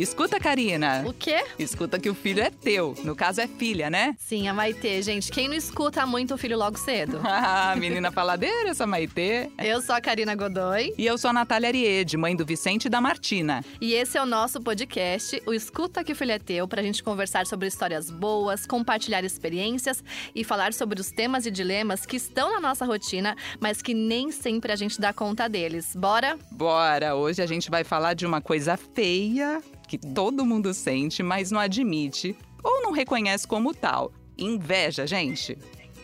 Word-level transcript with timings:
Escuta, 0.00 0.40
Karina. 0.40 1.04
O 1.06 1.12
quê? 1.12 1.44
Escuta 1.58 1.98
que 1.98 2.08
o 2.08 2.14
filho 2.14 2.42
é 2.42 2.48
teu. 2.48 2.94
No 3.04 3.14
caso, 3.14 3.42
é 3.42 3.46
filha, 3.46 3.90
né? 3.90 4.16
Sim, 4.18 4.48
a 4.48 4.54
Maitê. 4.54 5.02
Gente, 5.02 5.30
quem 5.30 5.46
não 5.46 5.54
escuta 5.54 6.06
muito 6.06 6.32
o 6.32 6.38
filho 6.38 6.56
logo 6.56 6.78
cedo? 6.78 7.20
Ah, 7.52 7.74
menina 7.76 8.10
faladeira, 8.12 8.70
essa 8.70 8.86
Maitê. 8.86 9.50
Eu 9.58 9.80
sou 9.80 9.94
a 9.94 10.00
Karina 10.00 10.34
Godoy. 10.34 10.94
E 10.96 11.06
eu 11.06 11.16
sou 11.16 11.30
a 11.30 11.32
Natália 11.32 11.68
Ariede, 11.68 12.16
mãe 12.16 12.34
do 12.36 12.44
Vicente 12.44 12.84
e 12.84 12.88
da 12.88 13.00
Martina. 13.00 13.64
E 13.80 13.92
esse 13.94 14.16
é 14.16 14.22
o 14.22 14.26
nosso 14.26 14.60
podcast, 14.60 15.42
o 15.46 15.52
Escuta 15.52 16.04
que 16.04 16.12
o 16.12 16.16
Filho 16.16 16.32
é 16.32 16.38
Teu, 16.38 16.68
pra 16.68 16.82
gente 16.82 17.02
conversar 17.02 17.46
sobre 17.46 17.66
histórias 17.66 18.10
boas, 18.10 18.66
compartilhar 18.66 19.24
experiências 19.24 20.02
e 20.34 20.44
falar 20.44 20.72
sobre 20.72 21.00
os 21.00 21.10
temas 21.10 21.44
e 21.46 21.50
dilemas 21.50 22.06
que 22.06 22.16
estão 22.16 22.52
na 22.52 22.60
nossa 22.60 22.84
rotina, 22.84 23.36
mas 23.58 23.82
que 23.82 23.94
nem 23.94 24.30
sempre 24.30 24.72
a 24.72 24.76
gente 24.76 25.00
dá 25.00 25.12
conta 25.12 25.48
deles. 25.48 25.94
Bora? 25.96 26.38
Bora! 26.52 27.14
Hoje 27.14 27.42
a 27.42 27.46
gente 27.46 27.70
vai 27.70 27.84
falar 27.84 28.14
de 28.14 28.26
uma 28.26 28.40
coisa 28.40 28.76
feia 28.76 29.60
que 29.90 29.98
todo 29.98 30.46
mundo 30.46 30.72
sente, 30.72 31.20
mas 31.20 31.50
não 31.50 31.58
admite 31.58 32.36
ou 32.62 32.80
não 32.80 32.92
reconhece 32.92 33.44
como 33.44 33.74
tal. 33.74 34.12
Inveja, 34.38 35.04
gente. 35.04 35.58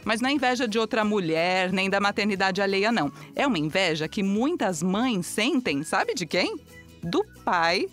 Mas 0.04 0.20
não 0.20 0.28
é 0.28 0.32
inveja 0.32 0.66
de 0.66 0.76
outra 0.76 1.04
mulher, 1.04 1.72
nem 1.72 1.88
da 1.88 2.00
maternidade 2.00 2.60
alheia, 2.60 2.90
não. 2.90 3.12
É 3.36 3.46
uma 3.46 3.60
inveja 3.60 4.08
que 4.08 4.24
muitas 4.24 4.82
mães 4.82 5.26
sentem, 5.26 5.84
sabe 5.84 6.14
de 6.14 6.26
quem? 6.26 6.56
Do 7.00 7.24
pai 7.44 7.86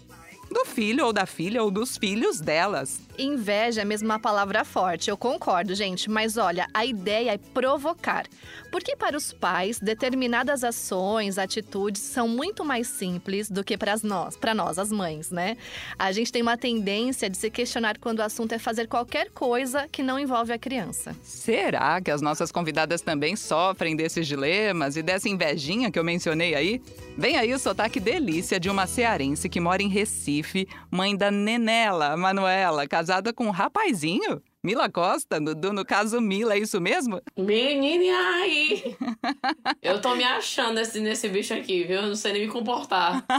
do 0.50 0.66
filho 0.66 1.06
ou 1.06 1.14
da 1.14 1.26
filha 1.26 1.64
ou 1.64 1.70
dos 1.70 1.96
filhos 1.96 2.40
delas. 2.40 3.00
Inveja 3.18 3.82
é 3.82 3.86
mesmo 3.86 4.08
uma 4.08 4.18
palavra 4.18 4.66
forte, 4.66 5.10
eu 5.10 5.16
concordo, 5.16 5.76
gente, 5.76 6.10
mas 6.10 6.36
olha, 6.36 6.68
a 6.74 6.84
ideia 6.84 7.34
é 7.34 7.38
provocar. 7.38 8.26
Porque 8.72 8.96
para 8.96 9.16
os 9.16 9.32
pais, 9.32 9.80
determinadas 9.80 10.64
ações, 10.64 11.38
atitudes 11.38 12.02
são 12.02 12.28
muito 12.28 12.66
mais 12.66 12.88
simples 12.88 13.52
do 13.52 13.64
que 13.64 13.78
para 13.78 13.96
nós, 14.02 14.36
para 14.36 14.56
nós, 14.56 14.80
as 14.80 14.92
mães, 14.92 15.30
né? 15.30 15.56
A 15.98 16.12
gente 16.12 16.32
tem 16.32 16.42
uma 16.42 16.58
tendência 16.58 17.30
de 17.30 17.38
se 17.38 17.52
questionar 17.52 18.00
quando 18.00 18.18
o 18.18 18.24
assunto 18.24 18.54
é 18.54 18.58
fazer 18.58 18.88
qualquer 18.88 19.30
coisa 19.30 19.88
que 19.92 20.02
não 20.02 20.20
envolve 20.20 20.52
a 20.52 20.58
criança. 20.58 21.16
Será 21.22 22.02
que 22.02 22.10
as 22.10 22.22
nossas 22.22 22.52
convidadas 22.52 23.02
também 23.02 23.36
sofrem 23.36 23.96
desses 23.96 24.28
dilemas 24.28 24.98
e 24.98 25.04
dessa 25.04 25.30
invejinha 25.30 25.92
que 25.92 26.00
eu 26.00 26.04
mencionei 26.04 26.56
aí? 26.56 26.82
Vem 27.16 27.38
aí 27.38 27.54
o 27.54 27.60
sotaque 27.60 28.00
delícia 28.00 28.60
de 28.60 28.72
uma 28.72 28.88
cearense 28.88 29.48
que 29.48 29.60
mora 29.60 29.84
em 29.84 29.88
Recife, 29.88 30.68
mãe 30.90 31.16
da 31.16 31.30
Nenela, 31.30 32.18
Manuela, 32.18 32.88
casada 32.88 33.03
com 33.34 33.46
um 33.46 33.52
rapazinho. 33.52 34.42
Mila 34.66 34.90
Costa, 34.90 35.42
no, 35.42 35.54
no 35.54 35.84
caso 35.84 36.22
Mila, 36.22 36.54
é 36.54 36.60
isso 36.60 36.80
mesmo? 36.80 37.22
Menina, 37.38 38.18
aí! 38.38 38.96
Eu 39.84 40.00
tô 40.00 40.16
me 40.16 40.24
achando 40.24 40.76
nesse, 40.76 41.02
nesse 41.02 41.28
bicho 41.28 41.54
aqui, 41.54 41.84
viu? 41.84 41.98
Eu 41.98 42.08
não 42.08 42.16
sei 42.16 42.32
nem 42.32 42.44
me 42.44 42.48
comportar. 42.48 43.26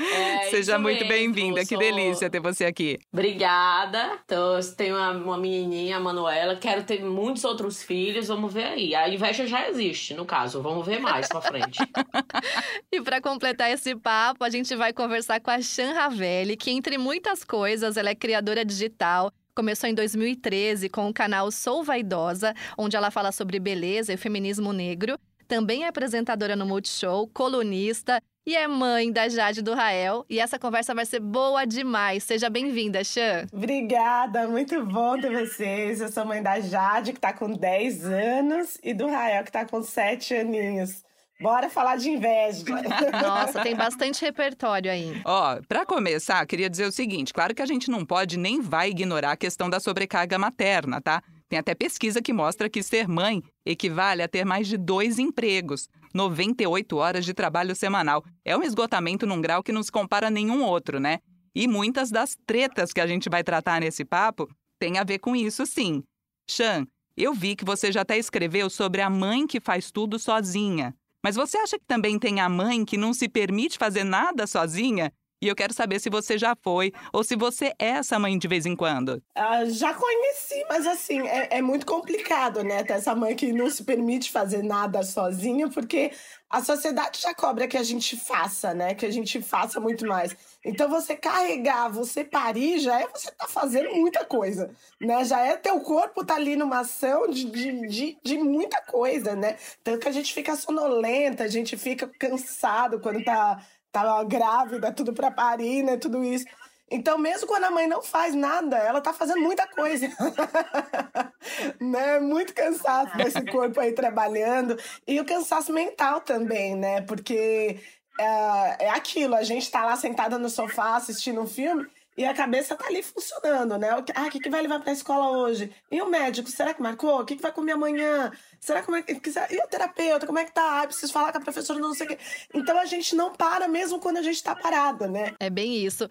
É, 0.00 0.50
Seja 0.50 0.78
muito 0.78 1.06
bem-vinda, 1.06 1.64
que 1.64 1.76
delícia 1.76 2.30
ter 2.30 2.40
você 2.40 2.64
aqui. 2.64 2.98
Obrigada. 3.12 4.18
Então, 4.24 4.58
tenho 4.76 4.96
uma, 4.96 5.10
uma 5.10 5.38
menininha, 5.38 5.98
a 5.98 6.00
Manuela, 6.00 6.56
quero 6.56 6.82
ter 6.84 7.04
muitos 7.04 7.44
outros 7.44 7.82
filhos, 7.82 8.28
vamos 8.28 8.52
ver 8.52 8.64
aí. 8.64 8.94
A 8.94 9.08
inveja 9.08 9.46
já 9.46 9.68
existe, 9.68 10.14
no 10.14 10.24
caso, 10.24 10.62
vamos 10.62 10.86
ver 10.86 11.00
mais 11.00 11.28
pra 11.28 11.40
frente. 11.40 11.78
e 12.90 13.00
para 13.02 13.20
completar 13.20 13.70
esse 13.70 13.94
papo, 13.94 14.42
a 14.42 14.50
gente 14.50 14.74
vai 14.74 14.92
conversar 14.92 15.38
com 15.40 15.50
a 15.50 15.60
Chan 15.60 15.92
Ravelli, 15.92 16.56
que 16.56 16.70
entre 16.70 16.96
muitas 16.96 17.44
coisas, 17.44 17.96
ela 17.96 18.10
é 18.10 18.14
criadora 18.14 18.64
digital, 18.64 19.30
Começou 19.60 19.90
em 19.90 19.94
2013 19.94 20.88
com 20.88 21.06
o 21.06 21.12
canal 21.12 21.50
Sou 21.50 21.84
Vaidosa, 21.84 22.54
onde 22.78 22.96
ela 22.96 23.10
fala 23.10 23.30
sobre 23.30 23.60
beleza 23.60 24.10
e 24.10 24.16
feminismo 24.16 24.72
negro. 24.72 25.18
Também 25.46 25.84
é 25.84 25.88
apresentadora 25.88 26.56
no 26.56 26.64
Multishow, 26.64 27.28
colunista 27.28 28.22
e 28.46 28.56
é 28.56 28.66
mãe 28.66 29.12
da 29.12 29.28
Jade 29.28 29.60
do 29.60 29.74
Rael. 29.74 30.24
E 30.30 30.40
essa 30.40 30.58
conversa 30.58 30.94
vai 30.94 31.04
ser 31.04 31.20
boa 31.20 31.66
demais. 31.66 32.24
Seja 32.24 32.48
bem-vinda, 32.48 33.04
Xan. 33.04 33.48
Obrigada, 33.52 34.48
muito 34.48 34.82
bom 34.86 35.20
ter 35.20 35.30
vocês. 35.30 36.00
Eu 36.00 36.10
sou 36.10 36.24
mãe 36.24 36.42
da 36.42 36.58
Jade, 36.58 37.12
que 37.12 37.20
tá 37.20 37.34
com 37.34 37.52
10 37.52 38.06
anos, 38.06 38.78
e 38.82 38.94
do 38.94 39.08
Rael, 39.08 39.44
que 39.44 39.52
tá 39.52 39.66
com 39.66 39.82
7 39.82 40.36
aninhos. 40.36 41.04
Bora 41.40 41.70
falar 41.70 41.96
de 41.96 42.10
inveja. 42.10 42.64
Nossa, 43.22 43.62
tem 43.62 43.74
bastante 43.76 44.20
repertório 44.20 44.90
aí. 44.90 45.20
Ó, 45.24 45.58
para 45.66 45.86
começar, 45.86 46.44
queria 46.46 46.68
dizer 46.68 46.86
o 46.86 46.92
seguinte: 46.92 47.32
claro 47.32 47.54
que 47.54 47.62
a 47.62 47.66
gente 47.66 47.90
não 47.90 48.04
pode 48.04 48.36
nem 48.36 48.60
vai 48.60 48.90
ignorar 48.90 49.32
a 49.32 49.36
questão 49.36 49.70
da 49.70 49.80
sobrecarga 49.80 50.38
materna, 50.38 51.00
tá? 51.00 51.22
Tem 51.48 51.58
até 51.58 51.74
pesquisa 51.74 52.22
que 52.22 52.32
mostra 52.32 52.68
que 52.68 52.82
ser 52.82 53.08
mãe 53.08 53.42
equivale 53.66 54.22
a 54.22 54.28
ter 54.28 54.44
mais 54.44 54.68
de 54.68 54.76
dois 54.76 55.18
empregos, 55.18 55.88
98 56.14 56.96
horas 56.96 57.24
de 57.24 57.34
trabalho 57.34 57.74
semanal. 57.74 58.22
É 58.44 58.56
um 58.56 58.62
esgotamento 58.62 59.26
num 59.26 59.40
grau 59.40 59.62
que 59.62 59.72
não 59.72 59.82
se 59.82 59.90
compara 59.90 60.28
a 60.28 60.30
nenhum 60.30 60.62
outro, 60.62 61.00
né? 61.00 61.18
E 61.54 61.66
muitas 61.66 62.10
das 62.10 62.36
tretas 62.46 62.92
que 62.92 63.00
a 63.00 63.06
gente 63.06 63.28
vai 63.28 63.42
tratar 63.42 63.80
nesse 63.80 64.04
papo 64.04 64.48
têm 64.78 64.98
a 64.98 65.04
ver 65.04 65.18
com 65.18 65.34
isso, 65.34 65.66
sim. 65.66 66.04
Chan, 66.48 66.86
eu 67.16 67.34
vi 67.34 67.56
que 67.56 67.64
você 67.64 67.90
já 67.90 68.02
até 68.02 68.16
escreveu 68.16 68.70
sobre 68.70 69.00
a 69.02 69.10
mãe 69.10 69.46
que 69.46 69.60
faz 69.60 69.90
tudo 69.90 70.18
sozinha. 70.18 70.94
Mas 71.22 71.36
você 71.36 71.58
acha 71.58 71.78
que 71.78 71.84
também 71.86 72.18
tem 72.18 72.40
a 72.40 72.48
mãe 72.48 72.84
que 72.84 72.96
não 72.96 73.12
se 73.12 73.28
permite 73.28 73.78
fazer 73.78 74.04
nada 74.04 74.46
sozinha? 74.46 75.12
E 75.42 75.48
eu 75.48 75.56
quero 75.56 75.72
saber 75.72 75.98
se 75.98 76.10
você 76.10 76.36
já 76.36 76.54
foi 76.54 76.92
ou 77.14 77.24
se 77.24 77.34
você 77.34 77.72
é 77.78 77.88
essa 77.88 78.18
mãe 78.18 78.36
de 78.36 78.46
vez 78.46 78.66
em 78.66 78.76
quando. 78.76 79.22
Uh, 79.36 79.70
já 79.70 79.94
conheci, 79.94 80.66
mas 80.68 80.86
assim, 80.86 81.26
é, 81.26 81.56
é, 81.56 81.62
muito 81.62 81.86
complicado, 81.86 82.62
né? 82.62 82.84
Ter 82.84 82.92
essa 82.92 83.14
mãe 83.14 83.34
que 83.34 83.50
não 83.50 83.70
se 83.70 83.82
permite 83.82 84.30
fazer 84.30 84.62
nada 84.62 85.02
sozinha, 85.02 85.70
porque 85.70 86.12
a 86.50 86.62
sociedade 86.62 87.22
já 87.22 87.34
cobra 87.34 87.66
que 87.66 87.78
a 87.78 87.82
gente 87.82 88.18
faça, 88.18 88.74
né? 88.74 88.94
Que 88.94 89.06
a 89.06 89.10
gente 89.10 89.40
faça 89.40 89.80
muito 89.80 90.06
mais. 90.06 90.36
Então 90.64 90.88
você 90.90 91.16
carregar, 91.16 91.88
você 91.88 92.22
parir, 92.22 92.78
já 92.80 93.00
é 93.00 93.08
você 93.08 93.30
tá 93.30 93.48
fazendo 93.48 93.94
muita 93.94 94.24
coisa, 94.24 94.70
né? 95.00 95.24
Já 95.24 95.40
é 95.40 95.56
teu 95.56 95.80
corpo 95.80 96.24
tá 96.24 96.34
ali 96.34 96.54
numa 96.54 96.80
ação 96.80 97.28
de, 97.28 97.44
de, 97.46 97.88
de, 97.88 98.18
de 98.22 98.38
muita 98.38 98.80
coisa, 98.82 99.34
né? 99.34 99.56
Tanto 99.82 100.00
que 100.00 100.08
a 100.08 100.12
gente 100.12 100.34
fica 100.34 100.54
sonolenta, 100.56 101.44
a 101.44 101.48
gente 101.48 101.76
fica 101.76 102.06
cansado 102.18 103.00
quando 103.00 103.24
tá 103.24 103.64
tá 103.92 104.22
grávida, 104.24 104.92
tudo 104.92 105.12
para 105.12 105.30
parir, 105.30 105.82
né? 105.82 105.96
Tudo 105.96 106.22
isso. 106.22 106.44
Então, 106.90 107.16
mesmo 107.16 107.46
quando 107.46 107.64
a 107.64 107.70
mãe 107.70 107.86
não 107.86 108.02
faz 108.02 108.34
nada, 108.34 108.76
ela 108.76 109.00
tá 109.00 109.12
fazendo 109.12 109.40
muita 109.40 109.66
coisa. 109.68 110.08
né? 111.80 112.18
Muito 112.18 112.52
cansaço 112.52 113.16
desse 113.16 113.44
corpo 113.46 113.78
aí 113.78 113.92
trabalhando. 113.92 114.76
E 115.06 115.20
o 115.20 115.24
cansaço 115.24 115.72
mental 115.72 116.20
também, 116.20 116.74
né? 116.74 117.00
Porque 117.02 117.78
é, 118.18 118.86
é 118.86 118.90
aquilo, 118.90 119.34
a 119.34 119.42
gente 119.42 119.70
tá 119.70 119.84
lá 119.84 119.96
sentada 119.96 120.38
no 120.38 120.48
sofá 120.48 120.96
assistindo 120.96 121.40
um 121.40 121.46
filme 121.46 121.86
e 122.16 122.24
a 122.24 122.34
cabeça 122.34 122.76
tá 122.76 122.86
ali 122.86 123.02
funcionando, 123.02 123.78
né? 123.78 123.88
Ah, 124.14 124.26
o 124.26 124.30
que, 124.30 124.40
que 124.40 124.50
vai 124.50 124.60
levar 124.60 124.80
pra 124.80 124.92
escola 124.92 125.38
hoje? 125.38 125.72
E 125.90 126.02
o 126.02 126.06
médico, 126.06 126.50
será 126.50 126.74
que 126.74 126.82
marcou? 126.82 127.20
O 127.20 127.24
que, 127.24 127.36
que 127.36 127.40
vai 127.40 127.52
comer 127.52 127.72
amanhã? 127.72 128.30
Será 128.60 128.80
é 128.80 129.14
que. 129.14 129.30
E 129.50 129.58
o 129.58 129.68
terapeuta, 129.68 130.26
como 130.26 130.38
é 130.38 130.44
que 130.44 130.52
tá? 130.52 130.82
Ah, 130.82 130.86
preciso 130.86 131.12
falar 131.12 131.32
com 131.32 131.38
a 131.38 131.40
professora, 131.40 131.78
não 131.78 131.94
sei 131.94 132.06
o 132.06 132.08
quê. 132.10 132.18
Então 132.52 132.78
a 132.78 132.84
gente 132.84 133.16
não 133.16 133.32
para 133.32 133.66
mesmo 133.68 133.98
quando 134.00 134.18
a 134.18 134.22
gente 134.22 134.42
tá 134.42 134.54
parada, 134.54 135.08
né? 135.08 135.32
É 135.40 135.48
bem 135.48 135.82
isso. 135.82 136.10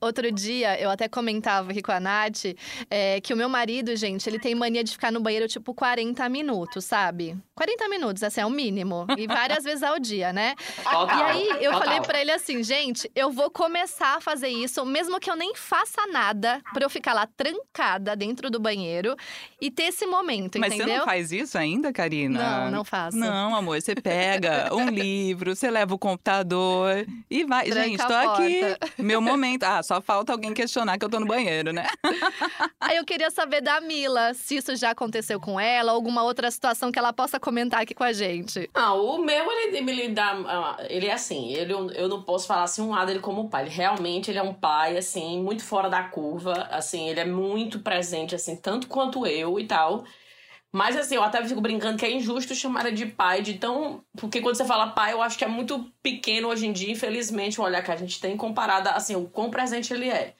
Outro 0.00 0.30
dia, 0.30 0.80
eu 0.80 0.90
até 0.90 1.08
comentava 1.08 1.70
aqui 1.70 1.82
com 1.82 1.92
a 1.92 2.00
Nath 2.00 2.44
é, 2.90 3.20
que 3.20 3.32
o 3.32 3.36
meu 3.36 3.48
marido, 3.48 3.94
gente, 3.96 4.28
ele 4.28 4.38
tem 4.38 4.54
mania 4.54 4.84
de 4.84 4.92
ficar 4.92 5.10
no 5.10 5.20
banheiro 5.20 5.48
tipo 5.48 5.74
40 5.74 6.28
minutos, 6.28 6.84
sabe? 6.84 7.36
40 7.54 7.88
minutos, 7.88 8.22
assim, 8.22 8.40
é 8.40 8.46
o 8.46 8.50
mínimo. 8.50 9.06
E 9.16 9.26
várias 9.26 9.62
vezes 9.64 9.82
ao 9.82 9.98
dia, 9.98 10.32
né? 10.32 10.54
Total, 10.82 11.08
e 11.08 11.22
aí 11.22 11.48
eu 11.64 11.72
total. 11.72 11.80
falei 11.80 12.00
para 12.00 12.20
ele 12.20 12.32
assim, 12.32 12.62
gente, 12.62 13.10
eu 13.14 13.30
vou 13.30 13.50
começar 13.50 14.16
a 14.16 14.20
fazer 14.20 14.48
isso, 14.48 14.84
mesmo 14.84 15.18
que 15.20 15.30
eu 15.30 15.36
nem 15.36 15.54
faça 15.54 16.06
nada, 16.08 16.60
pra 16.72 16.84
eu 16.84 16.90
ficar 16.90 17.12
lá 17.14 17.26
trancada 17.36 18.16
dentro 18.16 18.50
do 18.50 18.60
banheiro 18.60 19.16
e 19.60 19.70
ter 19.70 19.84
esse 19.84 20.06
momento, 20.06 20.58
Mas 20.58 20.72
entendeu? 20.74 20.94
você 20.94 20.98
não 20.98 21.04
faz 21.04 21.32
isso 21.32 21.56
ainda, 21.56 21.92
Karina? 21.92 22.64
Não, 22.64 22.70
não 22.70 22.84
faço. 22.84 23.16
Não, 23.16 23.54
amor, 23.54 23.80
você 23.80 23.94
pega 23.94 24.74
um 24.74 24.88
livro, 24.90 25.54
você 25.54 25.70
leva 25.70 25.94
o 25.94 25.98
computador 25.98 27.06
e 27.30 27.44
vai. 27.44 27.64
Tranca 27.66 27.84
gente, 27.88 28.06
tô 28.06 28.12
aqui. 28.12 28.60
Meu 28.98 29.20
momento. 29.20 29.64
Ah, 29.64 29.82
só 29.84 30.00
falta 30.00 30.32
alguém 30.32 30.52
questionar 30.52 30.98
que 30.98 31.04
eu 31.04 31.08
tô 31.08 31.20
no 31.20 31.26
banheiro, 31.26 31.72
né? 31.72 31.86
Aí 32.80 32.96
eu 32.96 33.04
queria 33.04 33.30
saber 33.30 33.60
da 33.60 33.80
Mila, 33.80 34.34
se 34.34 34.56
isso 34.56 34.74
já 34.74 34.90
aconteceu 34.90 35.38
com 35.38 35.58
ela, 35.60 35.92
alguma 35.92 36.22
outra 36.22 36.50
situação 36.50 36.90
que 36.90 36.98
ela 36.98 37.12
possa 37.12 37.38
comentar 37.38 37.82
aqui 37.82 37.94
com 37.94 38.04
a 38.04 38.12
gente. 38.12 38.68
Ah, 38.74 38.94
o 38.94 39.18
meu, 39.18 39.50
ele, 39.52 39.78
ele 39.78 40.08
dá. 40.08 40.32
ah, 40.46 40.76
Ele 40.88 41.06
é 41.06 41.12
assim, 41.12 41.52
ele, 41.52 41.72
eu 41.72 42.08
não 42.08 42.22
posso 42.22 42.46
falar 42.46 42.64
assim 42.64 42.82
um 42.82 42.90
lado 42.90 43.06
dele 43.06 43.20
como 43.20 43.48
pai. 43.48 43.62
Ele 43.64 43.70
realmente 43.70 44.30
ele 44.30 44.38
é 44.38 44.42
um 44.42 44.54
pai, 44.54 44.96
assim, 44.96 45.40
muito 45.40 45.62
fora 45.64 45.88
da 45.88 46.02
curva. 46.02 46.68
Assim, 46.70 47.08
ele 47.08 47.20
é 47.20 47.24
muito 47.24 47.78
presente, 47.80 48.34
assim, 48.34 48.56
tanto 48.56 48.88
quanto 48.88 49.26
eu 49.26 49.58
e 49.60 49.66
tal. 49.66 50.04
Mas 50.74 50.96
assim, 50.96 51.14
eu 51.14 51.22
até 51.22 51.40
fico 51.46 51.60
brincando 51.60 51.96
que 51.96 52.04
é 52.04 52.10
injusto 52.10 52.52
chamar 52.52 52.90
de 52.90 53.06
pai 53.06 53.40
de 53.42 53.54
tão. 53.54 54.04
Porque 54.16 54.40
quando 54.40 54.56
você 54.56 54.64
fala 54.64 54.88
pai, 54.88 55.12
eu 55.12 55.22
acho 55.22 55.38
que 55.38 55.44
é 55.44 55.46
muito 55.46 55.88
pequeno 56.02 56.48
hoje 56.48 56.66
em 56.66 56.72
dia, 56.72 56.90
infelizmente, 56.90 57.60
o 57.60 57.62
olhar 57.62 57.80
que 57.80 57.92
a 57.92 57.96
gente 57.96 58.20
tem 58.20 58.36
comparado, 58.36 58.88
assim, 58.88 59.14
o 59.14 59.28
quão 59.28 59.50
presente 59.50 59.94
ele 59.94 60.10
é. 60.10 60.34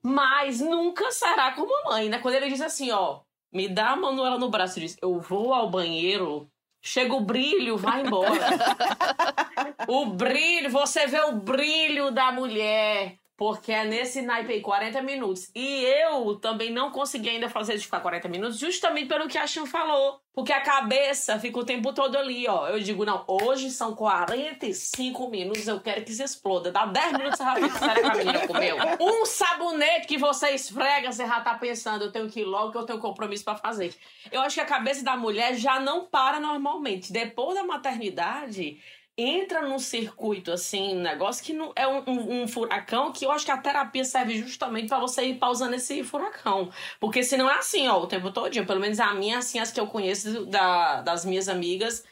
Mas 0.00 0.60
nunca 0.60 1.10
será 1.10 1.50
como 1.50 1.76
a 1.80 1.90
mãe, 1.90 2.08
né? 2.08 2.20
Quando 2.20 2.36
ele 2.36 2.48
diz 2.48 2.60
assim, 2.60 2.92
ó, 2.92 3.22
me 3.52 3.68
dá 3.68 3.90
a 3.90 3.96
Manuela 3.96 4.38
no 4.38 4.50
braço 4.50 4.78
e 4.78 4.82
diz, 4.82 4.96
eu 5.02 5.18
vou 5.18 5.52
ao 5.52 5.68
banheiro, 5.68 6.48
chega 6.80 7.14
o 7.14 7.20
brilho, 7.20 7.76
vai 7.76 8.02
embora. 8.02 8.30
o 9.88 10.06
brilho, 10.06 10.70
você 10.70 11.08
vê 11.08 11.22
o 11.22 11.32
brilho 11.32 12.12
da 12.12 12.30
mulher 12.30 13.18
Porque 13.36 13.72
é 13.72 13.84
nesse 13.84 14.22
naipe 14.22 14.52
aí, 14.52 14.60
40 14.60 15.02
minutos. 15.02 15.50
E 15.54 15.84
eu 15.84 16.36
também 16.36 16.70
não 16.70 16.90
consegui 16.90 17.30
ainda 17.30 17.48
fazer 17.48 17.76
de 17.76 17.84
ficar 17.84 18.00
40 18.00 18.28
minutos, 18.28 18.58
justamente 18.58 19.08
pelo 19.08 19.26
que 19.26 19.38
a 19.38 19.46
Chan 19.46 19.66
falou. 19.66 20.20
Porque 20.34 20.52
a 20.52 20.62
cabeça 20.62 21.38
fica 21.38 21.58
o 21.58 21.64
tempo 21.64 21.92
todo 21.92 22.16
ali, 22.16 22.46
ó. 22.48 22.68
Eu 22.68 22.80
digo, 22.80 23.04
não, 23.04 23.24
hoje 23.26 23.70
são 23.70 23.94
45 23.94 25.28
minutos, 25.28 25.68
eu 25.68 25.80
quero 25.80 26.04
que 26.04 26.12
se 26.12 26.22
exploda. 26.22 26.70
Dá 26.72 26.86
10 26.86 27.12
minutos, 27.12 27.38
você 27.38 27.44
já 27.44 27.54
fica 27.54 27.78
sério 27.78 28.02
que 28.02 28.08
a 28.08 28.14
menina 28.14 28.46
comeu. 28.46 28.76
Um 29.00 29.26
sabonete 29.26 30.06
que 30.06 30.16
você 30.16 30.50
esfrega, 30.50 31.12
você 31.12 31.26
já 31.26 31.40
tá 31.40 31.54
pensando, 31.54 32.04
eu 32.04 32.12
tenho 32.12 32.30
que 32.30 32.40
ir 32.40 32.44
logo 32.44 32.72
que 32.72 32.78
eu 32.78 32.86
tenho 32.86 32.98
compromisso 32.98 33.44
para 33.44 33.56
fazer. 33.56 33.94
Eu 34.30 34.40
acho 34.40 34.54
que 34.54 34.60
a 34.60 34.66
cabeça 34.66 35.04
da 35.04 35.16
mulher 35.16 35.54
já 35.54 35.78
não 35.78 36.06
para 36.06 36.40
normalmente. 36.40 37.12
Depois 37.12 37.54
da 37.54 37.64
maternidade, 37.64 38.80
entra 39.16 39.62
num 39.68 39.78
circuito 39.78 40.50
assim, 40.50 40.96
um 40.96 41.02
negócio 41.02 41.44
que 41.44 41.52
não 41.52 41.72
é 41.76 41.86
um, 41.86 42.02
um, 42.06 42.42
um, 42.42 42.48
furacão 42.48 43.12
que 43.12 43.26
eu 43.26 43.30
acho 43.30 43.44
que 43.44 43.50
a 43.50 43.58
terapia 43.58 44.04
serve 44.04 44.38
justamente 44.38 44.88
para 44.88 44.98
você 44.98 45.24
ir 45.26 45.38
pausando 45.38 45.74
esse 45.74 46.02
furacão. 46.02 46.70
Porque 46.98 47.22
se 47.22 47.36
não 47.36 47.50
é 47.50 47.58
assim, 47.58 47.88
ó, 47.88 48.00
o 48.00 48.06
tempo 48.06 48.30
todo, 48.30 48.50
pelo 48.66 48.80
menos 48.80 49.00
a 49.00 49.14
minha, 49.14 49.38
assim, 49.38 49.58
as 49.58 49.70
que 49.70 49.80
eu 49.80 49.86
conheço 49.86 50.46
da, 50.46 51.02
das 51.02 51.24
minhas 51.24 51.48
amigas 51.48 52.04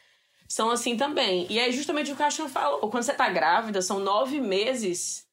são 0.49 0.71
assim 0.71 0.97
também. 0.97 1.47
E 1.49 1.59
é 1.59 1.71
justamente 1.73 2.13
o 2.13 2.17
que 2.17 2.23
a 2.23 2.31
Chan 2.31 2.49
falou. 2.49 2.91
Quando 2.91 3.05
você 3.05 3.15
tá 3.15 3.29
grávida, 3.29 3.81
são 3.81 4.01
nove 4.01 4.41
meses 4.41 5.30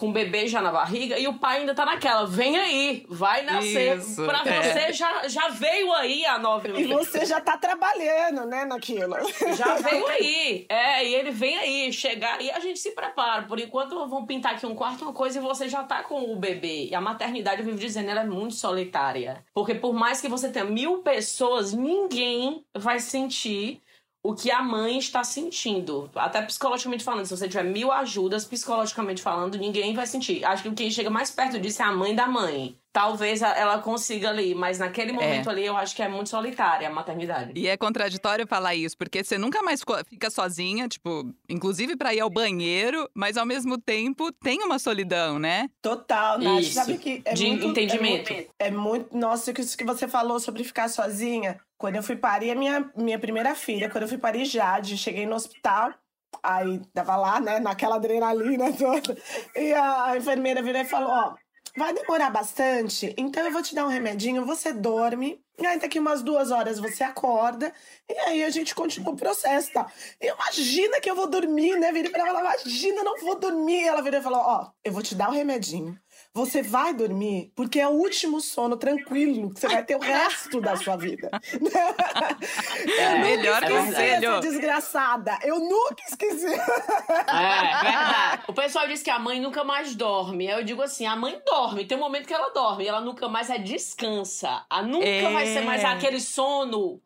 com 0.00 0.08
o 0.08 0.12
bebê 0.12 0.48
já 0.48 0.62
na 0.62 0.72
barriga 0.72 1.18
e 1.18 1.28
o 1.28 1.34
pai 1.34 1.58
ainda 1.58 1.74
tá 1.74 1.84
naquela, 1.84 2.26
vem 2.26 2.56
aí, 2.56 3.04
vai 3.06 3.42
nascer. 3.42 3.98
Isso, 3.98 4.24
pra 4.24 4.42
é. 4.46 4.62
você 4.62 4.92
já, 4.94 5.28
já 5.28 5.48
veio 5.48 5.92
aí 5.92 6.24
a 6.24 6.38
nove 6.38 6.72
meses. 6.72 6.86
E 6.86 6.92
você 6.94 7.26
já 7.26 7.38
tá 7.38 7.58
trabalhando, 7.58 8.46
né, 8.46 8.64
naquilo. 8.64 9.14
Já 9.54 9.74
veio 9.82 10.06
aí. 10.06 10.64
É, 10.70 11.06
e 11.06 11.14
ele 11.14 11.30
vem 11.30 11.58
aí, 11.58 11.92
chegar 11.92 12.40
e 12.40 12.50
a 12.50 12.58
gente 12.60 12.78
se 12.78 12.92
prepara. 12.92 13.42
Por 13.42 13.60
enquanto 13.60 13.94
vamos 14.08 14.26
pintar 14.26 14.54
aqui 14.54 14.64
um 14.64 14.74
quarto, 14.74 15.02
uma 15.02 15.12
coisa 15.12 15.38
e 15.38 15.42
você 15.42 15.68
já 15.68 15.84
tá 15.84 16.02
com 16.02 16.32
o 16.32 16.36
bebê. 16.36 16.86
E 16.86 16.94
a 16.94 17.00
maternidade, 17.00 17.60
eu 17.60 17.66
vivo 17.66 17.78
dizendo, 17.78 18.08
ela 18.08 18.22
é 18.22 18.26
muito 18.26 18.54
solitária. 18.54 19.44
Porque 19.52 19.74
por 19.74 19.92
mais 19.92 20.18
que 20.18 20.28
você 20.28 20.48
tenha 20.48 20.64
mil 20.64 21.02
pessoas, 21.02 21.74
ninguém 21.74 22.64
vai 22.74 23.00
sentir 23.00 23.82
o 24.22 24.34
que 24.34 24.50
a 24.50 24.62
mãe 24.62 24.98
está 24.98 25.24
sentindo. 25.24 26.10
Até 26.14 26.42
psicologicamente 26.42 27.04
falando, 27.04 27.24
se 27.24 27.36
você 27.36 27.48
tiver 27.48 27.64
mil 27.64 27.90
ajudas, 27.90 28.44
psicologicamente 28.44 29.22
falando, 29.22 29.58
ninguém 29.58 29.94
vai 29.94 30.06
sentir. 30.06 30.44
Acho 30.44 30.62
que 30.62 30.72
quem 30.72 30.90
chega 30.90 31.10
mais 31.10 31.30
perto 31.30 31.58
disso 31.58 31.82
é 31.82 31.84
a 31.84 31.92
mãe 31.92 32.14
da 32.14 32.26
mãe 32.26 32.76
talvez 32.92 33.40
ela 33.42 33.78
consiga 33.78 34.28
ali, 34.28 34.54
mas 34.54 34.78
naquele 34.78 35.12
momento 35.12 35.48
é. 35.48 35.52
ali 35.52 35.66
eu 35.66 35.76
acho 35.76 35.94
que 35.94 36.02
é 36.02 36.08
muito 36.08 36.28
solitária 36.28 36.88
a 36.88 36.90
maternidade. 36.90 37.52
E 37.54 37.68
é 37.68 37.76
contraditório 37.76 38.46
falar 38.46 38.74
isso, 38.74 38.96
porque 38.96 39.22
você 39.22 39.38
nunca 39.38 39.62
mais 39.62 39.82
fica 40.08 40.30
sozinha, 40.30 40.88
tipo, 40.88 41.32
inclusive 41.48 41.96
para 41.96 42.14
ir 42.14 42.20
ao 42.20 42.30
banheiro, 42.30 43.08
mas 43.14 43.36
ao 43.36 43.46
mesmo 43.46 43.78
tempo 43.78 44.32
tem 44.32 44.62
uma 44.62 44.78
solidão, 44.78 45.38
né? 45.38 45.68
Total, 45.80 46.38
Nath. 46.38 46.62
Isso. 46.62 46.74
Sabe 46.74 46.98
que 46.98 47.22
é 47.24 47.34
De 47.34 47.46
muito, 47.46 47.66
entendimento. 47.68 48.32
É 48.32 48.34
muito, 48.34 48.50
é 48.58 48.70
muito, 48.70 49.16
nossa, 49.16 49.52
isso 49.52 49.76
que 49.76 49.84
você 49.84 50.08
falou 50.08 50.40
sobre 50.40 50.64
ficar 50.64 50.88
sozinha. 50.88 51.60
Quando 51.80 51.96
eu 51.96 52.02
fui 52.02 52.14
parir 52.14 52.50
a 52.50 52.54
minha, 52.54 52.92
minha 52.94 53.18
primeira 53.18 53.54
filha, 53.54 53.88
quando 53.88 54.02
eu 54.02 54.08
fui 54.08 54.18
parir 54.18 54.44
Jade, 54.44 54.98
cheguei 54.98 55.24
no 55.24 55.34
hospital, 55.34 55.94
aí 56.42 56.78
tava 56.92 57.16
lá, 57.16 57.40
né, 57.40 57.58
naquela 57.58 57.96
adrenalina 57.96 58.70
toda, 58.76 59.16
e 59.56 59.72
a 59.72 60.14
enfermeira 60.14 60.62
virou 60.62 60.82
e 60.82 60.84
falou, 60.84 61.08
ó, 61.08 61.34
vai 61.74 61.94
demorar 61.94 62.28
bastante, 62.28 63.14
então 63.16 63.42
eu 63.46 63.50
vou 63.50 63.62
te 63.62 63.74
dar 63.74 63.86
um 63.86 63.88
remedinho, 63.88 64.44
você 64.44 64.74
dorme, 64.74 65.42
e 65.58 65.66
aí 65.66 65.78
daqui 65.78 65.98
umas 65.98 66.22
duas 66.22 66.50
horas 66.50 66.78
você 66.78 67.02
acorda, 67.02 67.72
e 68.06 68.12
aí 68.12 68.44
a 68.44 68.50
gente 68.50 68.74
continua 68.74 69.14
o 69.14 69.16
processo, 69.16 69.72
tá? 69.72 69.90
Imagina 70.20 71.00
que 71.00 71.10
eu 71.10 71.14
vou 71.14 71.28
dormir, 71.28 71.78
né? 71.78 71.92
Virei 71.92 72.10
pra 72.10 72.28
ela, 72.28 72.40
imagina, 72.40 73.02
não 73.02 73.18
vou 73.20 73.38
dormir. 73.38 73.86
Ela 73.86 74.00
virou 74.00 74.20
e 74.20 74.22
falou, 74.22 74.40
ó, 74.40 74.70
eu 74.82 74.92
vou 74.92 75.02
te 75.02 75.14
dar 75.14 75.28
um 75.28 75.32
remedinho, 75.32 75.98
você 76.32 76.62
vai 76.62 76.94
dormir 76.94 77.52
porque 77.56 77.80
é 77.80 77.88
o 77.88 77.92
último 77.92 78.40
sono 78.40 78.76
tranquilo 78.76 79.52
que 79.52 79.60
você 79.60 79.68
vai 79.68 79.84
ter 79.84 79.96
o 79.96 80.00
resto 80.00 80.60
da 80.60 80.76
sua 80.76 80.96
vida. 80.96 81.30
É, 82.98 83.18
melhor 83.18 83.60
conselho. 83.62 84.30
Essa 84.30 84.40
desgraçada. 84.40 85.38
Eu 85.42 85.58
nunca 85.58 86.02
esqueci. 86.08 86.46
É, 86.46 87.82
verdade. 87.82 88.42
O 88.48 88.52
pessoal 88.52 88.88
diz 88.88 89.02
que 89.02 89.10
a 89.10 89.18
mãe 89.18 89.40
nunca 89.40 89.64
mais 89.64 89.94
dorme. 89.94 90.46
Eu 90.46 90.64
digo 90.64 90.82
assim, 90.82 91.06
a 91.06 91.14
mãe 91.14 91.40
dorme. 91.44 91.84
Tem 91.86 91.96
um 91.96 92.00
momento 92.00 92.26
que 92.26 92.34
ela 92.34 92.50
dorme. 92.50 92.86
Ela 92.86 93.00
nunca 93.00 93.28
mais 93.28 93.50
é 93.50 93.58
descansa. 93.58 94.64
A 94.68 94.82
nunca 94.82 95.06
é. 95.06 95.32
vai 95.32 95.46
ser 95.46 95.62
mais 95.62 95.84
aquele 95.84 96.20
sono 96.20 97.00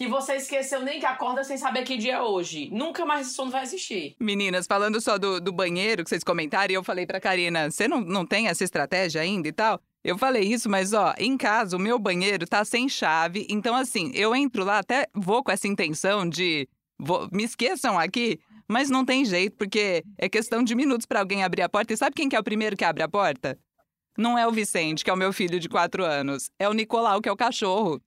que 0.00 0.08
você 0.08 0.36
esqueceu 0.36 0.80
nem 0.80 0.98
que 0.98 1.04
acorda 1.04 1.44
sem 1.44 1.58
saber 1.58 1.82
que 1.82 1.98
dia 1.98 2.14
é 2.14 2.22
hoje. 2.22 2.70
Nunca 2.72 3.04
mais 3.04 3.26
esse 3.26 3.36
sono 3.36 3.50
vai 3.50 3.64
existir. 3.64 4.16
Meninas, 4.18 4.66
falando 4.66 4.98
só 4.98 5.18
do, 5.18 5.38
do 5.38 5.52
banheiro 5.52 6.02
que 6.02 6.08
vocês 6.08 6.24
comentaram, 6.24 6.72
eu 6.72 6.82
falei 6.82 7.04
pra 7.04 7.20
Karina, 7.20 7.70
você 7.70 7.86
não, 7.86 8.00
não 8.00 8.24
tem 8.24 8.48
essa 8.48 8.64
estratégia 8.64 9.20
ainda 9.20 9.46
e 9.46 9.52
tal? 9.52 9.78
Eu 10.02 10.16
falei 10.16 10.44
isso, 10.44 10.70
mas 10.70 10.94
ó, 10.94 11.12
em 11.18 11.36
casa 11.36 11.76
o 11.76 11.78
meu 11.78 11.98
banheiro 11.98 12.46
tá 12.46 12.64
sem 12.64 12.88
chave, 12.88 13.46
então 13.50 13.76
assim, 13.76 14.10
eu 14.14 14.34
entro 14.34 14.64
lá, 14.64 14.78
até 14.78 15.06
vou 15.14 15.44
com 15.44 15.52
essa 15.52 15.68
intenção 15.68 16.26
de 16.26 16.66
vou, 16.98 17.28
me 17.30 17.44
esqueçam 17.44 17.98
aqui, 17.98 18.40
mas 18.66 18.88
não 18.88 19.04
tem 19.04 19.22
jeito, 19.26 19.54
porque 19.58 20.02
é 20.16 20.30
questão 20.30 20.64
de 20.64 20.74
minutos 20.74 21.04
para 21.04 21.20
alguém 21.20 21.44
abrir 21.44 21.60
a 21.60 21.68
porta. 21.68 21.92
E 21.92 21.96
sabe 21.98 22.16
quem 22.16 22.26
que 22.26 22.36
é 22.36 22.40
o 22.40 22.44
primeiro 22.44 22.74
que 22.74 22.86
abre 22.86 23.02
a 23.02 23.08
porta? 23.08 23.58
Não 24.16 24.38
é 24.38 24.46
o 24.46 24.50
Vicente, 24.50 25.04
que 25.04 25.10
é 25.10 25.12
o 25.12 25.16
meu 25.16 25.32
filho 25.32 25.60
de 25.60 25.68
quatro 25.68 26.04
anos. 26.04 26.50
É 26.58 26.68
o 26.68 26.72
Nicolau, 26.72 27.20
que 27.20 27.28
é 27.28 27.32
o 27.32 27.36
cachorro. 27.36 28.00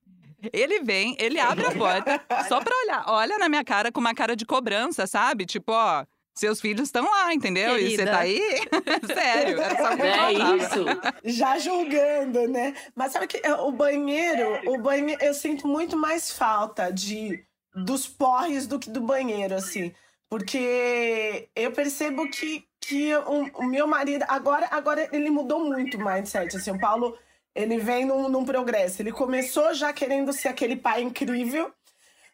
Ele 0.52 0.82
vem, 0.82 1.16
ele 1.18 1.38
abre 1.38 1.66
a 1.66 1.72
porta 1.72 2.20
só 2.48 2.60
pra 2.60 2.76
olhar. 2.84 3.04
Olha 3.06 3.38
na 3.38 3.48
minha 3.48 3.64
cara 3.64 3.90
com 3.90 4.00
uma 4.00 4.14
cara 4.14 4.34
de 4.36 4.44
cobrança, 4.44 5.06
sabe? 5.06 5.46
Tipo, 5.46 5.72
ó. 5.72 6.04
Seus 6.36 6.60
filhos 6.60 6.88
estão 6.88 7.08
lá, 7.08 7.32
entendeu? 7.32 7.76
Querida. 7.76 7.90
E 7.92 7.96
você 7.96 8.04
tá 8.06 8.18
aí? 8.18 8.40
Sério, 9.14 9.56
É 9.60 10.32
isso. 10.56 10.84
Já 11.22 11.58
julgando, 11.58 12.48
né? 12.48 12.74
Mas 12.92 13.12
sabe 13.12 13.28
que 13.28 13.40
é, 13.40 13.54
o 13.54 13.70
banheiro, 13.70 14.58
o 14.66 14.78
banheiro, 14.78 15.22
eu 15.24 15.32
sinto 15.32 15.68
muito 15.68 15.96
mais 15.96 16.32
falta 16.32 16.90
de 16.92 17.44
dos 17.72 18.08
porres 18.08 18.66
do 18.66 18.80
que 18.80 18.90
do 18.90 19.00
banheiro, 19.00 19.54
assim. 19.54 19.94
Porque 20.28 21.48
eu 21.54 21.70
percebo 21.70 22.28
que, 22.28 22.64
que 22.80 23.14
o, 23.14 23.50
o 23.60 23.64
meu 23.64 23.86
marido. 23.86 24.24
Agora, 24.26 24.66
agora 24.72 25.08
ele 25.12 25.30
mudou 25.30 25.60
muito 25.60 25.96
o 25.96 26.04
mindset. 26.04 26.56
Assim, 26.56 26.72
o 26.72 26.80
Paulo 26.80 27.16
ele 27.54 27.78
vem 27.78 28.04
num, 28.04 28.28
num 28.28 28.44
progresso. 28.44 29.00
Ele 29.00 29.12
começou 29.12 29.72
já 29.74 29.92
querendo 29.92 30.32
ser 30.32 30.48
aquele 30.48 30.76
pai 30.76 31.02
incrível, 31.02 31.72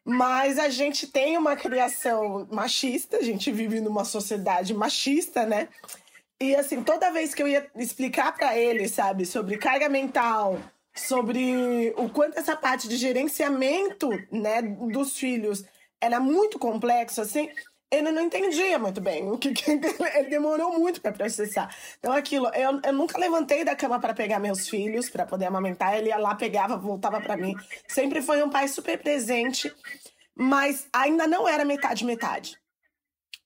mas 0.05 0.59
a 0.59 0.69
gente 0.69 1.07
tem 1.07 1.37
uma 1.37 1.57
criação 1.57 2.49
machista, 2.51 3.19
a 3.19 3.23
gente 3.23 3.53
vive 3.53 3.81
numa 3.81 4.05
sociedade 4.05 4.73
machista, 4.73 5.45
né? 5.45 5.69
E 6.41 6.57
assim, 6.57 6.83
toda 6.83 7.13
vez 7.13 7.35
que 7.35 7.43
eu 7.43 7.49
ia 7.49 7.71
explicar 7.77 8.35
para 8.35 8.57
ele, 8.57 8.89
sabe, 8.89 9.27
sobre 9.27 9.59
carga 9.59 9.91
mental, 9.91 10.59
sobre 10.95 11.93
o 11.99 12.09
quanto 12.09 12.39
essa 12.39 12.57
parte 12.57 12.89
de 12.89 12.97
gerenciamento, 12.97 14.09
né, 14.33 14.63
dos 14.63 15.19
filhos 15.19 15.65
era 16.01 16.19
muito 16.19 16.59
complexo, 16.59 17.21
assim, 17.21 17.51
ele 17.91 18.13
não 18.13 18.23
entendia 18.23 18.79
muito 18.79 19.01
bem 19.01 19.29
o 19.29 19.37
que, 19.37 19.53
que 19.53 19.71
ele 19.71 19.81
demorou 20.31 20.79
muito 20.79 21.01
para 21.01 21.13
processar. 21.13 21.75
Então 21.99 22.13
aquilo, 22.13 22.47
eu, 22.55 22.81
eu 22.85 22.93
nunca 22.93 23.19
levantei 23.19 23.65
da 23.65 23.75
cama 23.75 23.99
para 23.99 24.15
pegar 24.15 24.39
meus 24.39 24.69
filhos 24.69 25.11
para 25.11 25.27
poder 25.27 25.47
amamentar, 25.47 25.97
ele 25.97 26.09
ia 26.09 26.17
lá 26.17 26.35
pegava, 26.35 26.77
voltava 26.77 27.21
para 27.21 27.37
mim. 27.37 27.55
Sempre 27.89 28.23
foi 28.23 28.43
um 28.43 28.51
pai 28.51 28.69
super 28.69 28.99
presente, 28.99 29.75
mas 30.35 30.87
ainda 30.93 31.27
não 31.27 31.49
era 31.49 31.65
metade 31.65 32.05
metade. 32.05 32.59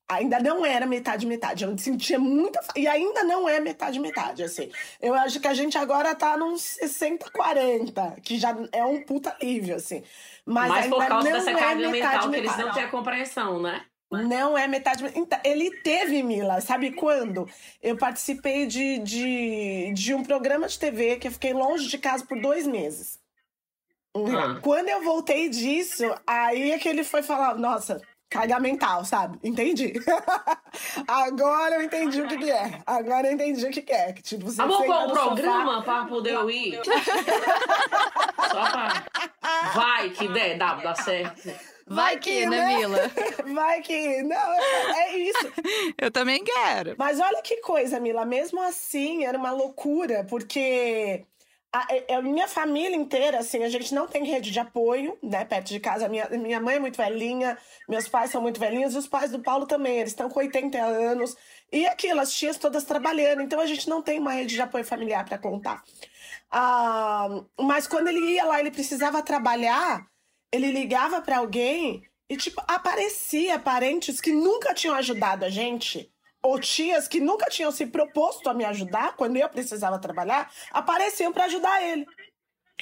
Ainda 0.07 0.39
não 0.39 0.67
era 0.67 0.85
metade 0.85 1.27
metade. 1.27 1.65
Eu 1.65 1.79
sentia 1.79 2.19
muita 2.19 2.61
e 2.77 2.87
ainda 2.87 3.25
não 3.25 3.49
é 3.49 3.59
metade 3.59 3.99
metade, 3.99 4.43
assim. 4.43 4.71
Eu 5.01 5.15
acho 5.15 5.41
que 5.41 5.49
a 5.49 5.55
gente 5.55 5.79
agora 5.79 6.15
tá 6.15 6.37
num 6.37 6.59
60 6.59 7.31
40, 7.31 8.17
que 8.23 8.39
já 8.39 8.55
é 8.71 8.85
um 8.85 9.03
puta 9.03 9.35
alívio, 9.41 9.77
assim. 9.77 10.03
Mas, 10.45 10.69
Mas 10.69 10.87
por 10.89 11.07
causa 11.07 11.33
dessa 11.33 11.51
é 11.51 11.55
carga 11.55 11.89
mental 11.89 12.29
que 12.29 12.37
eles 12.37 12.57
não 12.59 12.73
têm 12.75 12.83
a 12.83 12.91
compreensão, 12.91 13.63
né? 13.63 13.83
Não 14.23 14.57
é 14.57 14.67
metade. 14.67 15.05
Então, 15.15 15.39
ele 15.45 15.71
teve, 15.83 16.23
Mila, 16.23 16.61
sabe 16.61 16.93
quando? 16.93 17.49
Eu 17.83 17.97
participei 17.97 18.67
de, 18.67 18.99
de, 18.99 19.93
de 19.93 20.15
um 20.15 20.23
programa 20.23 20.69
de 20.69 20.79
TV 20.79 21.17
que 21.17 21.29
eu 21.29 21.33
fiquei 21.33 21.53
longe 21.53 21.89
de 21.89 21.99
casa 21.99 22.25
por 22.25 22.41
dois 22.41 22.67
meses. 22.67 23.19
Ah. 24.17 24.61
Quando 24.63 24.89
eu 24.89 25.03
voltei 25.03 25.49
disso, 25.49 26.05
aí 26.27 26.71
é 26.71 26.79
que 26.79 26.89
ele 26.89 27.03
foi 27.03 27.23
falar: 27.23 27.57
Nossa, 27.57 28.01
carga 28.31 28.61
mental, 28.61 29.05
sabe? 29.05 29.39
Entendi. 29.43 29.93
Agora 31.07 31.77
eu 31.77 31.83
entendi 31.83 32.21
o 32.21 32.29
que, 32.29 32.37
que, 32.39 32.51
é. 32.51 32.81
Agora 32.87 33.29
eu 33.29 33.33
entendi 33.33 33.67
o 33.67 33.71
que, 33.71 33.83
que 33.83 33.93
é. 33.93 34.13
Que, 34.13 34.23
tipo, 34.23 34.47
você 34.47 34.57
Vamos 34.57 34.79
com 34.79 34.93
o 34.93 35.13
programa 35.13 35.75
sofá... 35.77 35.83
pra 35.83 36.05
poder 36.07 36.35
eu 36.35 36.51
ir? 36.51 36.81
Só 38.51 38.71
pra. 38.71 39.05
Vai 39.75 40.11
que 40.11 40.29
der, 40.29 40.59
dá, 40.59 40.75
dá 40.75 40.95
certo. 40.95 41.74
Vai, 41.87 42.19
que, 42.19 42.47
né, 42.47 42.57
né, 42.61 42.77
Mila? 42.77 42.99
Vai 43.55 43.83
que. 43.83 44.23
Não, 44.23 44.53
é 44.53 45.17
isso. 45.19 45.53
Eu 45.99 46.11
também 46.11 46.43
quero. 46.43 46.95
Mas 46.99 47.21
olha 47.21 47.43
que 47.43 47.59
coisa, 47.59 48.01
Mila. 48.01 48.25
Mesmo 48.25 48.61
assim, 48.63 49.25
era 49.25 49.37
uma 49.37 49.51
loucura, 49.51 50.25
porque 50.25 51.27
a, 51.75 51.89
a, 52.17 52.23
minha 52.23 52.47
família 52.47 52.97
inteira, 52.97 53.41
assim, 53.41 53.65
a 53.65 53.69
gente 53.69 53.93
não 53.93 54.07
tem 54.07 54.25
rede 54.25 54.53
de 54.53 54.61
apoio, 54.61 55.19
né, 55.21 55.45
perto 55.45 55.69
de 55.69 55.81
casa. 55.81 56.09
Minha, 56.09 56.29
minha 56.31 56.61
mãe 56.61 56.77
é 56.77 56.79
muito 56.79 56.97
velhinha, 56.97 57.59
meus 57.89 58.07
pais 58.07 58.31
são 58.31 58.41
muito 58.41 58.61
velhinhos, 58.61 58.95
e 58.95 58.99
os 58.99 59.09
pais 59.09 59.33
do 59.33 59.41
Paulo 59.41 59.67
também, 59.67 59.99
eles 59.99 60.13
estão 60.13 60.31
com 60.31 60.39
80 60.39 60.79
anos. 60.79 61.37
E 61.73 61.85
aquilo, 61.87 62.21
as 62.21 62.33
tias 62.33 62.57
todas 62.57 62.85
trabalhando, 62.85 63.43
então 63.43 63.59
a 63.59 63.67
gente 63.67 63.89
não 63.89 64.01
tem 64.01 64.21
uma 64.21 64.33
rede 64.33 64.55
de 64.55 64.63
apoio 64.63 64.85
familiar 64.85 65.25
para 65.25 65.37
contar. 65.37 65.83
Ah, 66.49 67.29
mas 67.61 67.89
quando 67.89 68.07
ele 68.07 68.21
ia 68.21 68.45
lá, 68.45 68.61
ele 68.61 68.71
precisava 68.71 69.21
trabalhar, 69.21 70.07
ele 70.55 70.71
ligava 70.71 71.21
para 71.21 71.39
alguém 71.39 72.05
e, 72.31 72.37
tipo, 72.37 72.63
aparecia 72.69 73.59
parentes 73.59 74.21
que 74.21 74.33
nunca 74.33 74.73
tinham 74.73 74.95
ajudado 74.95 75.45
a 75.45 75.51
gente 75.51 76.09
ou 76.41 76.61
tias 76.61 77.09
que 77.09 77.21
nunca 77.21 77.47
tinham 77.47 77.73
se 77.73 77.87
proposto 77.87 78.49
a 78.49 78.55
me 78.55 78.65
ajudar 78.65 79.17
quando 79.17 79.37
eu 79.37 79.49
precisava 79.49 79.99
trabalhar, 79.99 80.53
apareciam 80.71 81.33
para 81.33 81.47
ajudar 81.47 81.83
ele. 81.83 82.07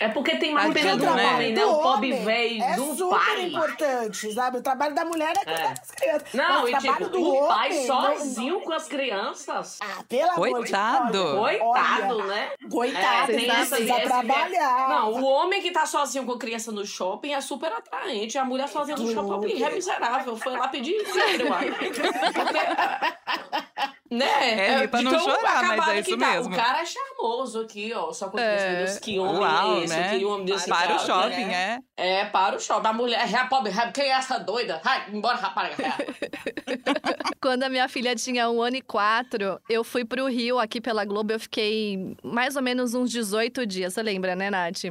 É 0.01 0.09
porque 0.09 0.37
tem 0.37 0.55
mais 0.55 0.73
pena 0.73 0.97
do 0.97 1.05
homem, 1.05 1.53
né? 1.53 1.67
O 1.67 1.79
pobre 1.79 2.13
velho 2.13 2.63
é 2.63 2.77
do 2.77 2.95
super 2.95 3.19
pai. 3.19 3.43
importante, 3.43 4.33
sabe? 4.33 4.57
O 4.57 4.63
trabalho 4.63 4.95
da 4.95 5.05
mulher 5.05 5.35
é 5.37 5.45
cuidar 5.45 5.61
é. 5.61 5.75
das 5.75 5.91
crianças. 5.91 6.33
Não, 6.33 6.69
e 6.69 6.79
tipo, 6.79 7.09
do 7.11 7.21
o 7.21 7.35
homem, 7.35 7.49
pai 7.49 7.87
sozinho 7.87 8.55
não... 8.55 8.63
com 8.63 8.73
as 8.73 8.89
crianças. 8.89 9.79
Ah, 9.83 10.03
pelo 10.09 10.33
Coitado. 10.33 10.55
amor 10.97 11.07
de 11.07 11.13
Deus. 11.13 11.39
Coitado, 11.39 12.17
olha, 12.17 12.25
né? 12.25 12.51
Coitado, 12.71 13.33
é, 13.33 13.37
tem 13.37 13.49
precisa 13.49 14.01
trabalhar. 14.01 14.89
Não, 14.89 15.13
o 15.13 15.25
homem 15.25 15.61
que 15.61 15.71
tá 15.71 15.85
sozinho 15.85 16.25
com 16.25 16.39
criança 16.39 16.73
no 16.73 16.87
shopping 16.87 17.35
é 17.35 17.41
super 17.43 17.71
atraente. 17.71 18.39
A 18.39 18.47
mulher 18.47 18.69
sozinha 18.69 18.97
no 18.97 19.13
shopping 19.13 19.63
é 19.63 19.71
miserável. 19.71 20.35
Foi 20.37 20.57
lá 20.57 20.69
pedir 20.69 21.05
dinheiro, 21.05 21.49
Né? 24.13 24.27
É, 24.27 24.85
é 24.85 24.87
pra 24.87 25.01
não 25.01 25.19
chorar, 25.19 25.63
mas 25.75 25.89
é 25.89 26.01
isso 26.01 26.19
tá, 26.19 26.33
mesmo. 26.33 26.53
O 26.53 26.57
cara 26.57 26.83
é 26.83 26.85
charmoso 26.85 27.61
aqui, 27.63 27.95
ó. 27.95 28.13
Só 28.13 28.29
com 28.29 28.39
é. 28.39 28.85
Deus, 28.85 28.99
que 28.99 29.19
homem 29.19 29.41
Uau, 29.41 29.79
é 29.79 29.85
esse? 29.85 29.97
Né? 29.97 30.19
Que 30.19 30.25
homem 30.27 30.45
desse 30.45 30.69
Para 30.69 30.97
o 30.97 30.99
shopping, 30.99 31.47
né? 31.47 31.83
é. 31.97 32.21
É, 32.21 32.25
para 32.27 32.57
o 32.57 32.61
shopping. 32.61 32.89
A 32.89 32.93
mulher, 32.93 33.35
é 33.35 33.45
pobre, 33.47 33.73
quem 33.95 34.05
é 34.05 34.09
essa 34.11 34.37
doida? 34.37 34.83
Vai, 34.85 35.09
embora, 35.11 35.39
rapaz. 35.39 35.75
Quando 37.41 37.63
a 37.63 37.71
minha 37.71 37.89
filha 37.89 38.15
tinha 38.15 38.51
um 38.51 38.61
ano 38.61 38.77
e 38.77 38.83
quatro, 38.83 39.59
eu 39.67 39.83
fui 39.83 40.05
pro 40.05 40.27
Rio, 40.27 40.59
aqui 40.59 40.79
pela 40.79 41.07
Globo. 41.07 41.33
Eu 41.33 41.41
fiquei 41.41 42.15
mais 42.23 42.55
ou 42.55 42.61
menos 42.63 42.93
uns 42.93 43.11
18 43.11 43.67
dias. 43.67 43.95
Você 43.95 44.03
lembra, 44.03 44.37
né, 44.37 44.51
Nath? 44.51 44.85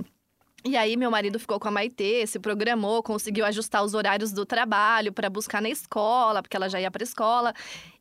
E 0.64 0.78
aí, 0.78 0.96
meu 0.96 1.10
marido 1.10 1.40
ficou 1.40 1.60
com 1.60 1.68
a 1.68 1.72
Maitê, 1.72 2.26
se 2.28 2.38
programou, 2.40 3.02
conseguiu 3.02 3.44
ajustar 3.46 3.84
os 3.84 3.96
horários 3.96 4.32
do 4.32 4.46
trabalho 4.46 5.12
para 5.12 5.28
buscar 5.28 5.60
na 5.60 5.70
escola, 5.70 6.44
porque 6.44 6.56
ela 6.56 6.70
já 6.70 6.80
ia 6.80 6.92
para 6.92 7.04
escola. 7.04 7.52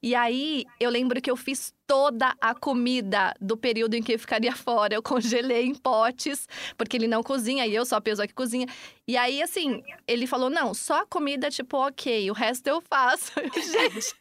E 0.03 0.15
aí, 0.15 0.67
eu 0.79 0.91
lembro 0.91 1.23
que 1.23 1.31
eu 1.31 1.37
fiz 1.37 1.73
toda 1.87 2.35
a 2.39 2.55
comida 2.55 3.35
do 3.41 3.57
período 3.57 3.95
em 3.95 4.03
que 4.03 4.13
eu 4.13 4.19
ficaria 4.19 4.55
fora. 4.57 4.95
Eu 4.95 5.03
congelei 5.03 5.65
em 5.65 5.75
potes, 5.75 6.47
porque 6.77 6.99
ele 6.99 7.09
não 7.09 7.23
cozinha 7.23 7.67
e 7.67 7.75
eu 7.75 7.87
sou 7.87 7.97
a 7.97 8.01
pessoa 8.01 8.27
que 8.27 8.35
cozinha. 8.35 8.67
E 9.09 9.17
aí, 9.17 9.43
assim, 9.43 9.83
ele 10.07 10.27
falou: 10.27 10.51
não, 10.51 10.75
só 10.75 11.01
a 11.01 11.07
comida, 11.07 11.51
tipo, 11.51 11.79
ok, 11.79 12.31
o 12.31 12.35
resto 12.35 12.67
eu 12.67 12.83
faço. 12.83 13.33
Gente, 13.73 14.15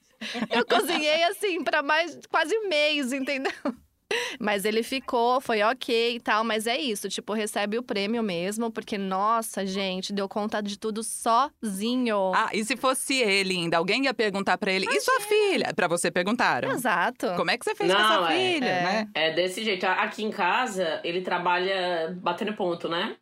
eu 0.50 0.65
cozinhei 0.65 1.24
assim 1.25 1.62
para 1.62 1.84
mais 1.84 2.17
quase 2.29 2.58
mês, 2.67 3.12
entendeu? 3.12 3.51
Mas 4.39 4.65
ele 4.65 4.83
ficou, 4.83 5.39
foi 5.41 5.61
ok 5.61 6.15
e 6.15 6.19
tal, 6.19 6.43
mas 6.43 6.65
é 6.65 6.77
isso, 6.77 7.09
tipo, 7.09 7.33
recebe 7.33 7.77
o 7.77 7.83
prêmio 7.83 8.23
mesmo, 8.23 8.71
porque, 8.71 8.97
nossa, 8.97 9.65
gente, 9.65 10.13
deu 10.13 10.27
conta 10.27 10.61
de 10.61 10.77
tudo 10.77 11.03
sozinho. 11.03 12.31
Ah, 12.33 12.49
e 12.53 12.63
se 12.63 12.75
fosse 12.75 13.15
ele 13.15 13.53
ainda, 13.53 13.77
alguém 13.77 14.05
ia 14.05 14.13
perguntar 14.13 14.57
para 14.57 14.71
ele, 14.71 14.87
e 14.89 15.01
sua 15.01 15.19
filha? 15.21 15.73
Para 15.75 15.87
você 15.87 16.09
perguntaram. 16.09 16.71
Exato. 16.71 17.33
Como 17.35 17.51
é 17.51 17.57
que 17.57 17.65
você 17.65 17.75
fez 17.75 17.91
Não, 17.91 17.97
com 17.97 18.25
essa 18.25 18.33
é, 18.33 18.37
filha, 18.37 18.65
é, 18.65 18.83
né? 18.83 19.09
É 19.13 19.31
desse 19.33 19.63
jeito. 19.63 19.85
Aqui 19.85 20.23
em 20.23 20.31
casa, 20.31 20.99
ele 21.03 21.21
trabalha 21.21 22.17
batendo 22.21 22.53
ponto, 22.53 22.87
né? 22.87 23.15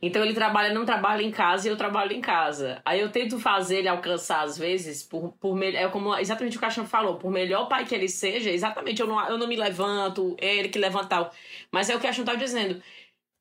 Então 0.00 0.22
ele 0.22 0.34
trabalha, 0.34 0.72
não 0.72 0.84
trabalha 0.84 1.22
em 1.22 1.30
casa 1.30 1.68
e 1.68 1.70
eu 1.70 1.76
trabalho 1.76 2.12
em 2.12 2.20
casa. 2.20 2.80
Aí 2.84 3.00
eu 3.00 3.10
tento 3.10 3.38
fazer 3.38 3.78
ele 3.78 3.88
alcançar, 3.88 4.42
às 4.42 4.56
vezes, 4.58 5.02
por, 5.02 5.32
por 5.40 5.62
é 5.62 5.88
como 5.88 6.16
exatamente 6.16 6.56
o 6.56 6.60
Caixão 6.60 6.86
falou, 6.86 7.16
por 7.16 7.30
melhor 7.30 7.68
pai 7.68 7.84
que 7.84 7.94
ele 7.94 8.08
seja, 8.08 8.50
exatamente, 8.50 9.00
eu 9.00 9.06
não, 9.06 9.28
eu 9.28 9.38
não 9.38 9.46
me 9.46 9.56
levanto, 9.56 10.36
é 10.40 10.56
ele 10.56 10.68
que 10.68 10.78
levanta 10.78 11.08
tal. 11.08 11.32
Mas 11.72 11.88
é 11.90 11.94
o 11.94 11.98
que 11.98 12.04
o 12.04 12.08
Caixão 12.08 12.24
tá 12.24 12.34
dizendo. 12.34 12.82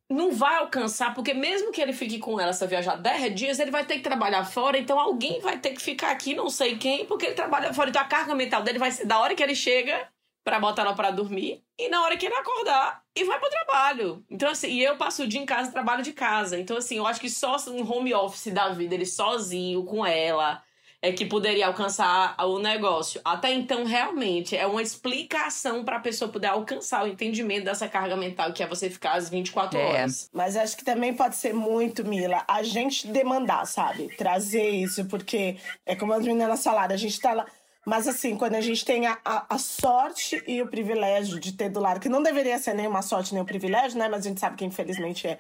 Não 0.10 0.32
vai 0.32 0.56
alcançar, 0.58 1.14
porque 1.14 1.34
mesmo 1.34 1.72
que 1.72 1.82
ele 1.82 1.92
fique 1.94 2.18
com 2.20 2.40
ela, 2.40 2.54
se 2.54 2.66
viajar 2.66 2.96
10 2.96 3.36
dias, 3.36 3.60
ele 3.60 3.72
vai 3.72 3.86
ter 3.86 3.96
que 3.96 4.02
trabalhar 4.02 4.46
fora, 4.46 4.78
então 4.78 4.98
alguém 5.00 5.42
vai 5.42 5.60
ter 5.60 5.72
que 5.72 5.82
ficar 5.82 6.12
aqui, 6.12 6.34
não 6.34 6.50
sei 6.50 6.78
quem, 6.78 7.06
porque 7.06 7.26
ele 7.26 7.36
trabalha 7.36 7.74
fora. 7.74 7.90
Então 7.90 8.02
a 8.02 8.06
carga 8.06 8.34
mental 8.34 8.64
dele 8.64 8.80
vai 8.80 8.92
ser 8.92 9.06
da 9.06 9.20
hora 9.20 9.36
que 9.36 9.44
ele 9.44 9.56
chega 9.56 10.08
para 10.48 10.62
botar 10.62 10.84
ela 10.84 10.94
para 10.94 11.12
dormir 11.12 11.62
e 11.78 11.90
na 11.90 12.02
hora 12.04 12.16
que 12.16 12.26
ele 12.26 12.34
acordar 12.34 13.04
e 13.14 13.26
vai 13.26 13.38
pro 13.38 13.50
trabalho. 13.50 14.24
Então 14.32 14.50
assim, 14.50 14.70
e 14.70 14.82
eu 14.82 14.96
passo 14.96 15.24
o 15.24 15.28
dia 15.28 15.42
em 15.42 15.46
casa, 15.46 15.74
trabalho 15.74 16.02
de 16.02 16.14
casa. 16.14 16.58
Então 16.58 16.78
assim, 16.78 16.96
eu 16.96 17.06
acho 17.06 17.20
que 17.20 17.30
só 17.30 17.58
um 17.68 17.86
home 17.86 18.14
office 18.14 18.54
da 18.54 18.70
vida, 18.70 18.96
ele 18.96 19.06
sozinho 19.06 19.84
com 19.84 20.06
ela, 20.06 20.64
é 21.02 21.12
que 21.12 21.26
poderia 21.26 21.68
alcançar 21.68 22.36
o 22.46 22.60
negócio. 22.60 23.22
Até 23.26 23.54
então, 23.54 23.84
realmente, 23.84 24.56
é 24.56 24.66
uma 24.66 24.82
explicação 24.82 25.84
para 25.84 25.98
a 25.98 26.00
pessoa 26.00 26.32
poder 26.32 26.48
alcançar 26.48 27.04
o 27.04 27.08
entendimento 27.08 27.66
dessa 27.66 27.88
carga 27.88 28.16
mental 28.16 28.52
que 28.54 28.64
é 28.64 28.68
você 28.68 28.90
ficar 28.90 29.14
às 29.14 29.30
24 29.30 29.78
é. 29.78 29.86
horas. 29.86 30.30
Mas 30.34 30.56
acho 30.56 30.78
que 30.78 30.84
também 30.84 31.14
pode 31.14 31.36
ser 31.36 31.54
muito, 31.54 32.04
Mila, 32.04 32.44
a 32.48 32.64
gente 32.64 33.08
demandar, 33.08 33.66
sabe? 33.66 34.08
Trazer 34.16 34.70
isso, 34.70 35.06
porque 35.06 35.58
é 35.86 35.96
como 35.96 36.14
as 36.14 36.26
meninas 36.26 36.64
falaram, 36.64 36.96
a 36.96 36.98
gente 36.98 37.20
tá 37.20 37.34
lá 37.34 37.46
mas 37.88 38.06
assim, 38.06 38.36
quando 38.36 38.56
a 38.56 38.60
gente 38.60 38.84
tem 38.84 39.08
a, 39.08 39.18
a, 39.24 39.56
a, 39.56 39.58
sorte 39.58 40.44
e 40.46 40.62
o 40.62 40.68
privilégio 40.68 41.40
de 41.40 41.54
ter 41.54 41.70
do 41.70 41.80
lado, 41.80 42.02
que 42.02 42.10
não 42.10 42.22
deveria 42.22 42.60
ser 42.60 42.74
nem 42.74 42.86
uma 42.86 43.02
sorte 43.02 43.34
nem 43.34 43.42
um 43.42 43.46
privilégio, 43.46 43.98
né? 43.98 44.10
Mas 44.10 44.26
a 44.26 44.28
gente 44.28 44.42
sabe 44.42 44.58
que 44.58 44.66
infelizmente 44.66 45.26
é. 45.26 45.40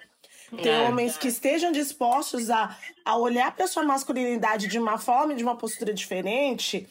Ter 0.64 0.70
é. 0.70 0.88
homens 0.88 1.18
que 1.18 1.28
estejam 1.28 1.74
dispostos 1.74 2.50
a, 2.50 2.74
a 3.04 3.18
olhar 3.18 3.54
para 3.54 3.68
sua 3.68 3.84
masculinidade 3.84 4.68
de 4.68 4.80
uma 4.80 4.98
forma, 4.98 5.36
de 5.36 5.44
uma 5.44 5.58
postura 5.58 5.94
diferente, 5.94 6.88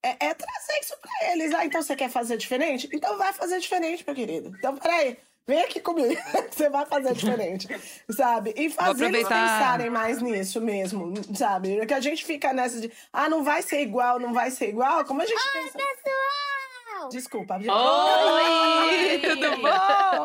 é, 0.00 0.26
é 0.26 0.32
trazer 0.32 0.78
isso 0.80 0.94
para 1.00 1.32
eles. 1.32 1.52
Ah, 1.52 1.66
então 1.66 1.82
você 1.82 1.96
quer 1.96 2.08
fazer 2.08 2.36
diferente? 2.36 2.88
Então 2.92 3.18
vai 3.18 3.32
fazer 3.32 3.58
diferente, 3.58 4.04
meu 4.06 4.14
querido. 4.14 4.54
Então, 4.56 4.76
peraí. 4.76 5.18
Vem 5.46 5.62
aqui 5.62 5.78
comigo, 5.78 6.16
você 6.50 6.70
vai 6.70 6.86
fazer 6.86 7.12
diferente, 7.12 7.68
sabe? 8.10 8.54
E 8.56 8.70
fazer 8.70 9.06
eles 9.06 9.28
pensarem 9.28 9.90
mais 9.90 10.22
nisso 10.22 10.58
mesmo, 10.58 11.12
sabe? 11.34 11.76
Porque 11.76 11.92
a 11.92 12.00
gente 12.00 12.24
fica 12.24 12.52
nessa 12.52 12.80
de, 12.80 12.90
ah, 13.12 13.28
não 13.28 13.44
vai 13.44 13.60
ser 13.60 13.82
igual, 13.82 14.18
não 14.18 14.32
vai 14.32 14.50
ser 14.50 14.70
igual. 14.70 15.04
Como 15.04 15.20
a 15.20 15.26
gente 15.26 15.36
Oi, 15.36 15.62
pensa? 15.62 15.78
pessoal! 15.78 17.08
Desculpa. 17.10 17.58
Gente... 17.58 17.70
Oi! 17.70 19.18
Tudo 19.20 19.50
bom? 19.60 20.24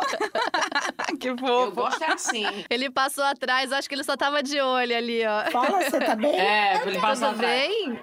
que 1.19 1.29
fofo. 1.31 1.47
Eu 1.47 1.71
gosto 1.73 2.03
assim. 2.05 2.45
Ele 2.69 2.89
passou 2.89 3.25
atrás, 3.25 3.73
acho 3.73 3.89
que 3.89 3.95
ele 3.95 4.05
só 4.05 4.15
tava 4.15 4.41
de 4.41 4.61
olho 4.61 4.95
ali, 4.95 5.25
ó. 5.25 5.51
Fala, 5.51 5.83
você 5.83 5.99
tá 5.99 6.15
bem? 6.15 6.39
É, 6.39 6.81
ele 6.88 6.99
passou 6.99 7.31
Tudo 7.31 7.41
bem? 7.41 7.99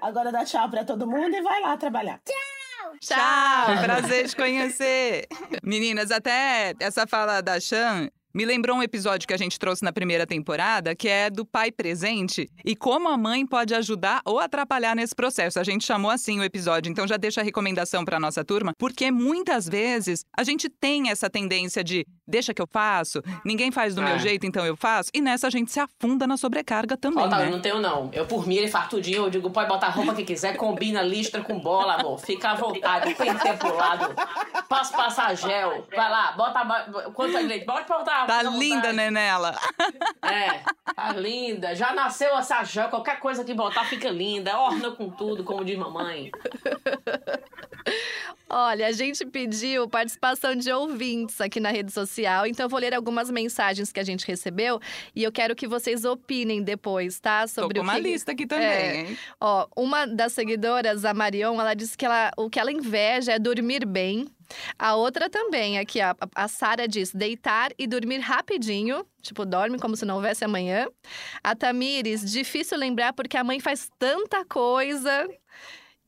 Agora 0.00 0.30
dá 0.30 0.44
tchau 0.44 0.70
pra 0.70 0.84
todo 0.84 1.08
mundo 1.08 1.34
e 1.34 1.42
vai 1.42 1.60
lá 1.60 1.76
trabalhar. 1.76 2.20
Tchau! 2.24 2.47
Tchau! 3.00 3.82
Prazer 3.82 4.28
te 4.28 4.36
conhecer. 4.36 5.26
Meninas, 5.62 6.10
até 6.10 6.74
essa 6.80 7.06
fala 7.06 7.40
da 7.40 7.60
Chan 7.60 8.08
me 8.34 8.44
lembrou 8.44 8.76
um 8.76 8.82
episódio 8.82 9.26
que 9.26 9.34
a 9.34 9.38
gente 9.38 9.58
trouxe 9.58 9.82
na 9.82 9.92
primeira 9.92 10.26
temporada, 10.26 10.94
que 10.94 11.08
é 11.08 11.30
do 11.30 11.44
pai 11.44 11.72
presente 11.72 12.48
e 12.64 12.76
como 12.76 13.08
a 13.08 13.16
mãe 13.16 13.46
pode 13.46 13.74
ajudar 13.74 14.20
ou 14.24 14.38
atrapalhar 14.38 14.94
nesse 14.94 15.14
processo. 15.14 15.58
A 15.58 15.64
gente 15.64 15.84
chamou 15.84 16.10
assim 16.10 16.38
o 16.38 16.44
episódio, 16.44 16.90
então 16.90 17.06
já 17.06 17.16
deixa 17.16 17.40
a 17.40 17.44
recomendação 17.44 18.04
para 18.04 18.20
nossa 18.20 18.44
turma, 18.44 18.72
porque 18.78 19.10
muitas 19.10 19.68
vezes 19.68 20.24
a 20.36 20.44
gente 20.44 20.68
tem 20.68 21.10
essa 21.10 21.30
tendência 21.30 21.82
de 21.82 22.06
deixa 22.26 22.52
que 22.52 22.60
eu 22.60 22.68
faço, 22.70 23.22
ninguém 23.44 23.70
faz 23.70 23.94
do 23.94 24.02
é. 24.02 24.04
meu 24.04 24.18
jeito, 24.18 24.46
então 24.46 24.64
eu 24.64 24.76
faço, 24.76 25.10
e 25.14 25.20
nessa 25.20 25.46
a 25.46 25.50
gente 25.50 25.72
se 25.72 25.80
afunda 25.80 26.26
na 26.26 26.36
sobrecarga 26.36 26.96
também. 26.96 27.24
Ó, 27.24 27.28
tá, 27.28 27.38
né? 27.38 27.46
eu 27.46 27.50
não 27.50 27.60
tenho 27.60 27.80
não. 27.80 28.10
Eu 28.12 28.26
por 28.26 28.46
mim 28.46 28.56
ele 28.56 28.68
faz 28.68 28.88
tudinho, 28.88 29.24
eu 29.24 29.30
digo, 29.30 29.50
pode 29.50 29.68
botar 29.68 29.86
a 29.86 29.90
roupa 29.90 30.14
que 30.14 30.24
quiser, 30.24 30.56
combina 30.56 31.02
listra 31.02 31.42
com 31.42 31.58
bola, 31.58 31.94
amor. 31.94 32.18
Fica 32.18 32.50
à 32.50 32.54
vontade, 32.54 33.14
tem 33.14 33.34
tempo 33.34 33.58
pro 33.58 33.76
lado. 33.76 34.14
Posso 34.68 34.92
passar 34.92 35.34
gel. 35.34 35.86
Vai 35.94 36.10
lá, 36.10 36.32
bota 36.32 37.10
quanto 37.14 37.36
é 37.36 37.40
leite, 37.40 37.64
bota 37.64 37.84
pra 37.84 37.98
botar 37.98 38.17
Tá 38.26 38.42
linda, 38.42 38.92
Nenela. 38.92 39.58
É, 40.22 40.60
tá 40.94 41.12
linda. 41.12 41.74
Já 41.74 41.92
nasceu 41.92 42.36
essa 42.36 42.62
joia, 42.64 42.88
qualquer 42.88 43.20
coisa 43.20 43.44
que 43.44 43.54
botar 43.54 43.84
fica 43.84 44.08
linda. 44.10 44.58
Orna 44.58 44.90
com 44.90 45.10
tudo, 45.10 45.44
como 45.44 45.64
diz 45.64 45.78
mamãe. 45.78 46.30
Olha, 48.50 48.86
a 48.86 48.92
gente 48.92 49.26
pediu 49.26 49.88
participação 49.88 50.56
de 50.56 50.72
ouvintes 50.72 51.40
aqui 51.40 51.60
na 51.60 51.70
rede 51.70 51.92
social, 51.92 52.46
então 52.46 52.64
eu 52.64 52.70
vou 52.70 52.80
ler 52.80 52.94
algumas 52.94 53.30
mensagens 53.30 53.92
que 53.92 54.00
a 54.00 54.04
gente 54.04 54.26
recebeu 54.26 54.80
e 55.14 55.22
eu 55.22 55.30
quero 55.30 55.54
que 55.54 55.68
vocês 55.68 56.04
opinem 56.04 56.62
depois, 56.62 57.20
tá? 57.20 57.46
Sobre 57.46 57.80
Tô 57.80 57.84
com 57.84 57.88
o 57.88 57.92
que... 57.92 57.98
uma 57.98 57.98
lista 57.98 58.32
aqui 58.32 58.46
também, 58.46 58.66
é. 58.66 58.96
hein? 59.00 59.18
Ó, 59.40 59.66
uma 59.76 60.06
das 60.06 60.32
seguidoras, 60.32 61.04
a 61.04 61.12
Marion, 61.12 61.60
ela 61.60 61.74
disse 61.74 61.96
que 61.96 62.06
ela, 62.06 62.30
o 62.36 62.48
que 62.48 62.58
ela 62.58 62.72
inveja 62.72 63.32
é 63.32 63.38
dormir 63.38 63.84
bem, 63.84 64.26
a 64.78 64.94
outra 64.94 65.28
também, 65.28 65.78
aqui, 65.78 66.00
a, 66.00 66.16
a 66.34 66.48
Sara 66.48 66.88
diz 66.88 67.12
deitar 67.12 67.70
e 67.78 67.86
dormir 67.86 68.18
rapidinho. 68.18 69.04
Tipo, 69.20 69.44
dorme 69.44 69.78
como 69.78 69.96
se 69.96 70.04
não 70.04 70.16
houvesse 70.16 70.44
amanhã. 70.44 70.88
A 71.42 71.54
Tamires, 71.54 72.30
difícil 72.30 72.78
lembrar 72.78 73.12
porque 73.12 73.36
a 73.36 73.44
mãe 73.44 73.60
faz 73.60 73.90
tanta 73.98 74.44
coisa. 74.44 75.28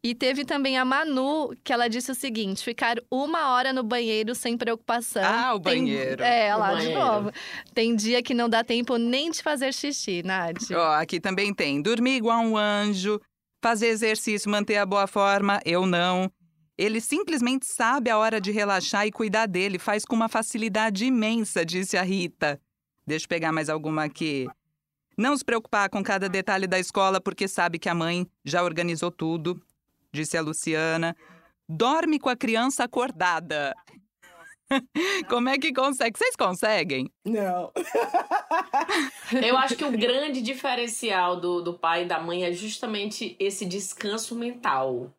E 0.02 0.14
teve 0.14 0.46
também 0.46 0.78
a 0.78 0.84
Manu, 0.84 1.54
que 1.62 1.72
ela 1.72 1.86
disse 1.88 2.10
o 2.10 2.14
seguinte: 2.14 2.64
ficar 2.64 2.96
uma 3.10 3.50
hora 3.50 3.72
no 3.72 3.82
banheiro 3.82 4.34
sem 4.34 4.56
preocupação. 4.56 5.22
Ah, 5.22 5.54
o 5.54 5.60
Tem- 5.60 5.84
banheiro. 5.84 6.22
É, 6.22 6.54
lá 6.54 6.74
de 6.74 6.94
novo. 6.94 7.30
Tem 7.74 7.94
dia 7.94 8.22
que 8.22 8.32
não 8.32 8.48
dá 8.48 8.64
tempo 8.64 8.96
nem 8.96 9.30
de 9.30 9.42
fazer 9.42 9.74
xixi, 9.74 10.22
Nath. 10.22 10.70
Ó, 10.72 10.92
aqui 10.94 11.20
também 11.20 11.52
tem 11.52 11.82
dormir 11.82 12.16
igual 12.16 12.40
um 12.40 12.56
anjo, 12.56 13.20
fazer 13.62 13.88
exercício, 13.88 14.50
manter 14.50 14.76
a 14.78 14.86
boa 14.86 15.06
forma, 15.06 15.60
eu 15.66 15.84
não. 15.84 16.30
Ele 16.78 16.98
simplesmente 16.98 17.66
sabe 17.66 18.08
a 18.08 18.16
hora 18.16 18.40
de 18.40 18.50
relaxar 18.50 19.06
e 19.06 19.12
cuidar 19.12 19.44
dele, 19.44 19.78
faz 19.78 20.06
com 20.06 20.16
uma 20.16 20.30
facilidade 20.30 21.04
imensa, 21.04 21.62
disse 21.62 21.98
a 21.98 22.02
Rita. 22.02 22.58
Deixa 23.06 23.26
eu 23.26 23.28
pegar 23.28 23.52
mais 23.52 23.68
alguma 23.68 24.04
aqui. 24.04 24.48
Não 25.14 25.36
se 25.36 25.44
preocupar 25.44 25.90
com 25.90 26.02
cada 26.02 26.26
detalhe 26.26 26.66
da 26.66 26.78
escola, 26.78 27.20
porque 27.20 27.46
sabe 27.46 27.78
que 27.78 27.90
a 27.90 27.94
mãe 27.94 28.26
já 28.42 28.62
organizou 28.62 29.10
tudo, 29.10 29.60
disse 30.12 30.36
a 30.36 30.40
Luciana. 30.40 31.16
Dorme 31.68 32.18
com 32.18 32.28
a 32.28 32.36
criança 32.36 32.84
acordada. 32.84 33.74
Como 35.28 35.48
é 35.48 35.58
que 35.58 35.72
consegue? 35.72 36.18
Vocês 36.18 36.36
conseguem? 36.36 37.10
Não. 37.24 37.72
Eu 39.44 39.56
acho 39.56 39.76
que 39.76 39.84
o 39.84 39.90
grande 39.90 40.40
diferencial 40.40 41.40
do, 41.40 41.60
do 41.60 41.74
pai 41.78 42.04
e 42.04 42.08
da 42.08 42.20
mãe 42.20 42.44
é 42.44 42.52
justamente 42.52 43.36
esse 43.38 43.64
descanso 43.64 44.34
mental. 44.34 45.12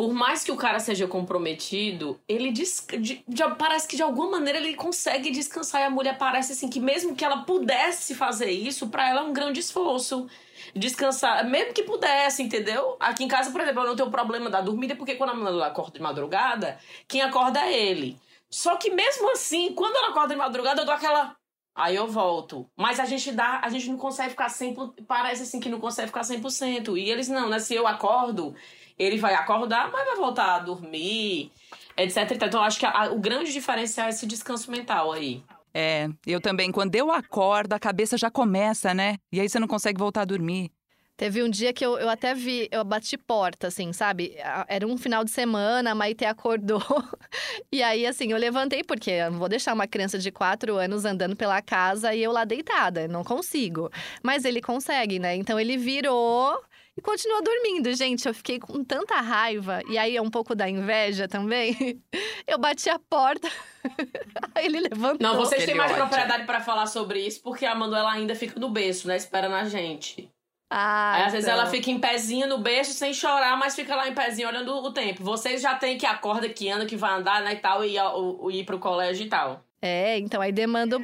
Por 0.00 0.14
mais 0.14 0.42
que 0.42 0.50
o 0.50 0.56
cara 0.56 0.80
seja 0.80 1.06
comprometido, 1.06 2.18
ele 2.26 2.50
des... 2.50 2.86
de- 3.00 3.22
de- 3.28 3.54
parece 3.58 3.86
que 3.86 3.96
de 3.96 4.02
alguma 4.02 4.30
maneira 4.30 4.58
ele 4.58 4.74
consegue 4.74 5.30
descansar. 5.30 5.82
E 5.82 5.84
a 5.84 5.90
mulher 5.90 6.16
parece 6.16 6.52
assim 6.52 6.70
que 6.70 6.80
mesmo 6.80 7.14
que 7.14 7.22
ela 7.22 7.42
pudesse 7.44 8.14
fazer 8.14 8.50
isso, 8.50 8.88
pra 8.88 9.10
ela 9.10 9.20
é 9.20 9.24
um 9.24 9.34
grande 9.34 9.60
esforço. 9.60 10.26
Descansar, 10.74 11.46
mesmo 11.46 11.74
que 11.74 11.82
pudesse, 11.82 12.42
entendeu? 12.42 12.96
Aqui 12.98 13.24
em 13.24 13.28
casa, 13.28 13.50
por 13.50 13.60
exemplo, 13.60 13.82
eu 13.82 13.88
não 13.88 13.94
tenho 13.94 14.10
problema 14.10 14.48
da 14.48 14.62
dormida, 14.62 14.96
porque 14.96 15.16
quando 15.16 15.30
a 15.30 15.34
mulher 15.34 15.66
acorda 15.66 15.92
de 15.98 16.02
madrugada, 16.02 16.78
quem 17.06 17.20
acorda 17.20 17.60
é 17.60 17.70
ele. 17.70 18.18
Só 18.48 18.76
que 18.76 18.88
mesmo 18.90 19.30
assim, 19.32 19.74
quando 19.74 19.96
ela 19.96 20.12
acorda 20.12 20.32
de 20.32 20.38
madrugada, 20.38 20.80
eu 20.80 20.86
dou 20.86 20.94
aquela. 20.94 21.36
Aí 21.74 21.94
eu 21.94 22.06
volto. 22.08 22.66
Mas 22.74 22.98
a 22.98 23.04
gente 23.04 23.32
dá, 23.32 23.60
a 23.62 23.68
gente 23.68 23.90
não 23.90 23.98
consegue 23.98 24.30
ficar 24.30 24.48
100%, 24.48 25.04
parece 25.06 25.42
assim 25.42 25.60
que 25.60 25.68
não 25.68 25.78
consegue 25.78 26.08
ficar 26.08 26.22
100%. 26.22 26.96
E 26.96 27.10
eles 27.10 27.28
não, 27.28 27.50
né? 27.50 27.58
Se 27.58 27.74
eu 27.74 27.86
acordo, 27.86 28.54
ele 29.00 29.16
vai 29.16 29.34
acordar, 29.34 29.90
mas 29.90 30.04
vai 30.04 30.16
voltar 30.16 30.56
a 30.56 30.58
dormir, 30.58 31.50
etc. 31.96 32.32
Então 32.32 32.60
eu 32.60 32.64
acho 32.64 32.78
que 32.78 32.84
a- 32.84 33.10
o 33.10 33.18
grande 33.18 33.50
diferencial 33.50 34.06
é 34.08 34.10
esse 34.10 34.26
descanso 34.26 34.70
mental 34.70 35.10
aí. 35.12 35.42
É, 35.72 36.08
eu 36.26 36.40
também. 36.40 36.70
Quando 36.70 36.94
eu 36.94 37.10
acordo, 37.10 37.72
a 37.72 37.78
cabeça 37.78 38.18
já 38.18 38.30
começa, 38.30 38.92
né? 38.92 39.16
E 39.32 39.40
aí 39.40 39.48
você 39.48 39.58
não 39.58 39.68
consegue 39.68 39.98
voltar 39.98 40.22
a 40.22 40.24
dormir. 40.26 40.70
Teve 41.16 41.42
um 41.42 41.50
dia 41.50 41.70
que 41.72 41.84
eu, 41.84 41.98
eu 41.98 42.08
até 42.08 42.34
vi, 42.34 42.66
eu 42.72 42.82
bati 42.82 43.18
porta, 43.18 43.66
assim, 43.66 43.92
sabe? 43.92 44.34
Era 44.66 44.86
um 44.86 44.96
final 44.96 45.22
de 45.22 45.30
semana, 45.30 45.90
a 45.90 45.94
Maite 45.94 46.24
acordou. 46.24 46.80
E 47.72 47.82
aí, 47.82 48.04
assim, 48.06 48.32
eu 48.32 48.38
levantei, 48.38 48.82
porque 48.82 49.10
eu 49.10 49.30
não 49.30 49.38
vou 49.38 49.48
deixar 49.48 49.72
uma 49.74 49.86
criança 49.86 50.18
de 50.18 50.32
quatro 50.32 50.76
anos 50.76 51.04
andando 51.04 51.36
pela 51.36 51.62
casa 51.62 52.12
e 52.14 52.22
eu 52.22 52.32
lá 52.32 52.44
deitada, 52.44 53.06
não 53.06 53.22
consigo. 53.22 53.90
Mas 54.22 54.44
ele 54.44 54.60
consegue, 54.60 55.18
né? 55.18 55.36
Então 55.36 55.58
ele 55.60 55.76
virou 55.76 56.58
e 57.00 57.02
continuou 57.02 57.42
dormindo. 57.42 57.92
Gente, 57.94 58.28
eu 58.28 58.34
fiquei 58.34 58.58
com 58.60 58.84
tanta 58.84 59.16
raiva, 59.20 59.80
e 59.88 59.96
aí 59.96 60.16
é 60.16 60.22
um 60.22 60.30
pouco 60.30 60.54
da 60.54 60.68
inveja 60.68 61.26
também. 61.26 62.00
Eu 62.46 62.58
bati 62.58 62.90
a 62.90 62.98
porta, 62.98 63.48
aí 64.54 64.66
ele 64.66 64.80
levantou. 64.80 65.18
Não, 65.20 65.36
vocês 65.36 65.64
têm 65.64 65.74
mais 65.74 65.92
propriedade 65.92 66.44
pra 66.44 66.60
falar 66.60 66.86
sobre 66.86 67.24
isso, 67.24 67.40
porque 67.42 67.64
a 67.64 67.74
Manuela 67.74 68.10
ainda 68.12 68.34
fica 68.34 68.58
no 68.58 68.68
berço, 68.70 69.06
né? 69.08 69.16
Esperando 69.16 69.54
a 69.54 69.64
gente. 69.64 70.28
Ah, 70.72 71.14
Aí 71.16 71.22
às 71.24 71.32
vezes 71.32 71.48
então. 71.48 71.60
ela 71.60 71.70
fica 71.70 71.90
em 71.90 71.98
pezinho 71.98 72.46
no 72.48 72.58
berço 72.58 72.92
sem 72.92 73.12
chorar, 73.14 73.56
mas 73.56 73.74
fica 73.74 73.94
lá 73.96 74.08
em 74.08 74.14
pezinho 74.14 74.48
olhando 74.48 74.72
o 74.74 74.92
tempo. 74.92 75.22
Vocês 75.22 75.60
já 75.62 75.74
têm 75.74 75.96
que 75.98 76.06
acorda, 76.06 76.48
que 76.48 76.68
anda, 76.68 76.86
que 76.86 76.96
vai 76.96 77.12
andar, 77.12 77.42
né, 77.42 77.54
e 77.54 77.56
tal, 77.56 77.84
e, 77.84 77.98
o- 78.00 78.50
ir 78.50 78.64
pro 78.64 78.78
colégio 78.78 79.24
e 79.26 79.28
tal. 79.28 79.64
É, 79.82 80.18
então 80.18 80.40
aí 80.42 80.52
demanda. 80.52 80.98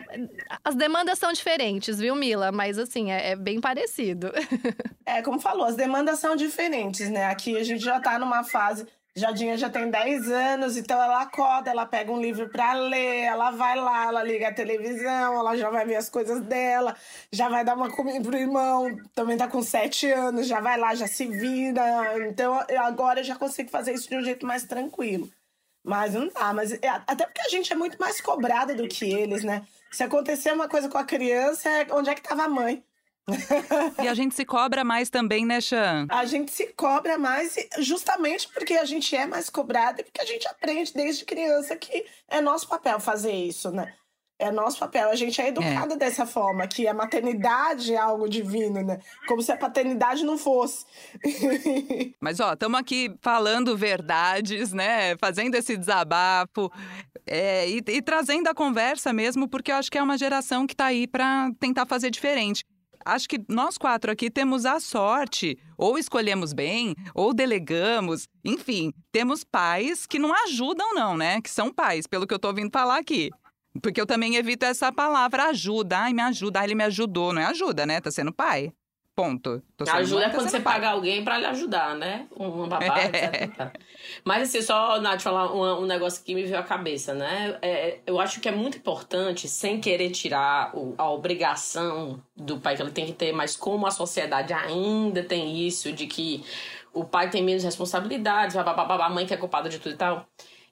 As 0.62 0.74
demandas 0.74 1.18
são 1.18 1.32
diferentes, 1.32 1.98
viu, 1.98 2.14
Mila? 2.14 2.52
Mas 2.52 2.78
assim, 2.78 3.10
é, 3.10 3.30
é 3.30 3.36
bem 3.36 3.60
parecido. 3.60 4.30
É, 5.08 5.22
como 5.22 5.38
falou, 5.38 5.64
as 5.64 5.76
demandas 5.76 6.18
são 6.18 6.34
diferentes, 6.34 7.08
né? 7.08 7.26
Aqui 7.26 7.56
a 7.56 7.62
gente 7.62 7.80
já 7.82 8.00
tá 8.00 8.18
numa 8.18 8.42
fase. 8.42 8.84
Jadinha 9.14 9.56
já 9.56 9.70
tem 9.70 9.88
10 9.88 10.28
anos, 10.30 10.76
então 10.76 11.00
ela 11.00 11.22
acorda, 11.22 11.70
ela 11.70 11.86
pega 11.86 12.10
um 12.10 12.20
livro 12.20 12.50
pra 12.50 12.74
ler, 12.74 13.22
ela 13.22 13.52
vai 13.52 13.74
lá, 13.76 14.08
ela 14.08 14.22
liga 14.24 14.48
a 14.48 14.52
televisão, 14.52 15.38
ela 15.38 15.56
já 15.56 15.70
vai 15.70 15.86
ver 15.86 15.94
as 15.94 16.10
coisas 16.10 16.42
dela, 16.42 16.94
já 17.32 17.48
vai 17.48 17.64
dar 17.64 17.76
uma 17.76 17.88
comida 17.88 18.20
pro 18.20 18.36
irmão, 18.36 18.94
também 19.14 19.38
tá 19.38 19.46
com 19.48 19.62
7 19.62 20.10
anos, 20.10 20.48
já 20.48 20.60
vai 20.60 20.76
lá, 20.76 20.92
já 20.94 21.06
se 21.06 21.24
vira. 21.24 22.18
Então 22.28 22.58
agora 22.78 23.20
eu 23.20 23.24
já 23.24 23.36
consigo 23.36 23.70
fazer 23.70 23.94
isso 23.94 24.08
de 24.10 24.16
um 24.16 24.22
jeito 24.22 24.44
mais 24.44 24.64
tranquilo. 24.64 25.30
Mas 25.86 26.14
não 26.14 26.26
dá, 26.26 26.52
mas 26.52 26.72
é- 26.72 26.88
até 27.06 27.24
porque 27.24 27.42
a 27.42 27.48
gente 27.48 27.72
é 27.72 27.76
muito 27.76 27.96
mais 27.96 28.20
cobrada 28.20 28.74
do 28.74 28.88
que 28.88 29.04
eles, 29.04 29.44
né? 29.44 29.64
Se 29.92 30.02
acontecer 30.02 30.52
uma 30.52 30.68
coisa 30.68 30.88
com 30.88 30.98
a 30.98 31.04
criança, 31.04 31.68
é 31.70 31.86
onde 31.92 32.10
é 32.10 32.14
que 32.16 32.20
tava 32.22 32.42
a 32.42 32.48
mãe? 32.48 32.82
E 34.02 34.08
a 34.08 34.14
gente 34.14 34.34
se 34.34 34.44
cobra 34.44 34.84
mais 34.84 35.08
também, 35.10 35.46
né, 35.46 35.60
Chan? 35.60 36.06
A 36.10 36.24
gente 36.24 36.50
se 36.50 36.66
cobra 36.74 37.16
mais 37.16 37.56
justamente 37.78 38.48
porque 38.48 38.74
a 38.74 38.84
gente 38.84 39.14
é 39.14 39.26
mais 39.26 39.48
cobrado 39.48 40.00
e 40.00 40.04
porque 40.04 40.20
a 40.20 40.24
gente 40.24 40.46
aprende 40.48 40.92
desde 40.92 41.24
criança 41.24 41.76
que 41.76 42.04
é 42.28 42.40
nosso 42.40 42.68
papel 42.68 42.98
fazer 42.98 43.32
isso, 43.32 43.70
né? 43.70 43.94
É 44.38 44.52
nosso 44.52 44.78
papel. 44.78 45.08
A 45.08 45.14
gente 45.14 45.40
é 45.40 45.48
educada 45.48 45.96
dessa 45.96 46.26
forma, 46.26 46.66
que 46.66 46.86
a 46.86 46.92
maternidade 46.92 47.94
é 47.94 47.96
algo 47.96 48.28
divino, 48.28 48.82
né? 48.82 48.98
Como 49.26 49.40
se 49.40 49.50
a 49.50 49.56
paternidade 49.56 50.24
não 50.24 50.36
fosse. 50.36 50.84
Mas, 52.20 52.38
ó, 52.38 52.52
estamos 52.52 52.78
aqui 52.78 53.14
falando 53.22 53.76
verdades, 53.76 54.72
né? 54.72 55.16
Fazendo 55.16 55.54
esse 55.54 55.74
desabafo 55.76 56.70
é, 57.26 57.68
e, 57.68 57.82
e 57.88 58.02
trazendo 58.02 58.48
a 58.48 58.54
conversa 58.54 59.10
mesmo, 59.10 59.48
porque 59.48 59.72
eu 59.72 59.76
acho 59.76 59.90
que 59.90 59.96
é 59.96 60.02
uma 60.02 60.18
geração 60.18 60.66
que 60.66 60.74
está 60.74 60.86
aí 60.86 61.06
para 61.06 61.50
tentar 61.58 61.86
fazer 61.86 62.10
diferente. 62.10 62.62
Acho 63.06 63.28
que 63.28 63.40
nós 63.48 63.78
quatro 63.78 64.10
aqui 64.10 64.28
temos 64.28 64.66
a 64.66 64.80
sorte, 64.80 65.56
ou 65.78 65.96
escolhemos 65.96 66.52
bem, 66.52 66.92
ou 67.14 67.32
delegamos, 67.32 68.26
enfim, 68.44 68.92
temos 69.12 69.44
pais 69.44 70.06
que 70.06 70.18
não 70.18 70.34
ajudam, 70.44 70.92
não, 70.92 71.16
né? 71.16 71.40
Que 71.40 71.48
são 71.48 71.72
pais, 71.72 72.06
pelo 72.06 72.26
que 72.26 72.34
eu 72.34 72.38
tô 72.38 72.48
ouvindo 72.48 72.70
falar 72.72 72.98
aqui. 72.98 73.30
Porque 73.82 74.00
eu 74.00 74.06
também 74.06 74.36
evito 74.36 74.64
essa 74.64 74.92
palavra 74.92 75.44
ajuda. 75.44 75.98
Ai, 75.98 76.12
me 76.12 76.22
ajuda. 76.22 76.60
Ai, 76.60 76.66
ele 76.66 76.74
me 76.74 76.84
ajudou. 76.84 77.32
Não 77.32 77.42
é 77.42 77.46
ajuda, 77.46 77.86
né? 77.86 78.00
Tá 78.00 78.10
sendo 78.10 78.32
pai. 78.32 78.72
Ponto. 79.14 79.62
Ajuda 79.88 80.20
mãe, 80.20 80.24
é 80.24 80.28
tá 80.28 80.34
quando 80.36 80.50
você 80.50 80.60
pai. 80.60 80.74
paga 80.74 80.90
alguém 80.90 81.24
pra 81.24 81.38
lhe 81.38 81.46
ajudar, 81.46 81.94
né? 81.94 82.26
Um, 82.38 82.64
um 82.64 82.68
babá. 82.68 82.96
Tá. 83.56 83.72
Mas 84.22 84.42
assim, 84.50 84.60
só, 84.60 85.00
Nath, 85.00 85.22
falar 85.22 85.54
um, 85.54 85.84
um 85.84 85.86
negócio 85.86 86.22
que 86.22 86.34
me 86.34 86.42
veio 86.44 86.58
à 86.58 86.62
cabeça, 86.62 87.14
né? 87.14 87.56
É, 87.62 87.98
eu 88.06 88.20
acho 88.20 88.40
que 88.40 88.48
é 88.48 88.52
muito 88.52 88.76
importante, 88.76 89.48
sem 89.48 89.80
querer 89.80 90.10
tirar 90.10 90.70
o- 90.76 90.94
a 90.98 91.10
obrigação 91.10 92.22
do 92.36 92.58
pai 92.60 92.76
que 92.76 92.82
ele 92.82 92.90
tem 92.90 93.06
que 93.06 93.12
ter, 93.14 93.32
mas 93.32 93.56
como 93.56 93.86
a 93.86 93.90
sociedade 93.90 94.52
ainda 94.52 95.22
tem 95.22 95.66
isso, 95.66 95.90
de 95.92 96.06
que 96.06 96.44
o 96.92 97.02
pai 97.02 97.30
tem 97.30 97.42
menos 97.42 97.64
responsabilidades, 97.64 98.54
babá, 98.54 99.06
a 99.06 99.08
mãe 99.08 99.24
que 99.24 99.32
é 99.32 99.36
culpada 99.38 99.70
de 99.70 99.78
tudo 99.78 99.94
e 99.94 99.96
tal. 99.96 100.26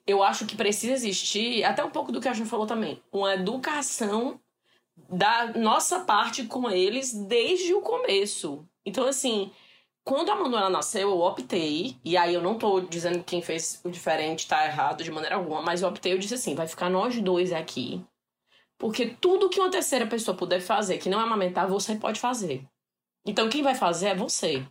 Eu 0.07 0.21
acho 0.21 0.45
que 0.45 0.55
precisa 0.55 0.93
existir, 0.93 1.63
até 1.63 1.83
um 1.83 1.89
pouco 1.89 2.11
do 2.11 2.21
que 2.21 2.27
a 2.27 2.33
gente 2.33 2.49
falou 2.49 2.67
também, 2.67 3.01
uma 3.11 3.33
educação 3.33 4.39
da 5.09 5.47
nossa 5.53 6.01
parte 6.01 6.45
com 6.45 6.69
eles 6.69 7.13
desde 7.13 7.73
o 7.73 7.81
começo. 7.81 8.67
Então, 8.85 9.05
assim, 9.07 9.51
quando 10.03 10.29
a 10.29 10.35
Manuela 10.35 10.69
nasceu, 10.69 11.09
eu 11.09 11.19
optei, 11.19 11.97
e 12.05 12.15
aí 12.15 12.33
eu 12.33 12.41
não 12.41 12.57
tô 12.57 12.79
dizendo 12.79 13.17
que 13.19 13.25
quem 13.25 13.41
fez 13.41 13.81
o 13.83 13.89
diferente 13.89 14.47
tá 14.47 14.63
errado 14.65 15.03
de 15.03 15.11
maneira 15.11 15.35
alguma, 15.35 15.61
mas 15.61 15.81
eu 15.81 15.89
optei, 15.89 16.13
eu 16.13 16.19
disse 16.19 16.35
assim, 16.35 16.53
vai 16.53 16.67
ficar 16.67 16.89
nós 16.89 17.19
dois 17.19 17.51
aqui. 17.51 18.05
Porque 18.77 19.07
tudo 19.07 19.49
que 19.49 19.59
uma 19.59 19.71
terceira 19.71 20.05
pessoa 20.05 20.37
puder 20.37 20.61
fazer, 20.61 20.99
que 20.99 21.09
não 21.09 21.19
é 21.19 21.23
amamentar, 21.23 21.67
você 21.67 21.95
pode 21.95 22.19
fazer. 22.19 22.63
Então, 23.25 23.49
quem 23.49 23.63
vai 23.63 23.73
fazer 23.73 24.09
é 24.09 24.15
você. 24.15 24.63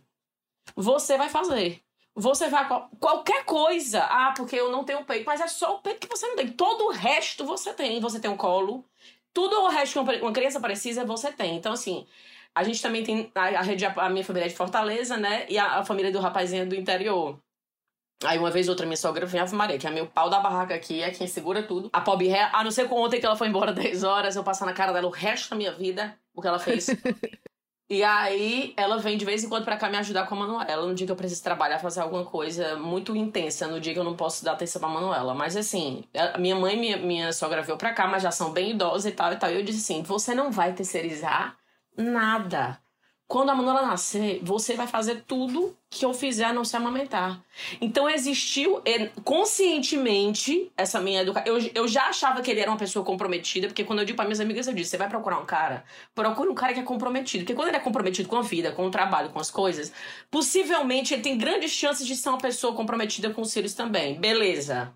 Você 0.75 1.17
vai 1.17 1.27
fazer. 1.27 1.81
Você 2.15 2.47
vai. 2.49 2.67
qual- 2.67 2.89
Qualquer 2.99 3.43
coisa. 3.45 4.03
Ah, 4.03 4.33
porque 4.35 4.55
eu 4.55 4.71
não 4.71 4.83
tenho 4.83 5.03
peito. 5.05 5.25
Mas 5.25 5.41
é 5.41 5.47
só 5.47 5.75
o 5.75 5.79
peito 5.79 6.07
que 6.07 6.15
você 6.15 6.25
não 6.27 6.35
tem. 6.35 6.47
Todo 6.49 6.85
o 6.85 6.91
resto 6.91 7.45
você 7.45 7.73
tem. 7.73 7.99
Você 7.99 8.19
tem 8.19 8.31
um 8.31 8.37
colo. 8.37 8.85
Tudo 9.33 9.63
o 9.63 9.67
resto 9.67 9.93
que 10.05 10.21
uma- 10.21 10.31
criança 10.33 10.59
precisa, 10.59 11.03
você 11.03 11.31
tem. 11.31 11.57
Então, 11.57 11.73
assim, 11.73 12.07
a 12.55 12.63
gente 12.63 12.81
também 12.81 13.03
tem 13.03 13.29
a, 13.35 13.41
a 13.59 13.61
rede, 13.61 13.85
a 13.85 14.09
minha 14.09 14.23
família 14.23 14.45
é 14.45 14.49
de 14.49 14.55
Fortaleza, 14.55 15.17
né? 15.17 15.45
E 15.49 15.57
a, 15.57 15.79
a 15.79 15.85
família 15.85 16.09
do 16.11 16.19
rapazinho 16.19 16.63
é 16.63 16.65
do 16.65 16.75
interior. 16.75 17.37
Aí 18.23 18.39
uma 18.39 18.49
vez 18.49 18.69
ou 18.69 18.71
outra 18.71 18.85
minha 18.85 18.95
sogra 18.95 19.25
vem 19.25 19.41
Ave 19.41 19.53
Maria, 19.53 19.77
que 19.77 19.85
é 19.85 19.91
meu 19.91 20.07
pau 20.07 20.29
da 20.29 20.39
barraca 20.39 20.73
aqui, 20.73 21.01
é 21.03 21.11
quem 21.11 21.27
segura 21.27 21.61
tudo. 21.61 21.89
A 21.91 21.99
pobre 21.99 22.29
ré, 22.29 22.49
a 22.53 22.63
não 22.63 22.71
ser 22.71 22.87
com 22.87 22.95
ontem 23.01 23.19
que 23.19 23.25
ela 23.25 23.35
foi 23.35 23.49
embora 23.49 23.73
10 23.73 24.05
horas, 24.05 24.37
eu 24.37 24.43
passar 24.43 24.65
na 24.65 24.71
cara 24.73 24.93
dela 24.93 25.05
o 25.05 25.11
resto 25.11 25.49
da 25.49 25.57
minha 25.57 25.73
vida, 25.73 26.17
o 26.33 26.41
que 26.41 26.47
ela 26.47 26.57
fez. 26.57 26.87
e 27.89 28.03
aí 28.03 28.73
ela 28.75 28.97
vem 28.97 29.17
de 29.17 29.25
vez 29.25 29.43
em 29.43 29.49
quando 29.49 29.63
pra 29.63 29.77
cá 29.77 29.89
me 29.89 29.97
ajudar 29.97 30.27
com 30.27 30.35
a 30.35 30.39
Manuela, 30.39 30.87
no 30.87 30.95
dia 30.95 31.05
que 31.05 31.11
eu 31.11 31.15
preciso 31.15 31.43
trabalhar, 31.43 31.79
fazer 31.79 32.01
alguma 32.01 32.25
coisa 32.25 32.75
muito 32.77 33.15
intensa, 33.15 33.67
no 33.67 33.79
dia 33.79 33.93
que 33.93 33.99
eu 33.99 34.03
não 34.03 34.15
posso 34.15 34.43
dar 34.43 34.53
atenção 34.53 34.79
pra 34.79 34.89
Manuela. 34.89 35.35
Mas 35.35 35.55
assim, 35.55 36.03
minha 36.39 36.55
mãe 36.55 36.75
e 36.75 36.79
minha, 36.79 36.97
minha 36.97 37.33
sogra 37.33 37.61
veio 37.61 37.77
pra 37.77 37.93
cá, 37.93 38.07
mas 38.07 38.23
já 38.23 38.31
são 38.31 38.51
bem 38.51 38.71
idosas 38.71 39.05
e 39.05 39.15
tal 39.15 39.31
e 39.33 39.37
tal. 39.37 39.51
E 39.51 39.55
eu 39.55 39.63
disse 39.63 39.79
assim: 39.79 40.03
você 40.03 40.33
não 40.33 40.51
vai 40.51 40.73
terceirizar 40.73 41.55
nada. 41.97 42.79
Quando 43.27 43.49
a 43.49 43.55
Manuela 43.55 43.81
nascer, 43.81 44.39
você 44.43 44.75
vai 44.75 44.85
fazer 44.85 45.23
tudo 45.25 45.75
que 45.89 46.05
eu 46.05 46.13
fizer 46.13 46.53
não 46.53 46.63
se 46.63 46.77
amamentar. 46.77 47.41
Então 47.81 48.07
existiu 48.07 48.83
conscientemente 49.23 50.71
essa 50.77 51.01
minha 51.01 51.21
educação. 51.21 51.57
Eu, 51.57 51.71
eu 51.73 51.87
já 51.87 52.07
achava 52.07 52.41
que 52.41 52.51
ele 52.51 52.59
era 52.59 52.69
uma 52.69 52.77
pessoa 52.77 53.03
comprometida, 53.03 53.67
porque 53.67 53.83
quando 53.83 53.99
eu 53.99 54.05
digo 54.05 54.15
para 54.15 54.25
minhas 54.25 54.39
amigas, 54.39 54.67
eu 54.67 54.73
disse: 54.73 54.91
você 54.91 54.97
vai 54.97 55.09
procurar 55.09 55.39
um 55.39 55.45
cara, 55.45 55.83
procura 56.13 56.51
um 56.51 56.55
cara 56.55 56.73
que 56.73 56.79
é 56.79 56.83
comprometido. 56.83 57.43
Porque 57.43 57.55
quando 57.55 57.69
ele 57.69 57.77
é 57.77 57.79
comprometido 57.79 58.29
com 58.29 58.37
a 58.37 58.41
vida, 58.43 58.71
com 58.71 58.85
o 58.85 58.91
trabalho, 58.91 59.29
com 59.29 59.39
as 59.39 59.49
coisas, 59.49 59.91
possivelmente 60.29 61.13
ele 61.13 61.23
tem 61.23 61.37
grandes 61.37 61.71
chances 61.71 62.05
de 62.05 62.15
ser 62.15 62.29
uma 62.29 62.37
pessoa 62.37 62.75
comprometida 62.75 63.31
com 63.31 63.41
os 63.41 63.51
filhos 63.51 63.73
também. 63.73 64.19
Beleza. 64.19 64.93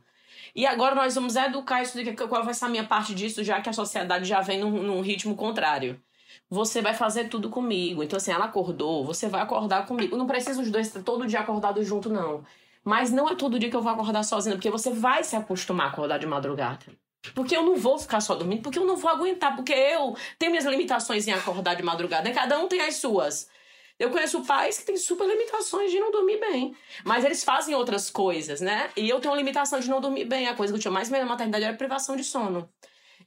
E 0.56 0.68
agora 0.68 0.94
nós 0.94 1.16
vamos 1.16 1.36
educar 1.36 1.82
isso, 1.82 1.98
qual 2.28 2.44
vai 2.44 2.54
ser 2.54 2.66
a 2.66 2.70
minha 2.70 2.84
parte 2.84 3.14
disso, 3.16 3.44
já 3.44 3.62
que 3.62 3.70
a 3.70 3.74
sociedade 3.74 4.26
já 4.26 4.42
vem 4.42 4.60
num, 4.60 4.84
num 4.84 5.02
ritmo 5.02 5.36
contrário 5.36 6.00
você 6.50 6.82
vai 6.82 6.94
fazer 6.94 7.30
tudo 7.30 7.50
comigo. 7.50 8.04
Então, 8.04 8.18
assim, 8.18 8.32
ela 8.32 8.46
acordou, 8.46 9.04
você 9.06 9.28
vai 9.28 9.42
acordar 9.42 9.86
comigo. 9.86 10.18
Não 10.18 10.28
precisa 10.28 10.62
os 10.62 10.70
dois 10.70 10.88
estar 10.88 11.02
todo 11.02 11.26
dia 11.28 11.40
acordados 11.40 11.88
junto, 11.88 12.10
não. 12.10 12.44
Mas 12.84 13.12
não 13.12 13.30
é 13.30 13.36
todo 13.36 13.60
dia 13.60 13.70
que 13.70 13.76
eu 13.76 13.82
vou 13.82 13.92
acordar 13.92 14.24
sozinha, 14.24 14.56
porque 14.56 14.70
você 14.70 14.92
vai 14.92 15.24
se 15.24 15.36
acostumar 15.36 15.88
a 15.88 15.90
acordar 15.90 16.18
de 16.18 16.26
madrugada. 16.26 16.86
Porque 17.36 17.56
eu 17.56 17.64
não 17.64 17.76
vou 17.76 18.00
ficar 18.00 18.22
só 18.22 18.36
dormindo, 18.36 18.62
porque 18.62 18.80
eu 18.80 18.86
não 18.86 18.96
vou 18.96 19.12
aguentar, 19.12 19.56
porque 19.56 19.74
eu 19.74 20.16
tenho 20.38 20.52
minhas 20.52 20.66
limitações 20.66 21.28
em 21.28 21.32
acordar 21.32 21.76
de 21.76 21.84
madrugada, 21.84 22.32
cada 22.32 22.58
um 22.58 22.68
tem 22.68 22.82
as 22.82 22.96
suas. 22.96 23.50
Eu 24.00 24.10
conheço 24.10 24.42
pais 24.46 24.78
que 24.78 24.86
têm 24.86 24.96
super 24.96 25.28
limitações 25.28 25.92
de 25.92 26.00
não 26.00 26.10
dormir 26.10 26.40
bem. 26.40 26.74
Mas 27.04 27.26
eles 27.26 27.44
fazem 27.44 27.76
outras 27.76 28.10
coisas, 28.10 28.62
né? 28.62 28.90
E 28.96 29.10
eu 29.10 29.20
tenho 29.20 29.34
uma 29.34 29.38
limitação 29.38 29.78
de 29.82 29.90
não 29.90 30.00
dormir 30.00 30.24
bem. 30.24 30.48
A 30.48 30.56
coisa 30.56 30.72
que 30.72 30.78
eu 30.78 30.82
tinha 30.82 30.92
mais 30.92 31.10
medo 31.10 31.24
na 31.24 31.30
maternidade 31.30 31.66
era 31.66 31.76
privação 31.76 32.16
de 32.16 32.24
sono. 32.24 32.70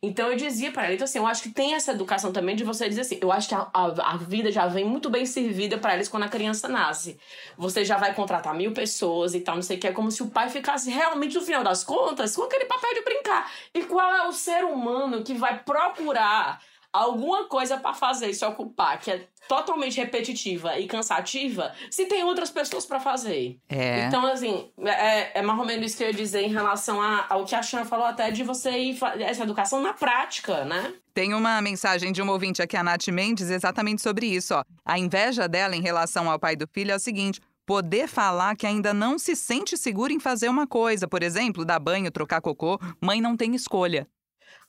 Então 0.04 0.28
eu 0.32 0.36
dizia 0.36 0.72
para 0.72 0.86
ela, 0.86 0.94
então 0.94 1.04
assim, 1.04 1.18
eu 1.20 1.26
acho 1.28 1.44
que 1.44 1.50
tem 1.50 1.74
essa 1.74 1.92
educação 1.92 2.32
também 2.32 2.56
de 2.56 2.64
você 2.64 2.88
dizer 2.88 3.02
assim, 3.02 3.18
eu 3.20 3.30
acho 3.30 3.48
que 3.48 3.54
a, 3.54 3.68
a, 3.72 4.14
a 4.14 4.16
vida 4.16 4.50
já 4.50 4.66
vem 4.66 4.84
muito 4.84 5.08
bem 5.08 5.24
servida 5.24 5.78
para 5.78 5.94
eles 5.94 6.08
quando 6.08 6.24
a 6.24 6.28
criança 6.28 6.66
nasce. 6.66 7.16
Você 7.56 7.84
já 7.84 7.96
vai 7.96 8.12
contratar 8.12 8.52
mil 8.52 8.72
pessoas 8.72 9.32
e 9.32 9.40
tal, 9.40 9.54
não 9.54 9.62
sei 9.62 9.76
o 9.76 9.80
que, 9.80 9.86
é 9.86 9.92
como 9.92 10.10
se 10.10 10.20
o 10.20 10.28
pai 10.28 10.50
ficasse 10.50 10.90
realmente, 10.90 11.36
no 11.36 11.40
final 11.42 11.62
das 11.62 11.84
contas, 11.84 12.34
com 12.34 12.42
aquele 12.42 12.64
papel 12.64 12.94
de 12.94 13.02
brincar. 13.02 13.48
E 13.72 13.84
qual 13.84 14.12
é 14.12 14.26
o 14.26 14.32
ser 14.32 14.64
humano 14.64 15.22
que 15.22 15.34
vai 15.34 15.62
procurar 15.62 16.60
alguma 16.92 17.44
coisa 17.44 17.76
para 17.78 17.94
fazer 17.94 18.30
e 18.30 18.34
se 18.34 18.44
ocupar, 18.44 18.98
que 18.98 19.10
é 19.10 19.26
totalmente 19.48 19.96
repetitiva 19.96 20.78
e 20.78 20.86
cansativa, 20.86 21.72
se 21.90 22.06
tem 22.06 22.22
outras 22.22 22.50
pessoas 22.50 22.86
para 22.86 23.00
fazer. 23.00 23.58
É. 23.68 24.04
Então, 24.06 24.24
assim, 24.26 24.70
é, 24.78 25.40
é 25.40 25.42
mais 25.42 25.58
ou 25.58 25.64
menos 25.64 25.86
isso 25.86 25.96
que 25.96 26.04
eu 26.04 26.08
ia 26.08 26.14
dizer 26.14 26.42
em 26.42 26.52
relação 26.52 27.00
a, 27.00 27.26
ao 27.28 27.44
que 27.44 27.54
a 27.54 27.62
Xana 27.62 27.84
falou 27.84 28.06
até 28.06 28.30
de 28.30 28.42
você 28.42 28.70
ir 28.70 28.98
essa 29.20 29.42
educação 29.42 29.80
na 29.82 29.92
prática, 29.92 30.64
né? 30.64 30.94
Tem 31.14 31.34
uma 31.34 31.60
mensagem 31.60 32.12
de 32.12 32.22
um 32.22 32.30
ouvinte 32.30 32.62
aqui, 32.62 32.76
a 32.76 32.82
Nath 32.82 33.08
Mendes, 33.08 33.50
exatamente 33.50 34.00
sobre 34.00 34.26
isso. 34.26 34.54
Ó. 34.54 34.62
A 34.84 34.98
inveja 34.98 35.48
dela 35.48 35.76
em 35.76 35.82
relação 35.82 36.30
ao 36.30 36.38
pai 36.38 36.56
do 36.56 36.66
filho 36.66 36.92
é 36.92 36.96
o 36.96 37.00
seguinte: 37.00 37.40
poder 37.66 38.08
falar 38.08 38.56
que 38.56 38.66
ainda 38.66 38.94
não 38.94 39.18
se 39.18 39.36
sente 39.36 39.76
seguro 39.76 40.12
em 40.12 40.20
fazer 40.20 40.48
uma 40.48 40.66
coisa, 40.66 41.06
por 41.06 41.22
exemplo, 41.22 41.64
dar 41.64 41.78
banho, 41.78 42.10
trocar 42.10 42.40
cocô, 42.40 42.78
mãe 43.00 43.20
não 43.20 43.36
tem 43.36 43.54
escolha. 43.54 44.06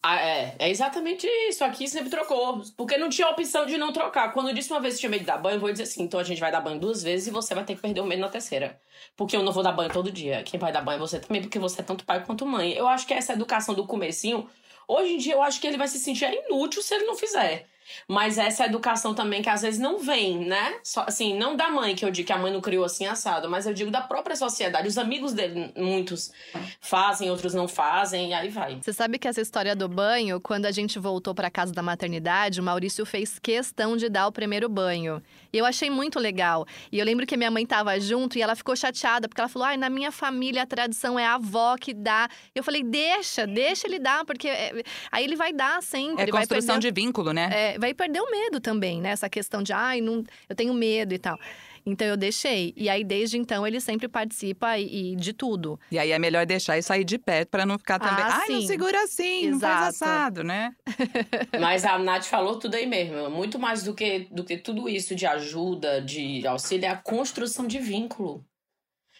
Ah, 0.05 0.19
é, 0.19 0.55
é 0.59 0.69
exatamente 0.69 1.25
isso. 1.47 1.63
Aqui 1.63 1.87
sempre 1.87 2.09
trocou. 2.09 2.61
Porque 2.75 2.97
não 2.97 3.09
tinha 3.09 3.29
opção 3.29 3.65
de 3.65 3.77
não 3.77 3.93
trocar. 3.93 4.33
Quando 4.33 4.49
eu 4.49 4.53
disse 4.53 4.69
uma 4.71 4.81
vez 4.81 4.95
que 4.95 4.99
tinha 5.01 5.09
medo 5.09 5.21
de 5.21 5.27
dar 5.27 5.37
banho, 5.37 5.55
eu 5.55 5.59
vou 5.61 5.71
dizer 5.71 5.83
assim: 5.83 6.03
então 6.03 6.19
a 6.19 6.23
gente 6.23 6.41
vai 6.41 6.51
dar 6.51 6.59
banho 6.59 6.77
duas 6.79 7.01
vezes 7.01 7.27
e 7.27 7.31
você 7.31 7.55
vai 7.55 7.63
ter 7.63 7.75
que 7.75 7.81
perder 7.81 8.01
o 8.01 8.05
medo 8.05 8.19
na 8.19 8.27
terceira. 8.29 8.81
Porque 9.15 9.35
eu 9.35 9.43
não 9.43 9.53
vou 9.53 9.63
dar 9.63 9.71
banho 9.71 9.91
todo 9.91 10.11
dia. 10.11 10.43
Quem 10.43 10.59
vai 10.59 10.73
dar 10.73 10.81
banho 10.81 10.97
é 10.97 10.99
você 10.99 11.19
também, 11.19 11.41
porque 11.41 11.57
você 11.57 11.79
é 11.81 11.83
tanto 11.83 12.03
pai 12.05 12.23
quanto 12.25 12.45
mãe. 12.45 12.73
Eu 12.73 12.87
acho 12.87 13.07
que 13.07 13.13
essa 13.13 13.31
educação 13.33 13.73
do 13.73 13.87
comecinho, 13.87 14.49
hoje 14.87 15.13
em 15.13 15.17
dia, 15.17 15.33
eu 15.35 15.41
acho 15.41 15.61
que 15.61 15.67
ele 15.67 15.77
vai 15.77 15.87
se 15.87 15.99
sentir 15.99 16.25
inútil 16.47 16.81
se 16.81 16.93
ele 16.95 17.05
não 17.05 17.15
fizer. 17.15 17.69
Mas 18.07 18.37
essa 18.37 18.65
educação 18.65 19.13
também 19.13 19.41
que 19.41 19.49
às 19.49 19.61
vezes 19.61 19.79
não 19.79 19.99
vem, 19.99 20.45
né? 20.45 20.79
Só, 20.83 21.05
assim, 21.07 21.37
não 21.37 21.55
da 21.55 21.69
mãe, 21.69 21.95
que 21.95 22.05
eu 22.05 22.11
digo 22.11 22.27
que 22.27 22.33
a 22.33 22.37
mãe 22.37 22.51
não 22.51 22.61
criou 22.61 22.85
assim 22.85 23.05
assado, 23.05 23.49
mas 23.49 23.65
eu 23.65 23.73
digo 23.73 23.91
da 23.91 24.01
própria 24.01 24.35
sociedade. 24.35 24.87
Os 24.87 24.97
amigos 24.97 25.33
dele, 25.33 25.71
muitos 25.75 26.31
fazem, 26.79 27.29
outros 27.29 27.53
não 27.53 27.67
fazem, 27.67 28.29
e 28.29 28.33
aí 28.33 28.49
vai. 28.49 28.79
Você 28.81 28.93
sabe 28.93 29.17
que 29.17 29.27
essa 29.27 29.41
história 29.41 29.75
do 29.75 29.87
banho, 29.87 30.39
quando 30.39 30.65
a 30.65 30.71
gente 30.71 30.99
voltou 30.99 31.33
para 31.33 31.49
casa 31.49 31.73
da 31.73 31.81
maternidade, 31.81 32.59
o 32.59 32.63
Maurício 32.63 33.05
fez 33.05 33.39
questão 33.39 33.97
de 33.97 34.09
dar 34.09 34.27
o 34.27 34.31
primeiro 34.31 34.69
banho. 34.69 35.21
E 35.53 35.57
eu 35.59 35.65
achei 35.65 35.89
muito 35.89 36.19
legal. 36.19 36.65
E 36.91 36.97
eu 36.97 37.05
lembro 37.05 37.27
que 37.27 37.37
minha 37.37 37.51
mãe 37.51 37.63
estava 37.63 37.99
junto 37.99 38.37
e 38.39 38.41
ela 38.41 38.55
ficou 38.55 38.75
chateada, 38.75 39.29
porque 39.29 39.39
ela 39.39 39.47
falou: 39.47 39.67
ai, 39.67 39.77
na 39.77 39.89
minha 39.89 40.11
família 40.11 40.63
a 40.63 40.65
tradição 40.65 41.19
é 41.19 41.25
a 41.25 41.35
avó 41.35 41.77
que 41.77 41.93
dá. 41.93 42.27
Eu 42.55 42.63
falei: 42.63 42.83
deixa, 42.83 43.45
deixa 43.45 43.87
ele 43.87 43.99
dar, 43.99 44.25
porque 44.25 44.47
é... 44.47 44.83
aí 45.11 45.23
ele 45.23 45.35
vai 45.35 45.53
dar 45.53 45.83
sempre. 45.83 46.23
É 46.23 46.27
construção 46.27 46.75
perder... 46.75 46.91
de 46.91 47.01
vínculo, 47.01 47.31
né? 47.31 47.49
É, 47.53 47.77
vai 47.77 47.93
perder 47.93 48.21
o 48.21 48.31
medo 48.31 48.59
também, 48.59 48.99
né? 48.99 49.09
Essa 49.09 49.29
questão 49.29 49.61
de, 49.61 49.71
ai, 49.71 50.01
não, 50.01 50.23
eu 50.49 50.55
tenho 50.55 50.73
medo 50.73 51.13
e 51.13 51.19
tal. 51.19 51.39
Então 51.85 52.07
eu 52.07 52.17
deixei. 52.17 52.73
E 52.77 52.89
aí, 52.89 53.03
desde 53.03 53.37
então, 53.37 53.65
ele 53.65 53.79
sempre 53.79 54.07
participa 54.07 54.77
e, 54.77 55.13
e 55.13 55.15
de 55.15 55.33
tudo. 55.33 55.79
E 55.91 55.99
aí 55.99 56.11
é 56.11 56.19
melhor 56.19 56.45
deixar 56.45 56.77
e 56.77 56.81
sair 56.81 57.03
de 57.03 57.17
perto 57.17 57.49
para 57.49 57.65
não 57.65 57.77
ficar 57.77 57.99
também. 57.99 58.23
Ah, 58.23 58.39
Ai, 58.41 58.47
sim. 58.47 58.53
não 58.53 58.61
segura 58.61 59.03
assim, 59.03 59.47
Exato. 59.47 59.51
não 59.51 59.59
faz 59.59 59.87
assado, 59.87 60.43
né? 60.43 60.73
Mas 61.59 61.85
a 61.85 61.97
Nath 61.99 62.25
falou 62.25 62.57
tudo 62.57 62.75
aí 62.75 62.85
mesmo. 62.85 63.29
Muito 63.29 63.59
mais 63.59 63.83
do 63.83 63.93
que, 63.93 64.27
do 64.31 64.43
que 64.43 64.57
tudo 64.57 64.87
isso 64.87 65.15
de 65.15 65.25
ajuda, 65.25 66.01
de 66.01 66.45
auxílio, 66.47 66.85
é 66.85 66.89
a 66.89 66.97
construção 66.97 67.67
de 67.67 67.79
vínculo. 67.79 68.45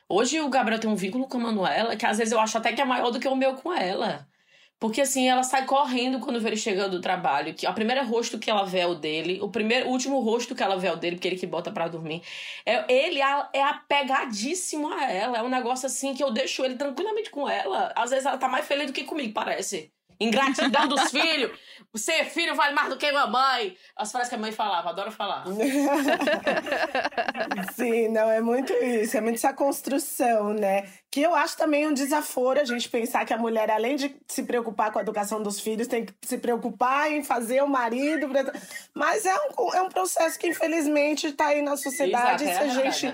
Hoje 0.08 0.40
o 0.40 0.50
Gabriel 0.50 0.80
tem 0.80 0.90
um 0.90 0.96
vínculo 0.96 1.28
com 1.28 1.38
a 1.38 1.42
Manuela 1.42 1.96
que 1.96 2.06
às 2.06 2.18
vezes 2.18 2.32
eu 2.32 2.40
acho 2.40 2.58
até 2.58 2.72
que 2.74 2.82
é 2.82 2.86
maior 2.86 3.10
do 3.10 3.20
que 3.20 3.28
o 3.28 3.36
meu 3.36 3.56
com 3.56 3.74
ela. 3.74 4.28
Porque 4.84 5.00
assim, 5.00 5.30
ela 5.30 5.44
sai 5.44 5.66
correndo 5.66 6.20
quando 6.20 6.42
vê 6.42 6.50
ele 6.50 6.58
chegando 6.58 6.92
do 6.92 7.00
trabalho. 7.00 7.54
Que 7.54 7.66
a 7.66 7.72
primeira 7.72 8.04
rosto 8.04 8.38
que 8.38 8.52
ela 8.52 8.66
vê 8.66 8.80
é 8.80 8.86
o 8.86 8.94
dele. 8.94 9.40
O 9.42 9.48
primeiro, 9.50 9.88
o 9.88 9.92
último 9.92 10.20
rosto 10.20 10.54
que 10.54 10.62
ela 10.62 10.78
vê 10.78 10.88
é 10.88 10.92
o 10.92 10.98
dele, 10.98 11.16
porque 11.16 11.30
ele 11.30 11.38
que 11.38 11.48
bota 11.48 11.72
para 11.72 11.88
dormir. 11.88 12.22
É, 12.66 12.84
ele 12.94 13.22
é 13.22 13.64
apegadíssimo 13.64 14.92
a 14.92 15.10
ela. 15.10 15.38
É 15.38 15.42
um 15.42 15.48
negócio 15.48 15.86
assim 15.86 16.14
que 16.14 16.22
eu 16.22 16.32
deixo 16.32 16.66
ele 16.66 16.76
tranquilamente 16.76 17.30
com 17.30 17.48
ela. 17.48 17.94
Às 17.96 18.10
vezes 18.10 18.26
ela 18.26 18.38
tá 18.38 18.50
mais 18.50 18.68
feliz 18.68 18.88
do 18.88 18.92
que 18.92 19.06
comigo, 19.06 19.34
parece. 19.34 19.90
Ingratidão 20.20 20.88
dos 20.88 21.12
filhos. 21.12 21.52
Ser 21.96 22.26
filho 22.26 22.56
vale 22.56 22.74
mais 22.74 22.90
do 22.90 22.98
que 22.98 23.12
mamãe. 23.12 23.78
As 23.96 24.12
frases 24.12 24.30
que 24.30 24.36
a 24.36 24.38
mãe 24.38 24.52
falava, 24.52 24.90
adoro 24.90 25.12
falar. 25.12 25.46
Sim, 27.76 28.10
não, 28.10 28.32
é 28.32 28.42
muito 28.42 28.74
isso. 28.74 29.16
É 29.16 29.22
muito 29.22 29.36
essa 29.36 29.54
construção, 29.54 30.54
né? 30.54 30.90
Que 31.12 31.22
eu 31.22 31.36
acho 31.36 31.56
também 31.56 31.88
um 31.88 31.94
desaforo 31.94 32.60
a 32.60 32.66
gente 32.66 32.90
pensar 32.90 33.26
que 33.26 33.34
a 33.34 33.38
mulher, 33.38 33.70
além 33.70 33.96
de 33.96 34.16
se 34.28 34.44
preocupar 34.44 34.92
com 34.92 34.98
a 34.98 35.04
educação 35.04 35.44
dos 35.44 35.60
filhos, 35.60 35.88
tem 35.88 36.06
que 36.06 36.14
se 36.24 36.40
preocupar 36.40 37.12
em 37.12 37.24
fazer 37.24 37.62
o 37.62 37.68
marido. 37.68 38.28
Mas 38.94 39.26
é 39.26 39.36
um, 39.36 39.76
é 39.76 39.82
um 39.82 39.90
processo 39.90 40.40
que, 40.40 40.48
infelizmente, 40.48 41.28
está 41.28 41.48
aí 41.48 41.62
na 41.62 41.78
sociedade. 41.78 42.44
Exato, 42.44 42.66
é 42.66 42.72
se 42.72 42.80
a 42.80 42.84
gente. 42.84 43.14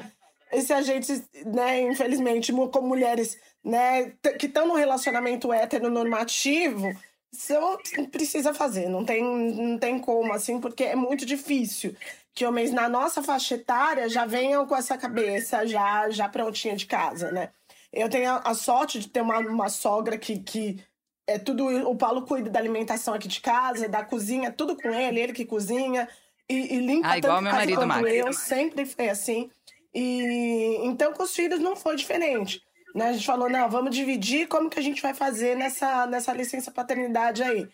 E 0.52 0.62
se 0.62 0.74
a 0.74 0.82
gente, 0.82 1.24
né, 1.46 1.82
infelizmente, 1.82 2.52
como 2.52 2.88
mulheres 2.88 3.38
né, 3.63 4.13
que 4.39 4.45
estão 4.45 4.67
no 4.67 4.76
relacionamento 4.76 5.52
heteronormativo, 5.52 6.95
são, 7.32 7.78
precisa 8.12 8.54
fazer, 8.54 8.89
não 8.89 9.06
tem, 9.06 9.24
não 9.24 9.78
tem 9.78 10.00
como, 10.00 10.34
assim, 10.34 10.60
porque 10.60 10.84
é 10.84 10.95
muito 10.95 11.26
difícil 11.26 11.95
que 12.34 12.45
homens 12.45 12.72
na 12.72 12.88
nossa 12.88 13.22
faixa 13.22 13.56
etária 13.56 14.08
já 14.10 14.26
venham 14.26 14.65
com 14.65 14.76
essa 14.76 14.98
cabeça 14.98 15.65
já, 15.67 16.10
já 16.10 16.28
prontinha 16.28 16.76
de 16.76 16.86
casa, 16.86 17.32
né? 17.32 17.50
Eu 17.91 18.10
tenho 18.10 18.30
a, 18.30 18.38
a 18.38 18.54
sorte 18.54 19.00
de 19.00 19.10
ter 19.10 19.22
uma, 19.22 19.39
uma 19.39 19.69
sogra 19.69 20.17
que, 20.17 20.39
que 20.39 20.82
é 21.28 21.38
tudo. 21.39 21.65
O 21.89 21.95
Paulo 21.95 22.22
cuida 22.24 22.50
da 22.50 22.60
alimentação 22.60 23.13
aqui 23.13 23.28
de 23.28 23.41
casa, 23.41 23.89
da 23.89 24.04
cozinha, 24.04 24.52
tudo 24.52 24.76
com 24.76 24.89
ele, 24.89 25.19
ele 25.19 25.34
que 25.34 25.45
cozinha. 25.45 26.08
E, 26.48 26.76
e 26.76 26.80
limpa 26.80 27.10
ah, 27.10 27.17
igual 27.17 27.34
tanto 27.34 27.43
meu 27.43 27.54
marido 27.54 27.88
quanto 27.88 28.08
eu, 28.08 28.34
sempre 28.34 28.86
foi 28.86 29.10
assim. 29.10 29.50
E 29.93 30.78
então 30.84 31.13
com 31.13 31.24
os 31.24 31.36
filhos 31.36 31.60
não 31.60 31.76
foi 31.76 31.95
diferente. 31.95 32.62
Né? 32.93 33.10
A 33.10 33.13
gente 33.13 33.25
falou, 33.25 33.49
não, 33.49 33.69
vamos 33.69 33.95
dividir 33.95 34.47
como 34.47 34.69
que 34.69 34.80
a 34.80 34.84
gente 34.84 35.02
vai 35.02 35.13
fazer 35.13 35.56
nessa, 35.56 36.06
nessa 36.08 36.34
licença 36.34 36.71
paternidade 36.71 37.43
aí. 37.43 37.67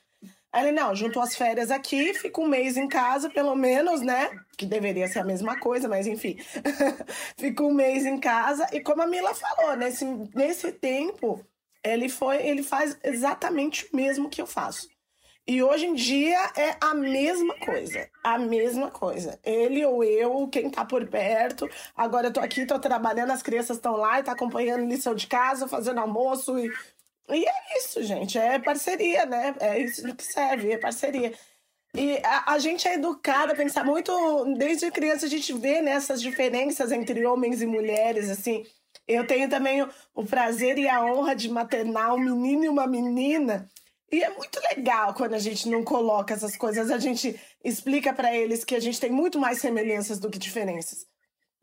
Aí 0.51 0.67
ele, 0.67 0.71
não, 0.71 0.95
juntou 0.95 1.21
as 1.21 1.35
férias 1.35 1.69
aqui, 1.69 2.13
fica 2.13 2.39
um 2.39 2.47
mês 2.47 2.77
em 2.77 2.87
casa, 2.87 3.29
pelo 3.29 3.55
menos, 3.55 4.01
né? 4.01 4.29
Que 4.57 4.65
deveria 4.65 5.05
ser 5.07 5.19
a 5.19 5.25
mesma 5.25 5.59
coisa, 5.59 5.89
mas 5.89 6.07
enfim. 6.07 6.37
fica 7.37 7.61
um 7.61 7.73
mês 7.73 8.05
em 8.05 8.17
casa. 8.17 8.65
E 8.71 8.79
como 8.79 9.01
a 9.01 9.07
Mila 9.07 9.33
falou, 9.33 9.75
nesse, 9.75 10.05
nesse 10.33 10.71
tempo, 10.71 11.45
ele 11.83 12.07
foi, 12.07 12.37
ele 12.37 12.63
faz 12.63 12.97
exatamente 13.03 13.85
o 13.91 13.95
mesmo 13.95 14.29
que 14.29 14.41
eu 14.41 14.47
faço. 14.47 14.87
E 15.47 15.61
hoje 15.61 15.85
em 15.85 15.93
dia 15.93 16.51
é 16.57 16.75
a 16.81 16.95
mesma 16.95 17.53
coisa. 17.59 18.09
A 18.23 18.37
mesma 18.39 18.89
coisa. 18.89 19.39
Ele 19.43 19.85
ou 19.85 20.03
eu, 20.03 20.47
quem 20.47 20.71
tá 20.71 20.83
por 20.83 21.05
perto. 21.07 21.69
Agora 21.95 22.27
eu 22.27 22.33
tô 22.33 22.39
aqui, 22.39 22.65
tô 22.65 22.79
trabalhando, 22.79 23.31
as 23.31 23.43
crianças 23.43 23.77
estão 23.77 23.95
lá 23.95 24.19
e 24.19 24.23
tá 24.23 24.31
acompanhando 24.31 24.87
lição 24.87 25.13
de 25.13 25.27
casa, 25.27 25.67
fazendo 25.67 25.99
almoço. 25.99 26.57
E, 26.57 26.71
e 27.29 27.47
é 27.47 27.77
isso, 27.77 28.01
gente. 28.01 28.39
É 28.39 28.57
parceria, 28.57 29.25
né? 29.27 29.55
É 29.59 29.79
isso 29.79 30.15
que 30.15 30.23
serve, 30.23 30.71
é 30.71 30.77
parceria. 30.79 31.31
E 31.93 32.17
a, 32.23 32.53
a, 32.53 32.59
gente 32.59 32.87
é 32.87 32.95
educada 32.95 33.53
a 33.53 33.55
pensar 33.55 33.85
muito, 33.85 34.11
desde 34.57 34.89
criança 34.91 35.27
a 35.27 35.29
gente 35.29 35.53
vê 35.53 35.81
né, 35.81 35.97
diferenças 36.17 36.91
entre 36.91 37.25
homens 37.25 37.61
e 37.61 37.67
mulheres, 37.67 38.29
assim. 38.31 38.65
Eu 39.07 39.27
tenho 39.27 39.47
também 39.47 39.83
o, 39.83 39.89
o 40.15 40.25
prazer 40.25 40.77
e 40.79 40.89
a 40.89 41.05
honra 41.05 41.35
de 41.35 41.49
maternar 41.49 42.15
um 42.15 42.19
menino 42.19 42.65
e 42.65 42.69
uma 42.69 42.87
menina 42.87 43.69
E 44.11 44.23
é 44.23 44.29
muito 44.29 44.59
legal 44.75 45.13
quando 45.13 45.33
a 45.33 45.39
gente 45.39 45.67
não 45.67 45.83
coloca 45.83 46.33
essas 46.33 46.55
coisas, 46.55 46.91
a 46.91 46.99
gente 46.99 47.39
explica 47.63 48.13
para 48.13 48.35
eles 48.35 48.63
que 48.63 48.75
a 48.75 48.79
gente 48.79 48.99
tem 48.99 49.11
muito 49.11 49.39
mais 49.39 49.59
semelhanças 49.59 50.19
do 50.19 50.29
que 50.29 50.37
diferenças. 50.37 51.07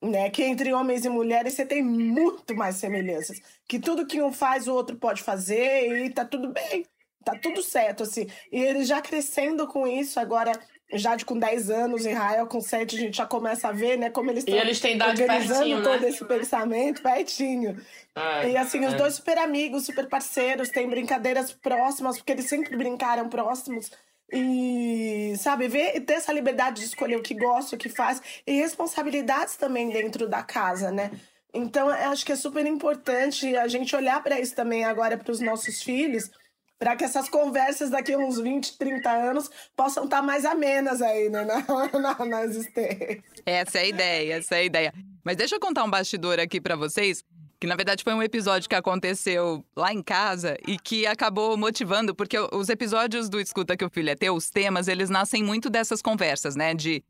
Né? 0.03 0.29
Que 0.31 0.43
entre 0.43 0.73
homens 0.73 1.05
e 1.05 1.09
mulheres 1.09 1.55
você 1.55 1.65
tem 1.65 1.83
muito 1.83 2.55
mais 2.57 2.77
semelhanças. 2.77 3.41
Que 3.69 3.79
tudo 3.79 4.07
que 4.07 4.21
um 4.21 4.33
faz, 4.33 4.67
o 4.67 4.75
outro 4.75 4.97
pode 4.97 5.23
fazer 5.23 6.05
e 6.05 6.11
tá 6.11 6.25
tudo 6.25 6.49
bem. 6.49 6.85
Tá 7.25 7.39
tudo 7.39 7.63
certo, 7.63 8.03
assim. 8.03 8.27
E 8.51 8.59
ele 8.61 8.85
já 8.85 9.01
crescendo 9.01 9.67
com 9.69 9.87
isso, 9.87 10.19
agora 10.19 10.53
já 10.93 11.17
de 11.17 11.25
com 11.25 11.39
10 11.39 11.71
anos, 11.71 12.07
Israel 12.07 12.47
com 12.47 12.61
7, 12.61 12.97
a 12.97 12.99
gente 12.99 13.17
já 13.17 13.27
começa 13.27 13.69
a 13.69 13.73
ver, 13.73 13.97
né, 13.97 14.11
como 14.11 14.31
eles 14.31 14.45
estão 14.47 14.59
organizando 15.09 15.61
pertinho, 15.61 15.83
todo 15.83 16.01
né? 16.01 16.09
esse 16.09 16.25
pensamento 16.25 17.03
pertinho. 17.03 17.81
É, 18.15 18.51
e 18.51 18.57
assim, 18.57 18.85
os 18.85 18.95
é. 18.95 18.97
dois 18.97 19.15
super 19.15 19.39
amigos, 19.39 19.87
super 19.87 20.09
parceiros, 20.09 20.69
têm 20.69 20.89
brincadeiras 20.89 21.53
próximas, 21.53 22.19
porque 22.19 22.33
eles 22.33 22.47
sempre 22.47 22.77
brincaram 22.77 23.29
próximos. 23.29 23.91
E, 24.35 25.35
sabe, 25.37 25.69
ver 25.69 25.95
e 25.95 26.01
ter 26.01 26.15
essa 26.15 26.33
liberdade 26.33 26.81
de 26.81 26.87
escolher 26.87 27.17
o 27.17 27.23
que 27.23 27.35
gosta, 27.35 27.77
o 27.77 27.79
que 27.79 27.91
faz, 27.91 28.23
e 28.47 28.53
responsabilidades 28.53 29.57
também 29.57 29.91
dentro 29.91 30.27
da 30.27 30.43
casa, 30.43 30.91
né? 30.91 31.11
Então, 31.53 31.89
eu 31.89 32.11
acho 32.11 32.25
que 32.25 32.33
é 32.33 32.37
super 32.37 32.65
importante 32.65 33.55
a 33.57 33.69
gente 33.69 33.95
olhar 33.95 34.23
para 34.23 34.41
isso 34.41 34.55
também 34.55 34.85
agora 34.85 35.19
para 35.19 35.31
os 35.31 35.41
nossos 35.41 35.83
filhos, 35.83 36.31
para 36.83 36.97
que 36.97 37.05
essas 37.05 37.29
conversas 37.29 37.91
daqui 37.91 38.13
a 38.13 38.19
uns 38.19 38.41
20, 38.41 38.77
30 38.77 39.09
anos 39.09 39.49
possam 39.77 40.03
estar 40.03 40.21
mais 40.21 40.45
amenas 40.45 41.01
aí, 41.01 41.29
né, 41.29 41.45
na, 41.45 41.63
na, 41.97 42.25
na 42.25 42.43
existência. 42.43 43.23
Essa 43.47 43.79
é 43.79 43.83
a 43.83 43.87
ideia, 43.87 44.35
essa 44.35 44.57
é 44.57 44.59
a 44.59 44.65
ideia. 44.65 44.95
Mas 45.23 45.37
deixa 45.37 45.55
eu 45.55 45.61
contar 45.61 45.85
um 45.85 45.91
bastidor 45.91 46.41
aqui 46.41 46.61
pra 46.61 46.75
vocês, 46.75 47.23
que 47.61 47.69
na 47.69 47.77
verdade 47.77 48.03
foi 48.03 48.13
um 48.13 48.21
episódio 48.21 48.69
que 48.69 48.75
aconteceu 48.75 49.65
lá 49.77 49.93
em 49.93 50.03
casa 50.03 50.59
e 50.67 50.77
que 50.77 51.07
acabou 51.07 51.57
motivando, 51.57 52.17
porque 52.17 52.37
os 52.53 52.69
episódios 52.69 53.29
do 53.29 53.41
Escuta 53.41 53.77
que 53.77 53.85
o 53.85 53.91
Filho 53.91 54.11
é 54.11 54.17
Teu, 54.17 54.35
os 54.35 54.51
temas, 54.51 54.89
eles 54.89 55.09
nascem 55.09 55.41
muito 55.41 55.71
dessas 55.71 56.03
conversas, 56.03 56.57
né? 56.57 56.75
De, 56.75 57.01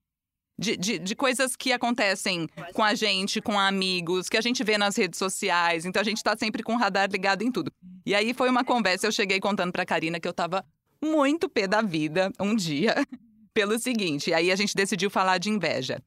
de, 0.59 0.77
de, 0.77 0.99
de 0.99 1.15
coisas 1.17 1.57
que 1.57 1.73
acontecem 1.73 2.49
com 2.73 2.83
a 2.83 2.95
gente, 2.95 3.41
com 3.41 3.59
amigos, 3.59 4.29
que 4.29 4.37
a 4.37 4.41
gente 4.41 4.63
vê 4.63 4.79
nas 4.79 4.97
redes 4.97 5.19
sociais. 5.19 5.85
Então 5.85 6.01
a 6.01 6.05
gente 6.05 6.23
tá 6.23 6.37
sempre 6.37 6.63
com 6.63 6.75
o 6.75 6.79
radar 6.79 7.11
ligado 7.11 7.43
em 7.43 7.51
tudo. 7.51 7.73
E 8.05 8.15
aí 8.15 8.35
foi 8.35 8.49
uma 8.49 8.65
conversa, 8.65 9.07
eu 9.07 9.13
cheguei 9.13 9.41
contando 9.41 9.73
pra 9.73 9.87
Karina 9.87 10.21
que 10.21 10.29
eu 10.29 10.33
tava 10.33 10.65
muito 11.03 11.49
pé 11.49 11.67
da 11.67 11.83
vida 11.83 12.31
um 12.39 12.55
dia, 12.55 12.95
pelo 13.53 13.79
seguinte, 13.79 14.33
aí 14.33 14.51
a 14.51 14.57
gente 14.57 14.75
decidiu 14.75 15.11
falar 15.11 15.39
de 15.39 15.51
inveja. 15.51 16.01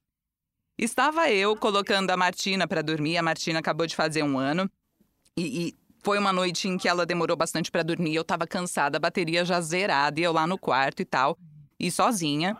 Estava 0.77 1.29
eu 1.29 1.55
colocando 1.55 2.09
a 2.11 2.17
Martina 2.17 2.67
para 2.67 2.81
dormir, 2.81 3.17
a 3.17 3.23
Martina 3.23 3.59
acabou 3.59 3.85
de 3.85 3.95
fazer 3.95 4.23
um 4.23 4.37
ano, 4.37 4.69
e, 5.37 5.67
e 5.67 5.75
foi 6.03 6.17
uma 6.17 6.33
noite 6.33 6.67
em 6.67 6.77
que 6.77 6.87
ela 6.87 7.05
demorou 7.05 7.35
bastante 7.35 7.71
para 7.71 7.83
dormir, 7.83 8.15
eu 8.15 8.23
tava 8.23 8.45
cansada, 8.47 8.97
a 8.97 8.99
bateria 8.99 9.45
já 9.45 9.59
zerada, 9.61 10.19
e 10.19 10.23
eu 10.23 10.31
lá 10.31 10.45
no 10.47 10.57
quarto 10.57 11.01
e 11.01 11.05
tal, 11.05 11.37
e 11.79 11.91
sozinha. 11.91 12.57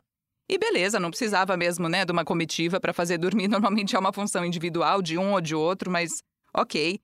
E 0.49 0.57
beleza, 0.57 0.99
não 0.99 1.09
precisava 1.09 1.57
mesmo, 1.57 1.89
né, 1.89 2.05
de 2.05 2.11
uma 2.11 2.23
comitiva 2.23 2.79
para 2.79 2.93
fazer 2.93 3.17
dormir, 3.17 3.47
normalmente 3.49 3.95
é 3.95 3.99
uma 3.99 4.13
função 4.13 4.45
individual 4.45 5.01
de 5.01 5.17
um 5.17 5.33
ou 5.33 5.41
de 5.41 5.55
outro, 5.55 5.89
mas 5.89 6.23
ok. 6.53 6.99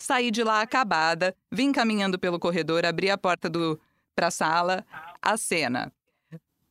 Saí 0.00 0.30
de 0.30 0.44
lá 0.44 0.62
acabada, 0.62 1.34
vim 1.52 1.72
caminhando 1.72 2.18
pelo 2.18 2.38
corredor, 2.38 2.86
abri 2.86 3.10
a 3.10 3.18
porta 3.18 3.50
do 3.50 3.78
pra 4.14 4.30
sala, 4.30 4.84
a 5.20 5.36
cena. 5.36 5.92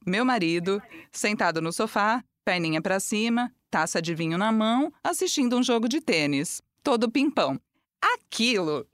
Meu 0.06 0.24
marido, 0.24 0.82
sentado 1.12 1.62
no 1.62 1.72
sofá, 1.72 2.24
perninha 2.46 2.82
pra 2.82 3.00
cima, 3.00 3.54
taça 3.70 4.02
de 4.02 4.16
vinho 4.16 4.38
na 4.38 4.52
mão, 4.52 4.92
assistindo 5.04 5.58
um 5.58 5.64
jogo 5.64 5.88
de 5.90 6.00
tênis, 6.00 6.62
todo 6.82 7.12
pimpão. 7.12 7.60
Aquilo 8.02 8.88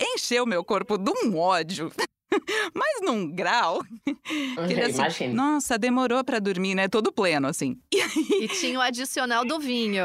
encheu 0.00 0.44
meu 0.44 0.64
corpo 0.64 0.98
de 0.98 1.10
um 1.10 1.38
ódio, 1.38 1.92
mas 2.74 3.00
num 3.02 3.30
grau. 3.30 3.82
que 4.04 4.72
ele 4.72 4.82
assim, 4.82 4.94
Imagina. 4.98 5.34
Nossa, 5.34 5.78
demorou 5.78 6.22
pra 6.24 6.38
dormir, 6.38 6.74
né? 6.74 6.88
Todo 6.88 7.12
pleno, 7.12 7.46
assim. 7.48 7.76
E 8.40 8.48
tinha 8.48 8.78
o 8.78 8.82
adicional 8.82 9.44
do 9.44 9.58
vinho. 9.58 10.04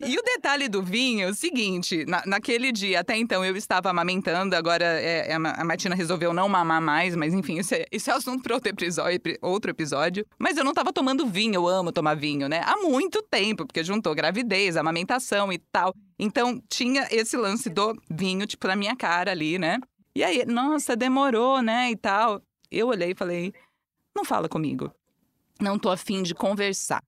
E 0.00 0.16
o 0.16 0.22
detalhe 0.22 0.68
do 0.68 0.82
vinho 0.82 1.26
é 1.26 1.30
o 1.30 1.34
seguinte: 1.34 2.04
na- 2.06 2.22
naquele 2.26 2.70
dia, 2.72 3.00
até 3.00 3.16
então 3.16 3.44
eu 3.44 3.56
estava 3.56 3.90
amamentando, 3.90 4.54
agora 4.54 4.84
é, 4.84 5.32
é, 5.32 5.34
a 5.34 5.64
Martina 5.64 5.94
resolveu 5.94 6.32
não 6.32 6.48
mamar 6.48 6.80
mais, 6.80 7.16
mas 7.16 7.34
enfim, 7.34 7.58
isso 7.58 7.74
é, 7.74 7.84
isso 7.90 8.10
é 8.10 8.14
assunto 8.14 8.42
para 8.42 8.54
outro 8.54 8.70
episódio, 8.70 9.20
outro 9.42 9.70
episódio. 9.70 10.24
Mas 10.38 10.56
eu 10.56 10.64
não 10.64 10.70
estava 10.72 10.92
tomando 10.92 11.26
vinho, 11.26 11.54
eu 11.54 11.68
amo 11.68 11.90
tomar 11.92 12.14
vinho, 12.14 12.48
né? 12.48 12.62
Há 12.64 12.76
muito 12.78 13.22
tempo, 13.30 13.66
porque 13.66 13.82
juntou 13.82 14.14
gravidez, 14.14 14.76
amamentação 14.76 15.52
e 15.52 15.58
tal. 15.72 15.92
Então 16.18 16.60
tinha 16.68 17.06
esse 17.10 17.36
lance 17.36 17.68
do 17.68 17.94
vinho, 18.10 18.46
tipo, 18.46 18.66
na 18.68 18.76
minha 18.76 18.94
cara 18.96 19.30
ali, 19.32 19.58
né? 19.58 19.78
E 20.14 20.24
aí, 20.24 20.44
nossa, 20.44 20.96
demorou, 20.96 21.62
né? 21.62 21.90
E 21.90 21.96
tal. 21.96 22.42
Eu 22.70 22.88
olhei 22.88 23.12
e 23.12 23.14
falei: 23.14 23.52
não 24.14 24.24
fala 24.24 24.48
comigo. 24.48 24.92
Não 25.60 25.78
tô 25.78 25.90
afim 25.90 26.22
de 26.22 26.34
conversar. 26.34 27.02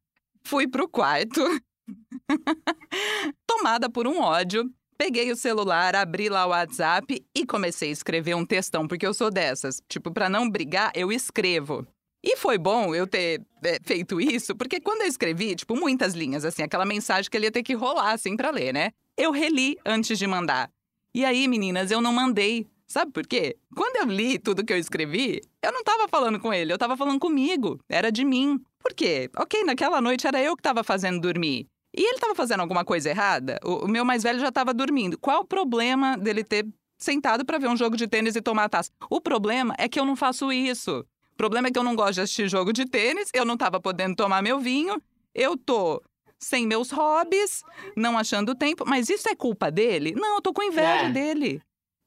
Fui 0.45 0.69
pro 0.69 0.88
quarto. 0.88 1.41
Tomada 3.47 3.88
por 3.91 4.07
um 4.07 4.21
ódio, 4.21 4.71
peguei 4.97 5.31
o 5.33 5.37
celular, 5.37 5.97
abri 5.97 6.29
lá 6.29 6.47
o 6.47 6.51
WhatsApp 6.51 7.25
e 7.35 7.47
comecei 7.47 7.91
a 7.91 7.93
escrever 7.93 8.35
um 8.35 8.45
textão, 8.45 8.87
porque 8.87 9.07
eu 9.07 9.15
sou 9.15 9.31
dessas. 9.31 9.83
Tipo, 9.88 10.12
pra 10.12 10.29
não 10.29 10.49
brigar, 10.49 10.93
eu 10.95 11.11
escrevo. 11.11 11.87
E 12.25 12.37
foi 12.37 12.57
bom 12.57 12.95
eu 12.95 13.05
ter 13.07 13.43
é, 13.65 13.79
feito 13.83 14.21
isso, 14.21 14.55
porque 14.55 14.81
quando 14.81 15.03
eu 15.03 15.09
escrevi, 15.09 15.57
tipo, 15.57 15.75
muitas 15.75 16.15
linhas, 16.15 16.45
assim, 16.45 16.62
aquela 16.62 16.85
mensagem 16.85 17.29
que 17.29 17.37
ele 17.37 17.47
ia 17.47 17.53
ter 17.53 17.65
que 17.65 17.75
rolar, 17.75 18.12
assim, 18.12 18.37
pra 18.37 18.51
ler, 18.51 18.73
né? 18.73 18.93
Eu 19.17 19.33
reli 19.33 19.77
antes 19.85 20.19
de 20.19 20.27
mandar. 20.27 20.71
E 21.15 21.25
aí, 21.25 21.49
meninas, 21.49 21.91
eu 21.91 22.01
não 22.01 22.12
mandei. 22.12 22.67
Sabe 22.93 23.11
por 23.11 23.27
quê? 23.27 23.57
Quando 23.75 23.97
eu 23.97 24.15
li 24.15 24.39
tudo 24.39 24.63
que 24.63 24.71
eu 24.71 24.77
escrevi, 24.77 25.41
eu 25.63 25.73
não 25.73 25.83
tava 25.83 26.07
falando 26.09 26.39
com 26.39 26.53
ele, 26.53 26.71
eu 26.71 26.77
tava 26.77 26.95
falando 26.95 27.19
comigo. 27.19 27.81
Era 27.89 28.13
de 28.13 28.23
mim. 28.23 28.61
Por 28.79 28.93
quê? 28.93 29.31
Ok, 29.35 29.65
naquela 29.65 29.99
noite 29.99 30.27
era 30.27 30.39
eu 30.43 30.55
que 30.55 30.63
tava 30.63 30.85
fazendo 30.85 31.19
dormir. 31.19 31.67
E 31.97 32.03
ele 32.07 32.19
tava 32.19 32.35
fazendo 32.35 32.61
alguma 32.61 32.85
coisa 32.85 33.09
errada? 33.09 33.59
O, 33.65 33.87
o 33.87 33.89
meu 33.89 34.05
mais 34.05 34.23
velho 34.23 34.39
já 34.39 34.53
tava 34.53 34.75
dormindo. 34.75 35.17
Qual 35.19 35.41
o 35.41 35.45
problema 35.47 36.19
dele 36.19 36.45
ter 36.45 36.67
sentado 36.99 37.47
pra 37.47 37.57
ver 37.57 37.69
um 37.69 37.77
jogo 37.79 37.97
de 37.97 38.07
tênis 38.07 38.37
e 38.37 38.43
tomar 38.43 38.65
a 38.65 38.69
taça? 38.69 38.91
O 39.09 39.23
problema 39.23 39.75
é 39.79 39.89
que 39.89 39.99
eu 39.99 40.05
não 40.05 40.15
faço 40.15 40.53
isso. 40.53 41.01
O 41.33 41.37
problema 41.39 41.69
é 41.69 41.71
que 41.71 41.79
eu 41.79 41.83
não 41.83 41.97
gosto 41.97 42.17
de 42.17 42.21
assistir 42.21 42.47
jogo 42.47 42.75
de 42.75 42.85
tênis, 42.85 43.31
eu 43.33 43.47
não 43.47 43.57
tava 43.57 43.81
podendo 43.81 44.15
tomar 44.15 44.43
meu 44.43 44.61
vinho, 44.61 45.01
eu 45.35 45.57
tô 45.57 46.03
sem 46.39 46.67
meus 46.67 46.91
hobbies, 46.91 47.63
não 47.97 48.19
achando 48.19 48.55
tempo. 48.55 48.85
Mas 48.87 49.09
isso 49.09 49.31
é 49.31 49.35
culpa 49.35 49.71
dele? 49.71 50.13
Não, 50.15 50.35
eu 50.35 50.43
tô 50.43 50.53
com 50.53 50.63
inveja 50.63 51.07
É. 51.07 51.11
dele. 51.11 51.63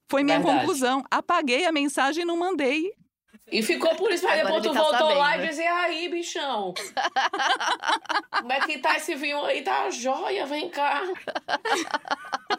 Foi 0.10 0.24
minha 0.24 0.38
Verdade. 0.40 0.60
conclusão. 0.60 1.04
Apaguei 1.10 1.66
a 1.66 1.72
mensagem 1.72 2.24
e 2.24 2.26
não 2.26 2.38
mandei. 2.38 2.92
E 3.52 3.62
ficou 3.62 3.94
por 3.96 4.12
isso, 4.12 4.24
mas 4.26 4.40
Agora 4.40 4.56
depois 4.60 4.64
tu 4.64 4.70
ele 4.70 4.92
tá 4.92 4.98
voltou 5.00 5.18
lá 5.20 5.30
e 5.30 5.32
sabendo. 5.34 5.50
dizia, 5.50 5.74
aí, 5.76 6.10
bichão. 6.10 6.74
Como 8.40 8.52
é 8.52 8.60
que 8.62 8.80
tá 8.80 8.98
esse 8.98 9.14
vinho 9.14 9.44
aí? 9.46 9.62
Tá 9.62 9.88
joia, 9.92 10.48
vem 10.48 10.68
cá. 10.70 11.04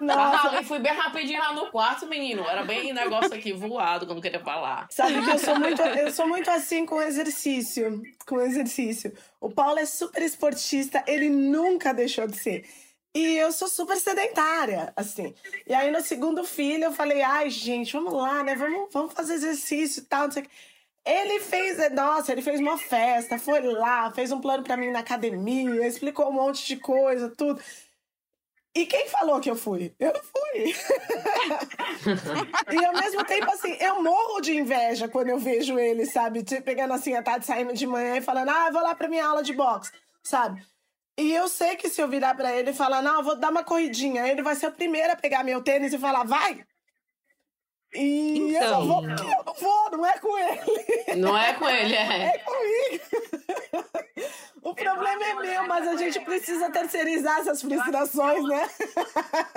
Nossa, 0.01 0.59
Ah, 0.59 0.63
fui 0.63 0.79
bem 0.79 0.93
rapidinho 0.93 1.41
lá 1.41 1.53
no 1.53 1.71
quarto, 1.71 2.07
menino. 2.07 2.45
Era 2.49 2.63
bem 2.65 2.93
negócio 2.93 3.35
aqui 3.35 3.53
voado, 3.53 4.07
como 4.07 4.21
queria 4.21 4.41
falar. 4.41 4.87
Sabe 4.91 5.25
que 5.25 5.31
eu 5.31 5.39
sou 5.39 5.59
muito, 5.59 5.83
eu 5.83 6.11
sou 6.13 6.29
muito 6.29 6.51
assim 6.51 6.85
com 6.87 7.01
exercício, 7.03 8.03
com 8.27 8.41
exercício. 8.41 9.13
O 9.41 9.51
Paulo 9.51 9.79
é 9.79 9.87
super 9.87 10.23
esportista, 10.23 11.03
ele 11.07 11.29
nunca 11.29 11.93
deixou 11.93 12.27
de 12.27 12.37
ser. 12.37 12.65
E 13.17 13.39
eu 13.39 13.51
sou 13.51 13.67
super 13.67 13.97
sedentária, 13.97 14.93
assim. 14.95 15.35
E 15.67 15.73
aí 15.73 15.91
no 15.91 16.03
segundo 16.03 16.45
filho 16.45 16.85
eu 16.85 16.93
falei, 16.93 17.23
ai 17.23 17.49
gente, 17.49 17.95
vamos 17.95 18.13
lá, 18.13 18.45
né? 18.45 18.55
Vamos, 18.55 18.93
vamos 18.93 19.15
fazer 19.15 19.33
exercício 19.33 20.03
e 20.03 20.05
tal, 20.05 20.25
não 20.25 20.33
sei 20.33 20.43
o 20.43 20.45
quê. 20.45 20.51
Ele 21.03 21.41
fez, 21.41 21.79
nossa, 21.95 22.33
ele 22.33 22.43
fez 22.43 22.61
uma 22.61 22.77
festa, 22.77 23.39
foi 23.39 23.63
lá, 23.63 24.13
fez 24.13 24.31
um 24.33 24.41
plano 24.41 24.63
pra 24.63 24.77
mim 24.77 24.91
na 24.91 24.99
academia, 24.99 25.87
explicou 25.87 26.29
um 26.29 26.33
monte 26.33 26.67
de 26.67 26.77
coisa, 26.77 27.33
tudo. 27.35 27.59
E 28.75 28.85
quem 28.85 29.09
falou 29.09 29.41
que 29.41 29.51
eu 29.51 29.57
fui? 29.57 29.95
Eu 29.99 30.13
fui. 30.13 30.75
e 32.71 32.85
ao 32.85 32.93
mesmo 32.93 33.25
tempo, 33.25 33.51
assim, 33.51 33.79
eu 33.81 34.03
morro 34.03 34.43
de 34.43 34.55
inveja 34.55 35.09
quando 35.09 35.31
eu 35.31 35.39
vejo 35.39 35.79
ele, 35.79 36.05
sabe? 36.05 36.43
Tipo, 36.43 36.65
Pegando 36.65 36.93
assim 36.93 37.15
a 37.15 37.23
tarde, 37.23 37.47
saindo 37.47 37.73
de 37.73 37.87
manhã 37.87 38.19
e 38.19 38.21
falando, 38.21 38.51
ah, 38.51 38.71
vou 38.71 38.83
lá 38.83 38.95
pra 38.95 39.09
minha 39.09 39.25
aula 39.25 39.43
de 39.43 39.55
boxe, 39.55 39.91
sabe? 40.23 40.63
E 41.19 41.33
eu 41.33 41.49
sei 41.49 41.77
que 41.77 41.89
se 41.89 42.01
eu 42.03 42.09
virar 42.09 42.35
pra 42.35 42.53
ele 42.55 42.71
e 42.71 42.75
falar, 42.75 43.01
não, 43.03 43.17
eu 43.17 43.23
vou 43.23 43.37
dar 43.37 43.51
uma 43.51 43.65
corridinha, 43.65 44.27
ele 44.29 44.43
vai 44.43 44.55
ser 44.55 44.67
o 44.67 44.73
primeiro 44.73 45.13
a 45.13 45.17
pegar 45.17 45.43
meu 45.43 45.63
tênis 45.63 45.93
e 45.93 45.99
falar, 45.99 46.25
vai! 46.25 46.63
E 47.95 48.53
eu 48.55 48.63
Então. 48.63 48.81
não 48.85 48.87
vou, 48.87 49.03
porque 49.03 49.23
eu 49.23 49.45
não 49.47 49.55
vou, 49.55 49.91
não 49.93 50.07
é 50.07 50.19
com 50.19 50.39
ele, 50.39 51.17
Não 51.17 51.39
é 51.39 51.53
com 51.55 51.69
ele, 51.69 51.95
é. 51.95 52.23
é 52.35 52.39
comigo. 52.41 53.05
o 54.63 54.75
problema 54.75 55.25
é 55.25 55.35
meu, 55.35 55.67
mas 55.67 55.89
a 55.89 55.97
gente 55.97 56.21
precisa 56.21 56.69
terceirizar 56.71 57.39
essas 57.39 57.63
frustrações, 57.63 58.45
né? 58.45 58.69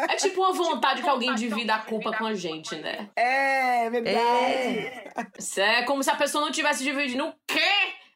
É 0.08 0.16
tipo 0.16 0.40
uma 0.42 0.54
vontade 0.54 1.02
que 1.02 1.10
alguém 1.10 1.36
divida 1.36 1.76
a 1.76 1.80
culpa 1.80 2.16
com 2.16 2.26
a 2.26 2.34
gente, 2.34 2.76
né? 2.78 3.10
É 3.18 3.90
verdade. 3.90 5.12
Isso 5.38 5.60
é 5.60 5.84
como 5.84 6.02
se 6.04 6.10
a 6.12 6.16
pessoa 6.16 6.46
não 6.46 6.52
tivesse 6.52 6.84
dividindo 6.84 7.28
o 7.28 7.34
quê? 7.46 7.60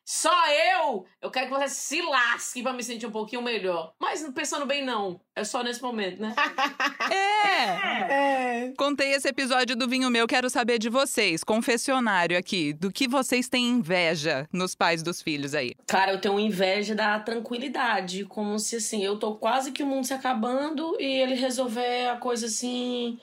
Só 0.05 0.33
eu, 0.49 1.05
eu 1.21 1.31
quero 1.31 1.47
que 1.47 1.53
você 1.53 1.69
se 1.69 2.01
lasque 2.01 2.61
pra 2.61 2.73
me 2.73 2.83
sentir 2.83 3.07
um 3.07 3.11
pouquinho 3.11 3.41
melhor. 3.41 3.93
Mas 3.99 4.21
pensando 4.33 4.65
bem, 4.65 4.83
não. 4.83 5.19
É 5.35 5.43
só 5.43 5.63
nesse 5.63 5.81
momento, 5.81 6.21
né? 6.21 6.35
é. 7.09 8.67
é! 8.67 8.73
Contei 8.77 9.13
esse 9.13 9.27
episódio 9.27 9.75
do 9.75 9.87
Vinho 9.87 10.09
Meu, 10.09 10.27
quero 10.27 10.49
saber 10.49 10.77
de 10.77 10.89
vocês, 10.89 11.43
confessionário 11.43 12.37
aqui, 12.37 12.73
do 12.73 12.91
que 12.91 13.07
vocês 13.07 13.47
têm 13.47 13.69
inveja 13.69 14.47
nos 14.51 14.75
pais 14.75 15.01
dos 15.01 15.21
filhos 15.21 15.55
aí. 15.55 15.73
Cara, 15.87 16.11
eu 16.11 16.21
tenho 16.21 16.39
inveja 16.39 16.93
da 16.93 17.19
tranquilidade, 17.19 18.25
como 18.25 18.59
se 18.59 18.75
assim, 18.75 19.03
eu 19.03 19.17
tô 19.17 19.35
quase 19.35 19.71
que 19.71 19.83
o 19.83 19.87
mundo 19.87 20.05
se 20.05 20.13
acabando 20.13 20.97
e 20.99 21.05
ele 21.05 21.35
resolver 21.35 22.09
a 22.09 22.17
coisa 22.17 22.47
assim 22.47 23.17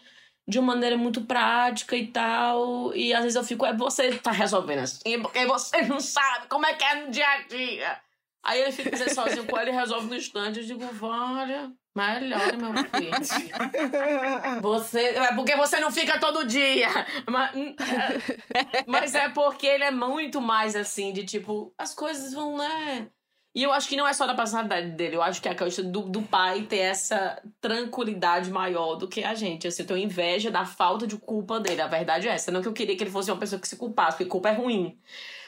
de 0.51 0.59
uma 0.59 0.75
maneira 0.75 0.97
muito 0.99 1.23
prática 1.23 1.97
e 1.97 2.07
tal. 2.09 2.95
E 2.95 3.15
às 3.15 3.23
vezes 3.23 3.37
eu 3.37 3.45
fico, 3.45 3.65
é 3.65 3.73
você 3.73 4.13
tá 4.19 4.33
resolvendo 4.33 4.81
assim, 4.81 5.21
porque 5.23 5.47
você 5.47 5.83
não 5.83 6.01
sabe 6.01 6.49
como 6.49 6.67
é 6.67 6.75
que 6.75 6.85
é 6.85 6.95
no 7.07 7.11
dia 7.11 7.27
a 7.27 7.43
dia. 7.43 8.01
Aí 8.43 8.61
ele 8.61 8.73
fica 8.73 8.95
assim, 8.95 9.15
sozinho 9.15 9.47
com 9.47 9.59
ele 9.59 9.71
e 9.71 9.75
resolve 9.75 10.09
no 10.09 10.17
instante. 10.17 10.61
Eu 10.61 10.65
digo, 10.65 10.85
olha, 11.03 11.71
melhor, 11.95 12.57
meu 12.57 12.73
filho. 12.91 14.61
Você, 14.63 15.01
é 15.01 15.35
porque 15.35 15.57
você 15.57 15.79
não 15.79 15.91
fica 15.91 16.19
todo 16.19 16.47
dia. 16.47 16.89
Mas, 17.29 17.55
hum, 17.55 17.75
é, 17.79 18.85
mas 18.87 19.15
é 19.15 19.29
porque 19.29 19.67
ele 19.67 19.85
é 19.85 19.91
muito 19.91 20.41
mais 20.41 20.75
assim, 20.75 21.13
de 21.13 21.25
tipo, 21.25 21.73
as 21.77 21.95
coisas 21.95 22.33
vão, 22.33 22.57
né? 22.57 23.11
E 23.53 23.65
eu 23.65 23.73
acho 23.73 23.89
que 23.89 23.97
não 23.97 24.07
é 24.07 24.13
só 24.13 24.27
da 24.27 24.35
personalidade 24.35 24.91
dele, 24.93 25.17
eu 25.17 25.23
acho 25.23 25.43
que 25.43 25.49
é 25.49 25.53
a 25.53 25.55
questão 25.57 25.91
do, 25.91 26.03
do 26.03 26.23
pai 26.23 26.63
ter 26.63 26.79
essa 26.79 27.43
tranquilidade 27.61 28.49
maior 28.49 28.95
do 28.95 29.09
que 29.09 29.25
a 29.25 29.35
gente. 29.35 29.67
Assim, 29.67 29.83
eu 29.83 29.89
tenho 29.89 29.99
inveja 29.99 30.51
da 30.53 30.65
falta 30.65 31.05
de 31.05 31.17
culpa 31.17 31.59
dele. 31.59 31.81
A 31.81 31.89
verdade 31.89 32.29
é 32.29 32.33
essa. 32.33 32.53
Não 32.53 32.63
que 32.63 32.69
eu 32.69 32.73
queria 32.73 32.97
que 32.97 33.03
ele 33.03 33.11
fosse 33.11 33.31
uma 33.31 33.41
pessoa 33.41 33.61
que 33.61 33.67
se 33.67 33.77
culpasse, 33.77 34.19
porque 34.19 34.31
culpa 34.31 34.51
é 34.51 34.53
ruim. 34.53 34.97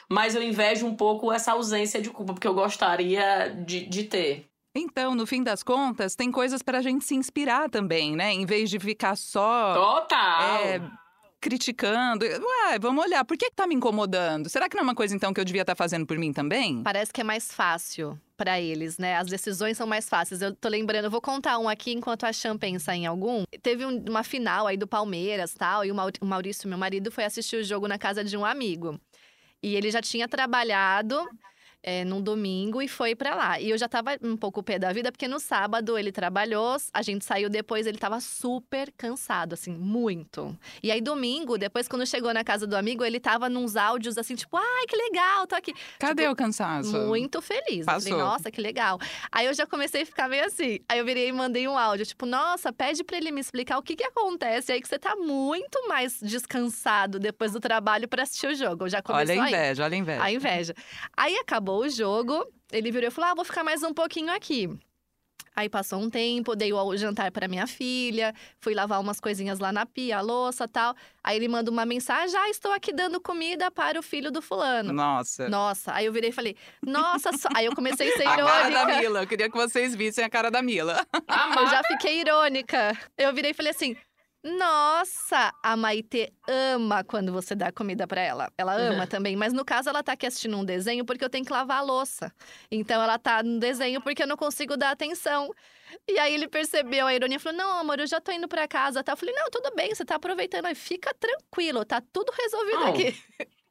Mas 0.09 0.35
eu 0.35 0.43
invejo 0.43 0.85
um 0.85 0.95
pouco 0.95 1.31
essa 1.31 1.53
ausência 1.53 2.01
de 2.01 2.09
culpa, 2.09 2.33
porque 2.33 2.47
eu 2.47 2.53
gostaria 2.53 3.49
de, 3.65 3.85
de 3.87 4.03
ter. 4.03 4.49
Então, 4.75 5.15
no 5.15 5.25
fim 5.25 5.41
das 5.41 5.63
contas, 5.63 6.15
tem 6.15 6.31
coisas 6.31 6.61
pra 6.61 6.81
gente 6.81 7.05
se 7.05 7.15
inspirar 7.15 7.69
também, 7.69 8.15
né? 8.15 8.33
Em 8.33 8.45
vez 8.45 8.69
de 8.69 8.79
ficar 8.79 9.15
só. 9.15 9.73
Total! 9.75 10.65
É, 10.65 10.81
criticando. 11.43 12.25
Ué, 12.25 12.79
vamos 12.79 13.03
olhar, 13.03 13.25
por 13.25 13.37
que, 13.37 13.49
que 13.49 13.55
tá 13.55 13.67
me 13.67 13.75
incomodando? 13.75 14.49
Será 14.49 14.69
que 14.69 14.75
não 14.75 14.81
é 14.81 14.83
uma 14.85 14.95
coisa, 14.95 15.13
então, 15.13 15.33
que 15.33 15.41
eu 15.41 15.43
devia 15.43 15.63
estar 15.63 15.75
tá 15.75 15.75
fazendo 15.75 16.05
por 16.05 16.17
mim 16.17 16.31
também? 16.31 16.81
Parece 16.81 17.11
que 17.11 17.19
é 17.19 17.23
mais 17.23 17.51
fácil 17.51 18.17
para 18.37 18.61
eles, 18.61 18.97
né? 18.97 19.17
As 19.17 19.27
decisões 19.27 19.75
são 19.75 19.85
mais 19.85 20.07
fáceis. 20.07 20.41
Eu 20.41 20.55
tô 20.55 20.69
lembrando, 20.69 21.05
eu 21.05 21.11
vou 21.11 21.21
contar 21.21 21.59
um 21.59 21.67
aqui 21.67 21.91
enquanto 21.91 22.23
a 22.23 22.31
Chan 22.31 22.57
pensa 22.57 22.95
em 22.95 23.05
algum. 23.05 23.43
Teve 23.61 23.85
um, 23.85 24.01
uma 24.07 24.23
final 24.23 24.67
aí 24.67 24.77
do 24.77 24.87
Palmeiras 24.87 25.53
tal, 25.53 25.83
e 25.83 25.91
o 25.91 26.25
Maurício, 26.25 26.69
meu 26.69 26.77
marido, 26.77 27.11
foi 27.11 27.25
assistir 27.25 27.57
o 27.57 27.63
jogo 27.63 27.89
na 27.89 27.97
casa 27.97 28.23
de 28.23 28.37
um 28.37 28.45
amigo. 28.45 28.97
E 29.61 29.75
ele 29.75 29.91
já 29.91 30.01
tinha 30.01 30.29
trabalhado 30.29 31.27
é, 31.83 32.05
num 32.05 32.21
domingo 32.21 32.81
e 32.81 32.87
foi 32.87 33.13
para 33.13 33.35
lá. 33.35 33.59
E 33.59 33.69
eu 33.69 33.77
já 33.77 33.89
tava 33.89 34.17
um 34.23 34.37
pouco 34.37 34.63
pé 34.63 34.79
da 34.79 34.91
vida, 34.93 35.11
porque 35.11 35.27
no 35.27 35.39
sábado 35.39 35.97
ele 35.97 36.11
trabalhou, 36.11 36.77
a 36.93 37.01
gente 37.01 37.25
saiu 37.25 37.49
depois, 37.49 37.85
ele 37.85 37.97
tava 37.97 38.21
super 38.21 38.91
cansado, 38.97 39.53
assim, 39.53 39.71
muito. 39.71 40.57
E 40.81 40.89
aí, 40.89 41.01
domingo, 41.01 41.57
depois, 41.57 41.87
quando 41.87 42.07
chegou 42.07 42.33
na 42.33 42.43
casa 42.43 42.65
do 42.65 42.77
amigo, 42.77 43.03
ele 43.03 43.19
tava 43.19 43.49
nos 43.49 43.75
áudios 43.75 44.17
assim, 44.17 44.33
tipo, 44.35 44.55
ai, 44.55 44.85
que 44.87 44.95
legal, 44.95 45.45
tô 45.45 45.55
aqui. 45.55 45.73
Cadê 45.99 46.23
tipo, 46.23 46.33
o 46.33 46.35
cansaço? 46.35 46.97
Muito 46.97 47.41
feliz. 47.41 47.85
Passou. 47.85 48.11
Falei, 48.11 48.25
nossa, 48.25 48.49
que 48.49 48.61
legal. 48.61 48.97
Aí 49.31 49.45
eu 49.45 49.53
já 49.53 49.67
comecei 49.67 50.03
a 50.03 50.05
ficar 50.05 50.29
meio 50.29 50.45
assim. 50.45 50.79
Aí 50.87 50.99
eu 50.99 51.05
virei 51.05 51.27
e 51.27 51.31
mandei 51.33 51.67
um 51.67 51.77
áudio, 51.77 52.05
tipo, 52.05 52.25
nossa, 52.25 52.71
pede 52.71 53.03
pra 53.03 53.17
ele 53.17 53.31
me 53.31 53.41
explicar 53.41 53.77
o 53.77 53.83
que 53.83 53.95
que 53.95 54.03
acontece 54.05 54.71
aí 54.71 54.81
que 54.81 54.87
você 54.87 54.97
tá 54.97 55.15
muito 55.17 55.87
mais 55.87 56.17
descansado 56.21 57.19
depois 57.19 57.51
do 57.51 57.59
trabalho 57.59 58.07
para 58.07 58.23
assistir 58.23 58.47
o 58.47 58.55
jogo. 58.55 58.85
Eu 58.85 58.89
já 58.89 59.01
comecei 59.01 59.37
Olha 59.37 59.45
a 59.45 59.49
inveja, 59.49 59.83
olha 59.83 59.93
a 59.93 59.97
inveja. 59.97 60.23
A 60.23 60.31
inveja. 60.31 60.75
Aí 61.17 61.35
acabou 61.35 61.72
o 61.79 61.89
jogo, 61.89 62.45
ele 62.71 62.91
virou 62.91 63.07
e 63.07 63.11
falou: 63.11 63.31
Ah, 63.31 63.35
vou 63.35 63.45
ficar 63.45 63.63
mais 63.63 63.83
um 63.83 63.93
pouquinho 63.93 64.31
aqui. 64.31 64.69
Aí 65.55 65.69
passou 65.69 65.99
um 65.99 66.09
tempo, 66.09 66.55
dei 66.55 66.73
o 66.73 66.97
jantar 66.97 67.31
para 67.31 67.47
minha 67.47 67.67
filha, 67.67 68.33
fui 68.59 68.73
lavar 68.73 68.99
umas 68.99 69.19
coisinhas 69.19 69.59
lá 69.59 69.71
na 69.71 69.85
pia, 69.85 70.17
a 70.17 70.21
louça 70.21 70.67
tal. 70.67 70.95
Aí 71.23 71.37
ele 71.37 71.47
manda 71.47 71.69
uma 71.69 71.85
mensagem: 71.85 72.35
Ah, 72.35 72.49
estou 72.49 72.71
aqui 72.71 72.91
dando 72.91 73.21
comida 73.21 73.69
para 73.69 73.99
o 73.99 74.03
filho 74.03 74.31
do 74.31 74.41
fulano. 74.41 74.91
Nossa. 74.91 75.47
Nossa. 75.47 75.93
Aí 75.93 76.05
eu 76.05 76.13
virei 76.13 76.31
e 76.31 76.33
falei: 76.33 76.55
Nossa, 76.81 77.31
só... 77.37 77.47
aí 77.55 77.65
eu 77.65 77.75
comecei 77.75 78.11
a 78.11 78.17
ser 78.17 78.23
irônica. 78.23 78.43
A 78.49 78.71
cara 78.71 78.85
da 78.85 78.99
Mila, 78.99 79.21
eu 79.21 79.27
queria 79.27 79.49
que 79.49 79.55
vocês 79.55 79.95
vissem 79.95 80.23
a 80.23 80.29
cara 80.29 80.49
da 80.49 80.61
Mila. 80.61 81.05
eu 81.13 81.67
já 81.67 81.83
fiquei 81.83 82.21
irônica. 82.21 82.97
Eu 83.17 83.31
virei 83.33 83.51
e 83.51 83.53
falei 83.53 83.71
assim: 83.71 83.95
nossa, 84.43 85.53
a 85.63 85.77
Maite 85.77 86.33
ama 86.45 87.01
quando 87.01 87.31
você 87.31 87.55
dá 87.55 87.71
comida 87.71 88.05
para 88.05 88.19
ela. 88.19 88.51
Ela 88.57 88.73
ama 88.91 89.07
também, 89.07 89.37
mas 89.37 89.53
no 89.53 89.63
caso 89.63 89.89
ela 89.89 90.03
tá 90.03 90.11
aqui 90.11 90.25
assistindo 90.25 90.57
um 90.57 90.65
desenho 90.65 91.05
porque 91.05 91.23
eu 91.23 91.29
tenho 91.29 91.45
que 91.45 91.53
lavar 91.53 91.77
a 91.77 91.81
louça. 91.81 92.33
Então 92.69 93.01
ela 93.01 93.17
tá 93.17 93.41
no 93.41 93.57
desenho 93.57 94.01
porque 94.01 94.23
eu 94.23 94.27
não 94.27 94.35
consigo 94.35 94.75
dar 94.75 94.91
atenção. 94.91 95.49
E 96.07 96.19
aí 96.19 96.33
ele 96.33 96.49
percebeu 96.49 97.07
a 97.07 97.13
ironia 97.13 97.37
e 97.37 97.39
falou: 97.39 97.57
Não, 97.57 97.79
amor, 97.79 97.99
eu 97.99 98.07
já 98.07 98.19
tô 98.19 98.33
indo 98.33 98.47
pra 98.47 98.67
casa. 98.67 99.01
Tá? 99.01 99.13
Eu 99.13 99.17
falei: 99.17 99.33
Não, 99.33 99.49
tudo 99.49 99.73
bem, 99.75 99.95
você 99.95 100.03
tá 100.03 100.15
aproveitando 100.15 100.65
aí, 100.65 100.75
fica 100.75 101.13
tranquilo, 101.13 101.85
tá 101.85 102.01
tudo 102.11 102.33
resolvido 102.37 102.81
oh. 102.83 102.87
aqui. 102.87 103.23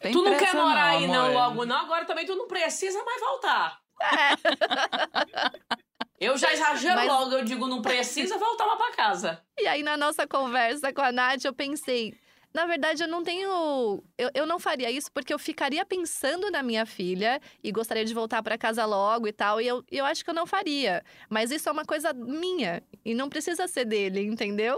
Tem 0.00 0.12
tu 0.12 0.22
não 0.22 0.36
quer 0.36 0.54
morar 0.54 0.92
não, 0.92 0.98
aí 0.98 1.06
não 1.08 1.32
logo, 1.32 1.64
não? 1.64 1.76
Agora 1.76 2.04
também 2.04 2.24
tu 2.24 2.36
não 2.36 2.46
precisa 2.46 3.02
mais 3.02 3.20
voltar. 3.20 3.80
É. 4.00 5.78
Eu 6.20 6.36
já 6.36 6.52
exagero 6.52 6.96
Mas... 6.96 7.06
logo, 7.06 7.32
eu 7.32 7.44
digo, 7.44 7.66
não 7.68 7.80
precisa 7.80 8.36
voltar 8.38 8.66
lá 8.66 8.76
pra 8.76 8.92
casa. 8.92 9.40
E 9.58 9.66
aí, 9.66 9.82
na 9.82 9.96
nossa 9.96 10.26
conversa 10.26 10.92
com 10.92 11.00
a 11.00 11.12
Nath, 11.12 11.44
eu 11.44 11.54
pensei, 11.54 12.14
na 12.52 12.66
verdade, 12.66 13.02
eu 13.02 13.08
não 13.08 13.22
tenho. 13.22 14.02
Eu, 14.16 14.30
eu 14.34 14.46
não 14.46 14.58
faria 14.58 14.90
isso 14.90 15.12
porque 15.12 15.32
eu 15.32 15.38
ficaria 15.38 15.84
pensando 15.84 16.50
na 16.50 16.62
minha 16.62 16.86
filha 16.86 17.40
e 17.62 17.70
gostaria 17.70 18.04
de 18.04 18.14
voltar 18.14 18.42
para 18.42 18.56
casa 18.56 18.84
logo 18.86 19.28
e 19.28 19.32
tal. 19.32 19.60
E 19.60 19.66
eu, 19.66 19.84
eu 19.90 20.04
acho 20.04 20.24
que 20.24 20.30
eu 20.30 20.34
não 20.34 20.46
faria. 20.46 21.04
Mas 21.28 21.50
isso 21.50 21.68
é 21.68 21.72
uma 21.72 21.84
coisa 21.84 22.12
minha 22.14 22.82
e 23.04 23.14
não 23.14 23.28
precisa 23.28 23.68
ser 23.68 23.84
dele, 23.84 24.22
entendeu? 24.22 24.76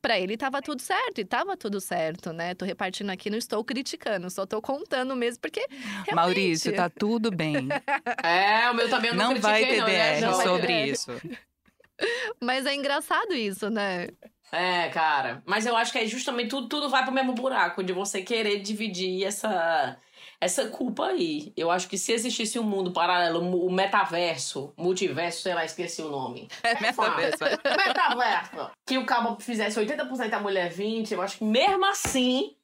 Para 0.00 0.18
ele 0.18 0.36
tava 0.36 0.62
tudo 0.62 0.80
certo 0.80 1.20
e 1.20 1.24
tava 1.24 1.56
tudo 1.56 1.80
certo, 1.80 2.32
né? 2.32 2.54
Tô 2.54 2.64
repartindo 2.64 3.10
aqui, 3.10 3.28
não 3.28 3.38
estou 3.38 3.64
criticando, 3.64 4.30
só 4.30 4.46
tô 4.46 4.62
contando 4.62 5.16
mesmo 5.16 5.40
porque. 5.40 5.66
Realmente... 5.70 6.14
Maurício, 6.14 6.74
tá 6.74 6.88
tudo 6.88 7.30
bem. 7.30 7.68
é, 8.22 8.70
o 8.70 8.74
meu 8.74 8.88
também 8.88 9.12
não, 9.12 9.34
não 9.34 9.40
vai 9.40 9.66
ter 9.66 9.84
DR 9.84 10.20
não, 10.20 10.34
sobre 10.34 10.86
isso. 10.86 11.10
Mas 12.40 12.64
é 12.64 12.74
engraçado 12.74 13.34
isso, 13.34 13.68
né? 13.68 14.06
É, 14.50 14.88
cara. 14.88 15.42
Mas 15.46 15.66
eu 15.66 15.76
acho 15.76 15.92
que 15.92 15.98
é 15.98 16.06
justamente 16.06 16.50
tudo, 16.50 16.68
tudo 16.68 16.88
vai 16.88 17.04
pro 17.04 17.12
mesmo 17.12 17.34
buraco 17.34 17.82
de 17.82 17.92
você 17.92 18.22
querer 18.22 18.60
dividir 18.60 19.24
essa 19.24 19.96
essa 20.40 20.68
culpa 20.68 21.06
aí. 21.06 21.52
Eu 21.56 21.70
acho 21.70 21.88
que 21.88 21.98
se 21.98 22.12
existisse 22.12 22.58
um 22.58 22.62
mundo 22.62 22.92
paralelo, 22.92 23.40
o 23.40 23.70
metaverso, 23.70 24.72
multiverso, 24.76 25.42
sei 25.42 25.54
lá, 25.54 25.64
esqueci 25.64 26.02
o 26.02 26.08
nome. 26.08 26.48
É 26.62 26.80
metaverso. 26.80 27.44
É. 27.44 27.56
metaverso. 27.88 28.70
Que 28.86 28.98
o 28.98 29.06
cabo 29.06 29.40
fizesse 29.40 29.80
80% 29.80 30.28
da 30.28 30.40
mulher 30.40 30.70
20, 30.70 31.12
eu 31.12 31.22
acho 31.22 31.38
que 31.38 31.44
mesmo 31.44 31.84
assim 31.86 32.54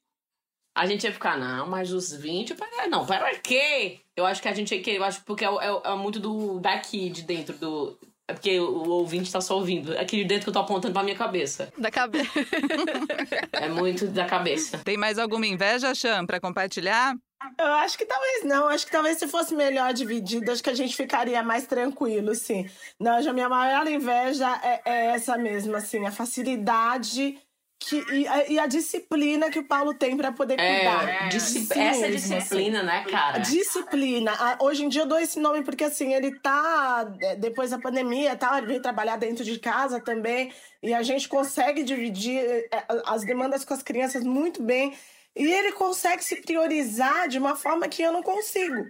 a 0.76 0.86
gente 0.86 1.04
ia 1.04 1.12
ficar, 1.12 1.38
não, 1.38 1.68
mas 1.68 1.92
os 1.92 2.12
20, 2.12 2.54
pera, 2.54 2.88
não, 2.88 3.06
pera 3.06 3.38
quê? 3.38 4.00
Eu 4.16 4.26
acho 4.26 4.42
que 4.42 4.48
a 4.48 4.52
gente 4.52 4.74
ia 4.74 4.82
querer, 4.82 4.98
eu 4.98 5.04
acho 5.04 5.22
porque 5.24 5.44
é, 5.44 5.48
é, 5.48 5.92
é 5.92 5.94
muito 5.94 6.18
do 6.18 6.58
daqui, 6.58 7.10
de 7.10 7.22
dentro 7.22 7.56
do 7.56 7.96
é 8.26 8.32
porque 8.32 8.58
o 8.58 8.88
ouvinte 8.88 9.30
tá 9.30 9.40
só 9.40 9.56
ouvindo. 9.56 9.92
É 9.94 10.00
aquele 10.00 10.24
dentro 10.24 10.44
que 10.44 10.48
eu 10.48 10.52
tô 10.54 10.60
apontando 10.60 10.94
pra 10.94 11.02
minha 11.02 11.16
cabeça. 11.16 11.70
Da 11.76 11.90
cabeça. 11.90 12.30
é 13.52 13.68
muito 13.68 14.06
da 14.06 14.24
cabeça. 14.24 14.78
Tem 14.78 14.96
mais 14.96 15.18
alguma 15.18 15.46
inveja, 15.46 15.94
Chan, 15.94 16.24
pra 16.24 16.40
compartilhar? 16.40 17.14
Eu 17.58 17.72
acho 17.74 17.98
que 17.98 18.06
talvez 18.06 18.44
não. 18.44 18.68
Acho 18.68 18.86
que 18.86 18.92
talvez 18.92 19.18
se 19.18 19.28
fosse 19.28 19.54
melhor 19.54 19.92
dividido, 19.92 20.50
acho 20.50 20.62
que 20.62 20.70
a 20.70 20.74
gente 20.74 20.96
ficaria 20.96 21.42
mais 21.42 21.66
tranquilo, 21.66 22.34
sim. 22.34 22.66
Não, 22.98 23.20
já 23.20 23.32
minha 23.32 23.48
maior 23.48 23.86
inveja 23.86 24.48
é, 24.62 24.80
é 24.84 25.06
essa 25.08 25.36
mesmo, 25.36 25.76
assim, 25.76 26.06
a 26.06 26.10
facilidade 26.10 27.38
que, 27.84 28.04
e, 28.12 28.26
a, 28.26 28.50
e, 28.50 28.58
a, 28.58 28.66
disciplina 28.66 29.50
que 29.50 29.58
o 29.58 29.64
Paulo 29.64 29.94
tem 29.94 30.16
para 30.16 30.32
poder 30.32 30.58
é, 30.58 30.76
cuidar. 30.76 31.08
É, 31.08 31.28
essa 31.28 32.00
mesmo, 32.00 32.10
disciplina, 32.10 32.78
assim. 32.80 32.86
né, 32.86 33.04
cara? 33.10 33.38
Disciplina. 33.38 34.32
Hoje 34.60 34.84
em 34.84 34.88
dia 34.88 35.02
eu 35.02 35.06
dou 35.06 35.18
esse 35.18 35.38
nome 35.38 35.62
porque, 35.62 35.84
assim, 35.84 36.14
ele 36.14 36.38
tá, 36.40 37.06
é, 37.20 37.36
depois 37.36 37.70
da 37.70 37.78
pandemia 37.78 38.36
tal, 38.36 38.56
ele 38.58 38.66
veio 38.66 38.82
trabalhar 38.82 39.16
dentro 39.16 39.44
de 39.44 39.58
casa 39.58 40.00
também, 40.00 40.52
e 40.82 40.92
a 40.92 41.02
gente 41.02 41.28
consegue 41.28 41.82
dividir 41.82 42.38
é, 42.40 42.84
as 43.06 43.24
demandas 43.24 43.64
com 43.64 43.74
as 43.74 43.82
crianças 43.82 44.24
muito 44.24 44.62
bem, 44.62 44.94
e 45.36 45.44
ele 45.44 45.72
consegue 45.72 46.22
se 46.22 46.36
priorizar 46.36 47.28
de 47.28 47.38
uma 47.38 47.56
forma 47.56 47.88
que 47.88 48.02
eu 48.02 48.12
não 48.12 48.22
consigo 48.22 48.84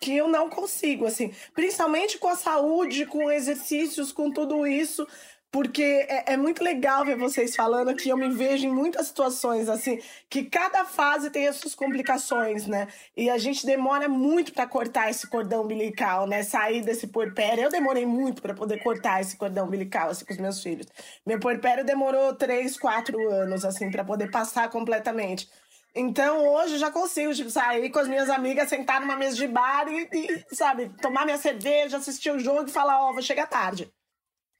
que 0.00 0.16
eu 0.16 0.28
não 0.28 0.50
consigo, 0.50 1.06
assim, 1.06 1.32
principalmente 1.54 2.18
com 2.18 2.28
a 2.28 2.36
saúde, 2.36 3.06
com 3.06 3.30
exercícios, 3.30 4.12
com 4.12 4.30
tudo 4.30 4.66
isso, 4.66 5.06
porque 5.54 6.04
é, 6.08 6.32
é, 6.32 6.36
muito 6.36 6.64
legal 6.64 7.04
ver 7.04 7.16
vocês 7.16 7.54
falando 7.54 7.94
que 7.94 8.08
eu 8.08 8.16
me 8.16 8.28
vejo 8.28 8.66
em 8.66 8.72
muitas 8.72 9.06
situações 9.06 9.68
assim, 9.68 10.00
que 10.28 10.42
cada 10.46 10.84
fase 10.84 11.30
tem 11.30 11.46
as 11.46 11.54
suas 11.54 11.76
complicações, 11.76 12.66
né? 12.66 12.88
E 13.16 13.30
a 13.30 13.38
gente 13.38 13.64
demora 13.64 14.08
muito 14.08 14.52
para 14.52 14.66
cortar 14.66 15.10
esse 15.10 15.28
cordão 15.28 15.62
umbilical, 15.62 16.26
né? 16.26 16.42
Sair 16.42 16.82
desse 16.82 17.06
puerpério. 17.06 17.62
Eu 17.62 17.70
demorei 17.70 18.04
muito 18.04 18.42
para 18.42 18.52
poder 18.52 18.82
cortar 18.82 19.20
esse 19.20 19.36
cordão 19.36 19.66
umbilical 19.68 20.10
assim 20.10 20.24
com 20.24 20.32
os 20.32 20.40
meus 20.40 20.60
filhos. 20.60 20.88
Meu 21.24 21.38
puerpério 21.38 21.84
demorou 21.84 22.34
três, 22.34 22.76
quatro 22.76 23.16
anos 23.30 23.64
assim 23.64 23.92
para 23.92 24.02
poder 24.02 24.32
passar 24.32 24.68
completamente. 24.70 25.48
Então 25.94 26.48
hoje 26.48 26.72
eu 26.72 26.78
já 26.80 26.90
consigo 26.90 27.32
tipo, 27.32 27.48
sair 27.48 27.90
com 27.90 28.00
as 28.00 28.08
minhas 28.08 28.28
amigas, 28.28 28.68
sentar 28.68 29.00
numa 29.00 29.14
mesa 29.14 29.36
de 29.36 29.46
bar 29.46 29.86
e, 29.88 30.08
e 30.12 30.44
sabe, 30.52 30.90
tomar 31.00 31.24
minha 31.24 31.38
cerveja, 31.38 31.98
assistir 31.98 32.32
o 32.32 32.40
jogo 32.40 32.64
e 32.68 32.72
falar, 32.72 33.00
ó, 33.00 33.10
oh, 33.10 33.12
vou 33.12 33.22
chegar 33.22 33.46
tarde 33.46 33.88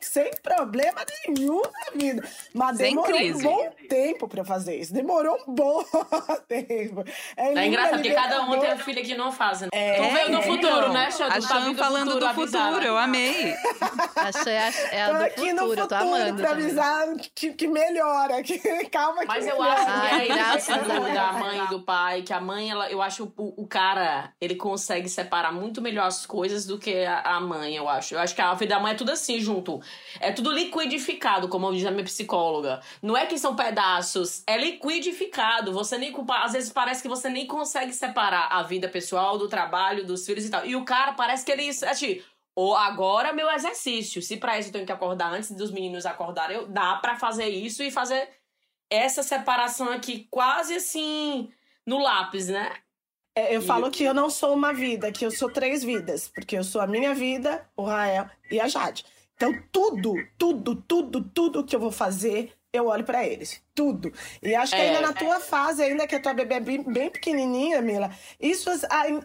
sem 0.01 0.30
problema 0.42 1.01
nenhum 1.26 1.62
na 1.62 1.99
vida. 1.99 2.28
Mas 2.53 2.76
sem 2.76 2.90
demorou 2.90 3.16
crise. 3.16 3.47
um 3.47 3.51
bom 3.51 3.70
tempo 3.88 4.28
pra 4.28 4.45
fazer 4.45 4.76
isso. 4.76 4.92
Demorou 4.92 5.36
um 5.49 5.55
bom 5.55 5.82
tempo. 6.47 7.05
É, 7.36 7.55
é 7.55 7.66
engraçado, 7.66 7.95
porque 7.95 8.12
cada 8.12 8.42
um 8.42 8.61
tem 8.61 8.74
um 8.74 8.78
filho 8.78 9.03
que 9.03 9.14
não 9.14 9.32
faz, 9.32 9.62
né? 9.62 9.68
É, 9.72 9.97
tu 9.97 10.14
veio 10.14 10.30
no 10.30 10.42
futuro, 10.42 10.92
né, 10.92 11.11
Xan? 11.11 11.26
A 11.26 11.40
Xan 11.40 11.74
falando 11.74 12.12
futuro, 12.12 12.28
do 12.28 12.34
futuro, 12.34 12.84
eu 12.84 12.99
amei. 12.99 13.55
A 14.16 14.32
Xan 14.32 14.51
é 14.51 15.03
a 15.03 15.12
do 15.12 15.24
aqui 15.24 15.34
futuro, 15.34 15.55
no 15.55 15.68
futuro, 15.68 15.88
tô 15.88 15.95
amando. 15.95 16.42
Pra 16.42 16.51
avisar 16.51 17.07
que, 17.34 17.53
que 17.53 17.66
melhora, 17.66 18.42
que 18.42 18.59
calma 18.90 19.20
que 19.20 19.26
Mas 19.26 19.47
eu 19.47 19.62
acho 19.62 19.84
que 19.84 20.22
é 20.22 20.26
graças 20.26 20.86
da 20.86 21.32
mãe 21.32 21.64
e 21.64 21.68
do 21.68 21.82
pai, 21.82 22.22
que 22.22 22.32
a 22.32 22.40
mãe, 22.40 22.70
ela, 22.70 22.90
eu 22.90 23.01
acho 23.03 23.32
o, 23.36 23.62
o 23.62 23.66
cara, 23.66 24.32
ele 24.40 24.55
consegue 24.55 25.09
separar 25.09 25.53
muito 25.53 25.80
melhor 25.80 26.07
as 26.07 26.26
coisas 26.26 26.66
do 26.66 26.78
que 26.78 27.05
a, 27.05 27.20
a 27.20 27.40
mãe, 27.40 27.76
eu 27.76 27.88
acho. 27.88 28.14
Eu 28.14 28.20
acho 28.20 28.34
que 28.34 28.42
a 28.42 28.55
vida 28.55 28.74
da 28.74 28.80
mãe 28.80 28.92
é 28.92 28.97
tudo 28.97 29.12
assim, 29.12 29.40
junto. 29.40 29.80
É 30.20 30.32
tudo 30.32 30.53
liquidificado, 30.53 31.49
como 31.49 31.72
diz 31.72 31.85
a 31.87 31.91
minha 31.91 32.05
psicóloga. 32.05 32.80
Não 33.03 33.16
é 33.16 33.26
que 33.26 33.39
são 33.39 33.57
pedaços, 33.57 34.43
é 34.47 34.57
liquidificado. 34.57 35.72
Você 35.72 35.99
nem 35.99 36.14
às 36.30 36.53
vezes 36.53 36.72
parece 36.72 37.03
que 37.03 37.09
você 37.09 37.28
nem 37.28 37.47
consegue 37.47 37.93
separar 37.93 38.49
a 38.51 38.62
vida 38.62 38.89
pessoal 38.89 39.39
do 39.39 39.49
trabalho, 39.49 40.07
dos 40.07 40.24
filhos 40.24 40.45
e 40.45 40.51
tal. 40.51 40.64
E 40.66 40.76
o 40.76 40.85
cara 40.85 41.12
parece 41.12 41.45
que 41.45 41.53
ele 41.53 41.68
é 41.68 41.95
tipo, 41.95 42.24
ou 42.55 42.76
agora 42.76 43.32
meu 43.32 43.51
exercício. 43.51 44.22
Se 44.22 44.37
para 44.37 44.59
isso 44.59 44.68
eu 44.68 44.72
tenho 44.72 44.87
que 44.87 44.93
acordar 44.93 45.32
antes 45.32 45.51
dos 45.51 45.70
meninos 45.70 46.07
acordarem, 46.07 46.57
eu 46.57 46.66
dá 46.66 46.97
para 46.97 47.16
fazer 47.16 47.49
isso 47.49 47.82
e 47.82 47.91
fazer 47.91 48.28
essa 48.89 49.22
separação 49.22 49.91
aqui 49.91 50.28
quase 50.30 50.76
assim 50.76 51.51
no 51.87 51.99
lápis, 51.99 52.49
né? 52.49 52.72
É, 53.37 53.55
eu 53.55 53.61
e... 53.61 53.66
falo 53.66 53.91
que 53.91 54.05
eu 54.05 54.14
não 54.14 54.30
sou 54.30 54.55
uma 54.55 54.72
vida, 54.72 55.11
que 55.11 55.26
eu 55.26 55.30
sou 55.30 55.51
três 55.51 55.82
vidas, 55.82 56.28
porque 56.28 56.57
eu 56.57 56.62
sou 56.62 56.80
a 56.80 56.87
minha 56.87 57.12
vida, 57.14 57.68
o 57.76 57.82
Rael 57.82 58.30
e 58.51 58.61
a 58.61 58.68
Jade. 58.68 59.05
Então, 59.37 59.53
tudo, 59.72 60.14
tudo, 60.39 60.76
tudo, 60.76 61.22
tudo 61.22 61.64
que 61.64 61.74
eu 61.74 61.80
vou 61.80 61.91
fazer, 61.91 62.53
eu 62.72 62.87
olho 62.87 63.05
para 63.05 63.26
eles. 63.26 63.62
Tudo. 63.74 64.12
E 64.43 64.55
acho 64.55 64.74
que 64.74 64.80
ainda 64.80 64.99
é, 64.99 65.03
na 65.03 65.12
tua 65.12 65.41
fase, 65.41 65.82
ainda 65.82 66.07
que 66.07 66.14
a 66.14 66.20
tua 66.20 66.35
bebê 66.35 66.57
é 66.57 66.61
bem, 66.61 66.82
bem 66.82 67.11
pequenininha, 67.11 67.80
Mila, 67.80 68.11
isso 68.41 68.68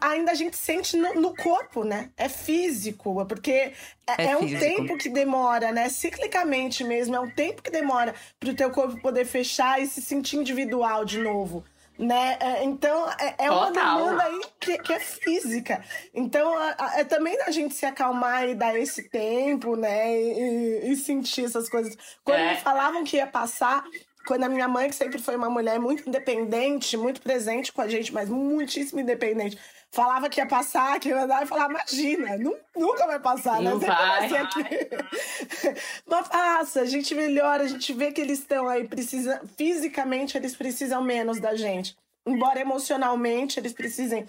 ainda 0.02 0.32
a 0.32 0.36
gente 0.36 0.56
sente 0.56 0.96
no, 0.98 1.16
no 1.16 1.36
corpo, 1.36 1.84
né? 1.84 2.12
É 2.16 2.30
físico, 2.30 3.26
porque 3.26 3.52
é, 3.52 3.74
é, 4.18 4.26
é 4.32 4.38
um 4.38 4.48
tempo 4.48 4.98
que 4.98 5.10
demora, 5.10 5.72
né? 5.72 5.90
Ciclicamente 5.90 6.84
mesmo, 6.84 7.16
é 7.16 7.20
um 7.20 7.30
tempo 7.30 7.62
que 7.62 7.72
demora 7.72 8.14
pro 8.40 8.54
teu 8.54 8.70
corpo 8.72 9.02
poder 9.02 9.26
fechar 9.26 9.82
e 9.82 9.88
se 9.88 10.02
sentir 10.02 10.38
individual 10.38 11.06
de 11.06 11.20
novo 11.20 11.64
né? 12.00 12.38
É, 12.40 12.64
então, 12.64 13.10
é, 13.20 13.36
é 13.40 13.52
uma 13.52 13.72
demanda 13.72 14.24
aí 14.24 14.42
que, 14.58 14.78
que, 14.78 14.94
é 14.94 15.00
física. 15.00 15.84
Então, 16.14 16.54
é 16.96 17.04
também 17.04 17.38
da 17.38 17.52
gente 17.52 17.76
se 17.76 17.86
acalmar 17.86 18.48
e 18.48 18.56
dar 18.56 18.80
esse 18.80 19.10
tempo, 19.10 19.76
né? 19.76 20.18
E, 20.18 20.92
e 20.92 20.96
sentir 20.96 21.44
essas 21.44 21.68
coisas. 21.68 21.98
Quando 22.24 22.40
é. 22.40 22.54
me 22.54 22.62
falavam 22.62 23.04
que 23.04 23.18
ia 23.18 23.28
passar, 23.28 23.84
quando 24.26 24.44
a 24.44 24.50
minha 24.50 24.68
mãe, 24.68 24.90
que 24.90 24.96
sempre 24.96 25.20
foi 25.20 25.36
uma 25.36 25.50
mulher 25.50 25.78
muito 25.78 26.08
independente, 26.08 26.96
muito 26.96 27.22
presente 27.22 27.74
com 27.74 27.82
a 27.82 27.88
gente, 27.88 28.14
mas 28.14 28.30
muitíssimo 28.30 29.02
independente, 29.02 29.58
falava 29.92 30.30
que 30.30 30.40
ia 30.40 30.46
passar, 30.46 31.00
que 31.00 31.10
ia 31.10 31.24
andar, 31.24 31.44
e 31.44 31.48
falava, 31.48 31.72
imagina, 31.72 32.38
nunca 32.76 33.08
vai 33.08 33.20
passar, 33.20 33.62
né? 33.62 33.72
Não 33.72 33.80
vai. 33.80 34.30
Mas 36.08 36.28
passa, 36.28 36.82
a 36.82 36.86
gente 36.86 37.16
melhora, 37.16 37.64
a 37.64 37.68
gente 37.68 37.92
vê 37.94 38.12
que 38.12 38.22
eles 38.22 38.40
estão 38.40 38.68
aí, 38.68 38.88
precisa, 38.88 39.42
fisicamente 39.58 40.38
eles 40.38 40.56
precisam 40.56 41.04
menos 41.04 41.40
da 41.40 41.56
gente. 41.56 41.96
Embora 42.26 42.60
emocionalmente 42.60 43.60
eles 43.60 43.74
precisem 43.74 44.26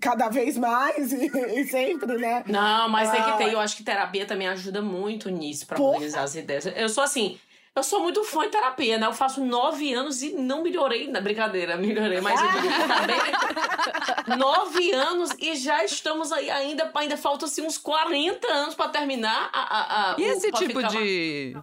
cada 0.00 0.28
vez 0.28 0.56
mais 0.56 1.10
e, 1.12 1.26
e, 1.26 1.66
sempre, 1.66 2.16
né? 2.16 2.44
Não, 2.46 2.88
mas 2.88 3.08
ah, 3.08 3.12
tem 3.12 3.22
que 3.24 3.38
ter. 3.38 3.52
Eu 3.52 3.60
acho 3.60 3.76
que 3.76 3.82
terapia 3.82 4.24
também 4.26 4.46
ajuda 4.46 4.80
muito 4.80 5.28
nisso 5.30 5.66
pra 5.66 5.80
organizar 5.80 6.22
as 6.22 6.34
ideias. 6.34 6.66
Eu 6.66 6.88
sou 6.88 7.02
assim, 7.02 7.38
eu 7.76 7.84
sou 7.84 8.00
muito 8.00 8.24
fã 8.24 8.42
de 8.42 8.48
terapia, 8.48 8.98
né? 8.98 9.06
Eu 9.06 9.12
faço 9.12 9.44
nove 9.44 9.92
anos 9.94 10.22
e 10.22 10.32
não 10.32 10.62
melhorei. 10.62 11.06
Na 11.08 11.20
brincadeira, 11.20 11.76
melhorei, 11.76 12.20
mas 12.20 12.40
tá 12.40 12.46
nove 14.36 14.90
anos 14.90 15.30
e 15.38 15.54
já 15.54 15.84
estamos 15.84 16.32
aí. 16.32 16.50
Ainda, 16.50 16.90
ainda 16.94 17.16
faltam 17.16 17.46
assim, 17.46 17.62
uns 17.62 17.78
40 17.78 18.46
anos 18.52 18.74
para 18.74 18.90
terminar 18.90 19.50
a, 19.52 19.60
a, 19.60 20.12
a, 20.12 20.16
E 20.18 20.24
esse 20.24 20.50
tipo 20.50 20.82
de. 20.82 21.54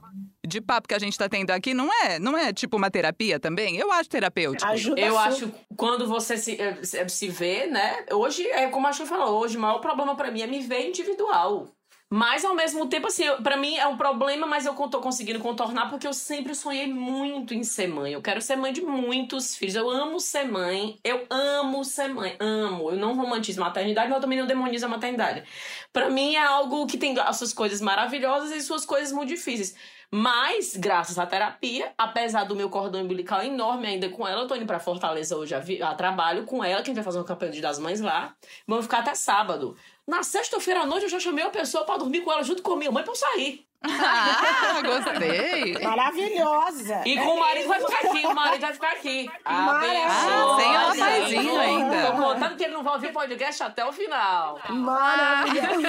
de 0.47 0.61
papo 0.61 0.87
que 0.87 0.95
a 0.95 0.99
gente 0.99 1.17
tá 1.17 1.27
tendo 1.27 1.51
aqui 1.51 1.73
não 1.73 1.89
é, 1.93 2.17
não 2.19 2.37
é 2.37 2.53
tipo 2.53 2.77
uma 2.77 2.89
terapia 2.89 3.37
também? 3.37 3.75
Eu 3.75 3.91
acho 3.91 4.09
terapêutico. 4.09 4.71
Ajuda 4.71 5.01
eu 5.01 5.17
acho 5.17 5.51
quando 5.75 6.07
você 6.07 6.37
se, 6.37 6.57
eh, 6.59 7.07
se 7.09 7.27
vê, 7.27 7.67
né? 7.67 8.05
Hoje, 8.13 8.47
é 8.47 8.67
como 8.69 8.87
a 8.87 8.93
Chu 8.93 9.05
falou, 9.05 9.41
hoje 9.41 9.57
o 9.57 9.59
maior 9.59 9.79
problema 9.79 10.15
para 10.15 10.31
mim 10.31 10.41
é 10.41 10.47
me 10.47 10.61
ver 10.61 10.87
individual. 10.87 11.67
Mas 12.09 12.45
ao 12.45 12.55
mesmo 12.55 12.87
tempo, 12.87 13.07
assim, 13.07 13.23
para 13.43 13.57
mim 13.57 13.75
é 13.75 13.85
um 13.85 13.97
problema, 13.97 14.47
mas 14.47 14.65
eu 14.65 14.73
tô 14.73 15.01
conseguindo 15.01 15.39
contornar 15.39 15.89
porque 15.89 16.07
eu 16.07 16.13
sempre 16.13 16.55
sonhei 16.55 16.87
muito 16.87 17.53
em 17.53 17.63
ser 17.63 17.87
mãe. 17.87 18.13
Eu 18.13 18.21
quero 18.21 18.41
ser 18.41 18.55
mãe 18.55 18.71
de 18.71 18.81
muitos 18.81 19.57
filhos. 19.57 19.75
Eu 19.75 19.89
amo 19.89 20.17
ser 20.17 20.45
mãe. 20.45 20.97
Eu 21.03 21.25
amo 21.29 21.83
ser 21.83 22.07
mãe. 22.07 22.37
Amo. 22.39 22.91
Eu 22.91 22.95
não 22.95 23.13
romantizo 23.13 23.59
maternidade, 23.59 24.07
mas 24.07 24.15
eu 24.15 24.21
também 24.21 24.39
não 24.39 24.47
demonizo 24.47 24.85
a 24.85 24.89
maternidade. 24.89 25.43
Para 25.91 26.09
mim 26.09 26.35
é 26.35 26.45
algo 26.45 26.87
que 26.87 26.97
tem 26.97 27.19
as 27.19 27.37
suas 27.37 27.51
coisas 27.51 27.81
maravilhosas 27.81 28.51
e 28.51 28.61
suas 28.61 28.85
coisas 28.85 29.11
muito 29.11 29.27
difíceis. 29.27 29.75
Mas, 30.09 30.77
graças 30.77 31.19
à 31.19 31.25
terapia, 31.25 31.93
apesar 31.97 32.45
do 32.45 32.55
meu 32.55 32.69
cordão 32.69 33.01
umbilical 33.01 33.43
enorme 33.43 33.87
ainda 33.87 34.07
com 34.09 34.25
ela, 34.25 34.43
eu 34.43 34.47
tô 34.47 34.55
indo 34.55 34.65
pra 34.65 34.79
Fortaleza 34.79 35.35
hoje 35.35 35.53
a, 35.53 35.89
a 35.89 35.95
trabalho 35.95 36.45
com 36.45 36.63
ela, 36.63 36.81
que 36.81 36.93
vai 36.93 37.03
fazer 37.03 37.19
um 37.19 37.25
campeonato 37.25 37.59
das 37.59 37.77
mães 37.77 37.99
lá. 37.99 38.33
Vamos 38.65 38.85
ficar 38.85 38.99
até 38.99 39.13
sábado. 39.13 39.75
Na 40.07 40.23
sexta-feira 40.23 40.81
à 40.81 40.85
noite 40.85 41.03
eu 41.03 41.09
já 41.09 41.19
chamei 41.19 41.43
a 41.43 41.49
pessoa 41.49 41.83
para 41.83 41.97
dormir 41.97 42.21
com 42.21 42.31
ela 42.31 42.41
junto 42.41 42.63
com 42.63 42.73
a 42.73 42.77
minha 42.77 42.91
mãe 42.91 43.03
pra 43.03 43.11
eu 43.11 43.15
sair. 43.17 43.67
Ah, 43.83 44.81
gostei. 44.81 45.77
Maravilhosa. 45.83 47.01
E 47.05 47.17
com 47.17 47.35
o 47.35 47.39
marido 47.39 47.67
vai 47.67 47.79
ficar 47.79 48.09
aqui, 48.09 48.25
o 48.25 48.33
marido 48.33 48.61
vai 48.61 48.73
ficar 48.73 48.91
aqui. 48.91 49.29
Ah, 49.45 50.55
sem 50.57 50.69
o 50.69 51.09
rapazinho 51.09 51.59
ainda. 51.59 52.07
Tô 52.07 52.13
contando 52.13 52.57
que 52.57 52.63
ele 52.63 52.73
não 52.73 52.83
vai 52.83 52.93
ouvir 52.93 53.13
podcast 53.13 53.63
até 53.63 53.85
o 53.85 53.93
final. 53.93 54.59
Maravilhosa. 54.69 55.87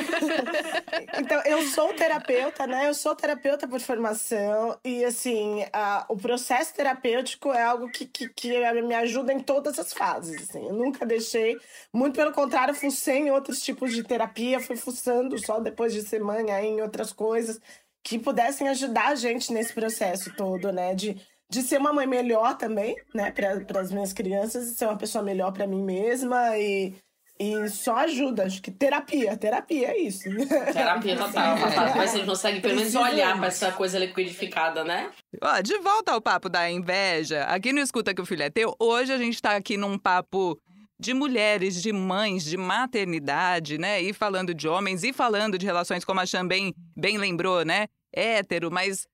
então, 1.18 1.42
eu 1.44 1.62
sou 1.62 1.94
terapeuta, 1.94 2.66
né? 2.66 2.88
Eu 2.88 2.94
sou 2.94 3.14
terapeuta 3.16 3.66
por 3.66 3.80
formação. 3.80 4.78
E, 4.84 5.04
assim, 5.04 5.64
a, 5.72 6.04
o 6.08 6.16
processo 6.16 6.74
terapêutico 6.74 7.52
é 7.52 7.62
algo 7.62 7.90
que, 7.90 8.04
que, 8.04 8.28
que 8.28 8.82
me 8.82 8.94
ajuda 8.94 9.32
em 9.32 9.40
todas 9.40 9.78
as 9.78 9.92
fases. 9.94 10.48
Assim. 10.48 10.66
Eu 10.66 10.74
nunca 10.74 11.06
deixei. 11.06 11.58
Muito 11.92 12.16
pelo 12.16 12.32
contrário, 12.32 12.74
fucei 12.74 13.18
em 13.18 13.30
outros 13.30 13.62
tipos 13.62 13.94
de 13.94 14.02
terapia. 14.02 14.60
Fui 14.60 14.76
fuçando 14.76 15.38
só 15.38 15.58
depois 15.58 15.92
de 15.94 16.02
ser 16.02 16.20
mãe 16.20 16.50
aí, 16.50 16.66
em 16.66 16.82
outras 16.82 17.12
coisas 17.12 17.58
que 18.02 18.18
pudessem 18.18 18.68
ajudar 18.68 19.08
a 19.08 19.14
gente 19.14 19.52
nesse 19.52 19.72
processo 19.72 20.34
todo, 20.36 20.72
né? 20.72 20.94
De, 20.94 21.20
de 21.50 21.62
ser 21.62 21.78
uma 21.78 21.92
mãe 21.92 22.06
melhor 22.06 22.56
também, 22.56 22.96
né? 23.14 23.30
Para 23.30 23.80
as 23.80 23.92
minhas 23.92 24.12
crianças, 24.12 24.76
ser 24.76 24.86
uma 24.86 24.96
pessoa 24.96 25.22
melhor 25.22 25.52
para 25.52 25.66
mim 25.66 25.82
mesma 25.82 26.56
e, 26.56 26.94
e 27.38 27.68
só 27.68 27.96
ajuda. 27.96 28.44
Acho 28.44 28.60
que 28.60 28.70
terapia, 28.70 29.36
terapia 29.36 29.88
é 29.88 29.98
isso. 29.98 30.24
Terapia 30.72 31.16
total. 31.16 31.56
É. 31.56 31.94
Mas 31.96 32.10
você 32.10 32.24
consegue 32.24 32.60
pelo 32.60 32.76
menos 32.76 32.94
olhar 32.94 33.36
para 33.36 33.48
essa 33.48 33.72
coisa 33.72 33.98
liquidificada, 33.98 34.84
né? 34.84 35.10
Ó, 35.42 35.60
de 35.60 35.78
volta 35.78 36.12
ao 36.12 36.20
papo 36.20 36.48
da 36.48 36.70
inveja. 36.70 37.44
Aqui 37.44 37.72
no 37.72 37.80
Escuta 37.80 38.14
que 38.14 38.22
o 38.22 38.26
Filho 38.26 38.42
é 38.42 38.50
Teu, 38.50 38.74
hoje 38.78 39.12
a 39.12 39.18
gente 39.18 39.34
está 39.34 39.56
aqui 39.56 39.76
num 39.76 39.98
papo 39.98 40.58
de 41.00 41.14
mulheres, 41.14 41.80
de 41.80 41.92
mães, 41.92 42.44
de 42.44 42.56
maternidade, 42.56 43.78
né? 43.78 44.02
E 44.02 44.12
falando 44.12 44.52
de 44.52 44.66
homens 44.68 45.04
e 45.04 45.12
falando 45.12 45.56
de 45.56 45.64
relações, 45.64 46.04
como 46.04 46.20
a 46.20 46.26
Chan 46.26 46.46
bem, 46.46 46.74
bem 46.96 47.18
lembrou, 47.18 47.64
né? 47.64 47.86
Hétero, 48.12 48.70
mas 48.70 49.06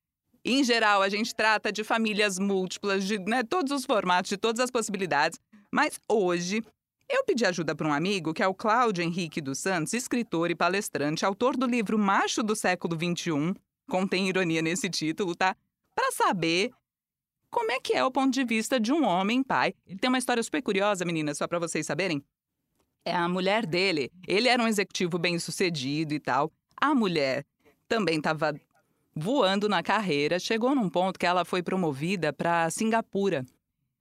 em 0.44 0.62
geral 0.62 1.02
a 1.02 1.08
gente 1.08 1.34
trata 1.34 1.72
de 1.72 1.84
famílias 1.84 2.38
múltiplas, 2.38 3.04
de 3.04 3.18
né, 3.18 3.42
todos 3.42 3.72
os 3.72 3.84
formatos, 3.84 4.28
de 4.28 4.36
todas 4.36 4.60
as 4.60 4.70
possibilidades. 4.70 5.38
Mas 5.72 5.98
hoje 6.08 6.62
eu 7.08 7.24
pedi 7.24 7.44
ajuda 7.44 7.74
para 7.74 7.86
um 7.86 7.92
amigo, 7.92 8.32
que 8.32 8.42
é 8.42 8.48
o 8.48 8.54
Cláudio 8.54 9.02
Henrique 9.02 9.40
dos 9.40 9.58
Santos, 9.58 9.92
escritor 9.92 10.50
e 10.50 10.54
palestrante, 10.54 11.24
autor 11.24 11.56
do 11.56 11.66
livro 11.66 11.98
Macho 11.98 12.42
do 12.42 12.56
Século 12.56 12.96
XXI, 12.96 13.54
contém 13.88 14.28
ironia 14.28 14.62
nesse 14.62 14.88
título, 14.88 15.34
tá? 15.34 15.54
Para 15.94 16.12
saber 16.12 16.70
como 17.54 17.70
é 17.70 17.78
que 17.78 17.92
é 17.92 18.04
o 18.04 18.10
ponto 18.10 18.34
de 18.34 18.44
vista 18.44 18.80
de 18.80 18.92
um 18.92 19.04
homem 19.04 19.40
pai. 19.40 19.72
Ele 19.86 19.96
tem 19.96 20.08
uma 20.08 20.18
história 20.18 20.42
super 20.42 20.60
curiosa, 20.60 21.04
meninas, 21.04 21.38
só 21.38 21.46
para 21.46 21.60
vocês 21.60 21.86
saberem. 21.86 22.20
É 23.04 23.14
a 23.14 23.28
mulher 23.28 23.64
dele. 23.64 24.10
Ele 24.26 24.48
era 24.48 24.60
um 24.60 24.66
executivo 24.66 25.18
bem-sucedido 25.18 26.12
e 26.12 26.18
tal. 26.18 26.50
A 26.76 26.92
mulher 26.96 27.46
também 27.86 28.18
estava 28.18 28.52
voando 29.14 29.68
na 29.68 29.84
carreira. 29.84 30.40
Chegou 30.40 30.74
num 30.74 30.88
ponto 30.88 31.16
que 31.16 31.24
ela 31.24 31.44
foi 31.44 31.62
promovida 31.62 32.32
para 32.32 32.68
Singapura, 32.70 33.46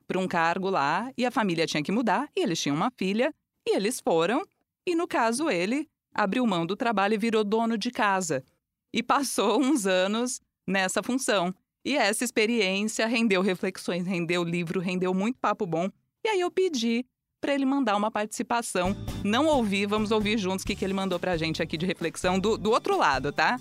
para 0.07 0.17
um 0.17 0.27
cargo 0.27 0.71
lá, 0.71 1.11
e 1.15 1.23
a 1.23 1.29
família 1.29 1.67
tinha 1.67 1.83
que 1.83 1.91
mudar, 1.91 2.27
e 2.35 2.41
eles 2.41 2.59
tinham 2.59 2.75
uma 2.75 2.89
filha, 2.89 3.31
e 3.67 3.75
eles 3.75 3.99
foram, 3.99 4.43
e 4.83 4.95
no 4.95 5.07
caso 5.07 5.47
ele 5.47 5.87
abriu 6.11 6.45
mão 6.47 6.65
do 6.65 6.75
trabalho 6.75 7.13
e 7.13 7.19
virou 7.19 7.43
dono 7.43 7.77
de 7.77 7.91
casa. 7.91 8.43
E 8.91 9.03
passou 9.03 9.61
uns 9.61 9.85
anos 9.85 10.41
nessa 10.65 11.03
função. 11.03 11.53
E 11.85 11.97
essa 11.97 12.23
experiência 12.23 13.05
rendeu 13.07 13.41
reflexões, 13.41 14.07
rendeu 14.07 14.41
livro, 14.43 14.79
rendeu 14.79 15.13
muito 15.13 15.37
papo 15.39 15.65
bom. 15.65 15.89
E 16.23 16.29
aí 16.29 16.39
eu 16.39 16.49
pedi 16.49 17.05
para 17.41 17.53
ele 17.53 17.65
mandar 17.65 17.97
uma 17.97 18.09
participação. 18.09 18.95
Não 19.21 19.47
ouvi, 19.47 19.85
vamos 19.85 20.09
ouvir 20.11 20.37
juntos 20.37 20.63
o 20.63 20.65
que, 20.65 20.77
que 20.77 20.85
ele 20.85 20.93
mandou 20.93 21.19
pra 21.19 21.35
gente 21.35 21.61
aqui 21.61 21.75
de 21.77 21.85
reflexão 21.85 22.39
do, 22.39 22.57
do 22.57 22.71
outro 22.71 22.97
lado, 22.97 23.33
tá? 23.33 23.59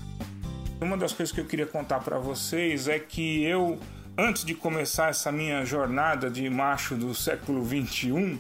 Uma 0.80 0.96
das 0.96 1.12
coisas 1.12 1.34
que 1.34 1.40
eu 1.40 1.46
queria 1.46 1.66
contar 1.66 1.98
para 1.98 2.16
vocês 2.18 2.86
é 2.86 3.00
que 3.00 3.42
eu, 3.42 3.76
antes 4.16 4.44
de 4.44 4.54
começar 4.54 5.10
essa 5.10 5.32
minha 5.32 5.64
jornada 5.64 6.30
de 6.30 6.48
macho 6.48 6.94
do 6.94 7.12
século 7.12 7.64
21, 7.64 8.38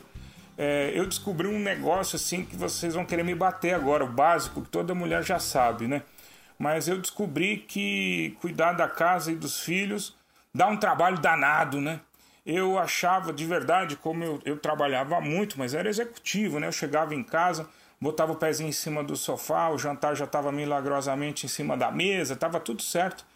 é, 0.56 0.92
eu 0.94 1.06
descobri 1.08 1.48
um 1.48 1.58
negócio 1.58 2.14
assim 2.14 2.44
que 2.44 2.54
vocês 2.54 2.94
vão 2.94 3.04
querer 3.04 3.24
me 3.24 3.34
bater 3.34 3.74
agora, 3.74 4.04
o 4.04 4.08
básico 4.08 4.62
que 4.62 4.68
toda 4.68 4.94
mulher 4.94 5.24
já 5.24 5.40
sabe, 5.40 5.88
né? 5.88 6.02
Mas 6.62 6.86
eu 6.86 6.96
descobri 6.96 7.56
que 7.56 8.36
cuidar 8.40 8.74
da 8.74 8.86
casa 8.86 9.32
e 9.32 9.34
dos 9.34 9.58
filhos 9.58 10.14
dá 10.54 10.68
um 10.68 10.76
trabalho 10.76 11.18
danado, 11.18 11.80
né? 11.80 11.98
Eu 12.46 12.78
achava 12.78 13.32
de 13.32 13.44
verdade, 13.44 13.96
como 13.96 14.22
eu, 14.22 14.40
eu 14.44 14.56
trabalhava 14.56 15.20
muito, 15.20 15.58
mas 15.58 15.74
era 15.74 15.88
executivo, 15.88 16.60
né? 16.60 16.68
Eu 16.68 16.72
chegava 16.72 17.16
em 17.16 17.22
casa, 17.24 17.68
botava 18.00 18.30
o 18.30 18.36
pezinho 18.36 18.68
em 18.68 18.72
cima 18.72 19.02
do 19.02 19.16
sofá, 19.16 19.70
o 19.70 19.78
jantar 19.78 20.14
já 20.14 20.24
estava 20.24 20.52
milagrosamente 20.52 21.46
em 21.46 21.48
cima 21.48 21.76
da 21.76 21.90
mesa, 21.90 22.34
estava 22.34 22.60
tudo 22.60 22.80
certo. 22.80 23.26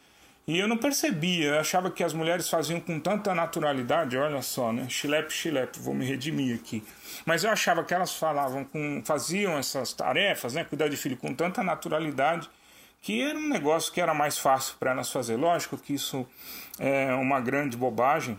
E 0.47 0.57
eu 0.61 0.69
não 0.69 0.77
percebia, 0.77 1.47
eu 1.47 1.59
achava 1.59 1.91
que 1.91 2.05
as 2.05 2.13
mulheres 2.13 2.49
faziam 2.49 2.79
com 2.79 3.01
tanta 3.01 3.35
naturalidade, 3.35 4.17
olha 4.17 4.41
só, 4.41 4.73
né? 4.73 4.89
Chilepe, 4.89 5.33
chilepe, 5.33 5.81
vou 5.81 5.95
me 5.95 6.07
redimir 6.07 6.55
aqui. 6.55 6.81
Mas 7.25 7.43
eu 7.43 7.51
achava 7.51 7.83
que 7.83 7.93
elas 7.93 8.15
falavam 8.15 8.65
com, 8.65 9.03
faziam 9.05 9.59
essas 9.59 9.93
tarefas, 9.93 10.55
né? 10.55 10.63
Cuidar 10.63 10.87
de 10.87 10.97
filho 10.97 11.17
com 11.17 11.35
tanta 11.35 11.61
naturalidade, 11.65 12.49
que 13.01 13.23
era 13.23 13.39
um 13.39 13.49
negócio 13.49 13.93
que 13.93 14.01
era 14.01 14.13
mais 14.13 14.39
fácil 14.39 14.75
para 14.79 14.91
elas 14.91 15.11
fazer. 15.11 15.37
Lógico 15.37 15.77
que 15.79 15.95
isso 15.95 16.27
é 16.79 17.15
uma 17.15 17.41
grande 17.41 17.77
bobagem, 17.77 18.39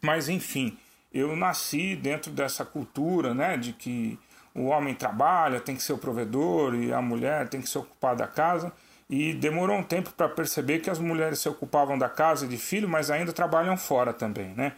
mas 0.00 0.28
enfim, 0.28 0.78
eu 1.12 1.34
nasci 1.34 1.96
dentro 1.96 2.30
dessa 2.30 2.64
cultura, 2.64 3.34
né? 3.34 3.56
De 3.56 3.72
que 3.72 4.18
o 4.54 4.66
homem 4.66 4.94
trabalha, 4.94 5.60
tem 5.60 5.76
que 5.76 5.82
ser 5.82 5.92
o 5.92 5.98
provedor 5.98 6.74
e 6.74 6.92
a 6.92 7.00
mulher 7.00 7.48
tem 7.48 7.60
que 7.60 7.68
se 7.68 7.78
ocupar 7.78 8.16
da 8.16 8.26
casa. 8.26 8.72
E 9.08 9.34
demorou 9.34 9.76
um 9.76 9.82
tempo 9.82 10.10
para 10.12 10.28
perceber 10.28 10.78
que 10.78 10.88
as 10.88 11.00
mulheres 11.00 11.40
se 11.40 11.48
ocupavam 11.48 11.98
da 11.98 12.08
casa 12.08 12.46
e 12.46 12.48
de 12.48 12.56
filho, 12.56 12.88
mas 12.88 13.10
ainda 13.10 13.32
trabalham 13.32 13.76
fora 13.76 14.12
também, 14.12 14.54
né? 14.54 14.74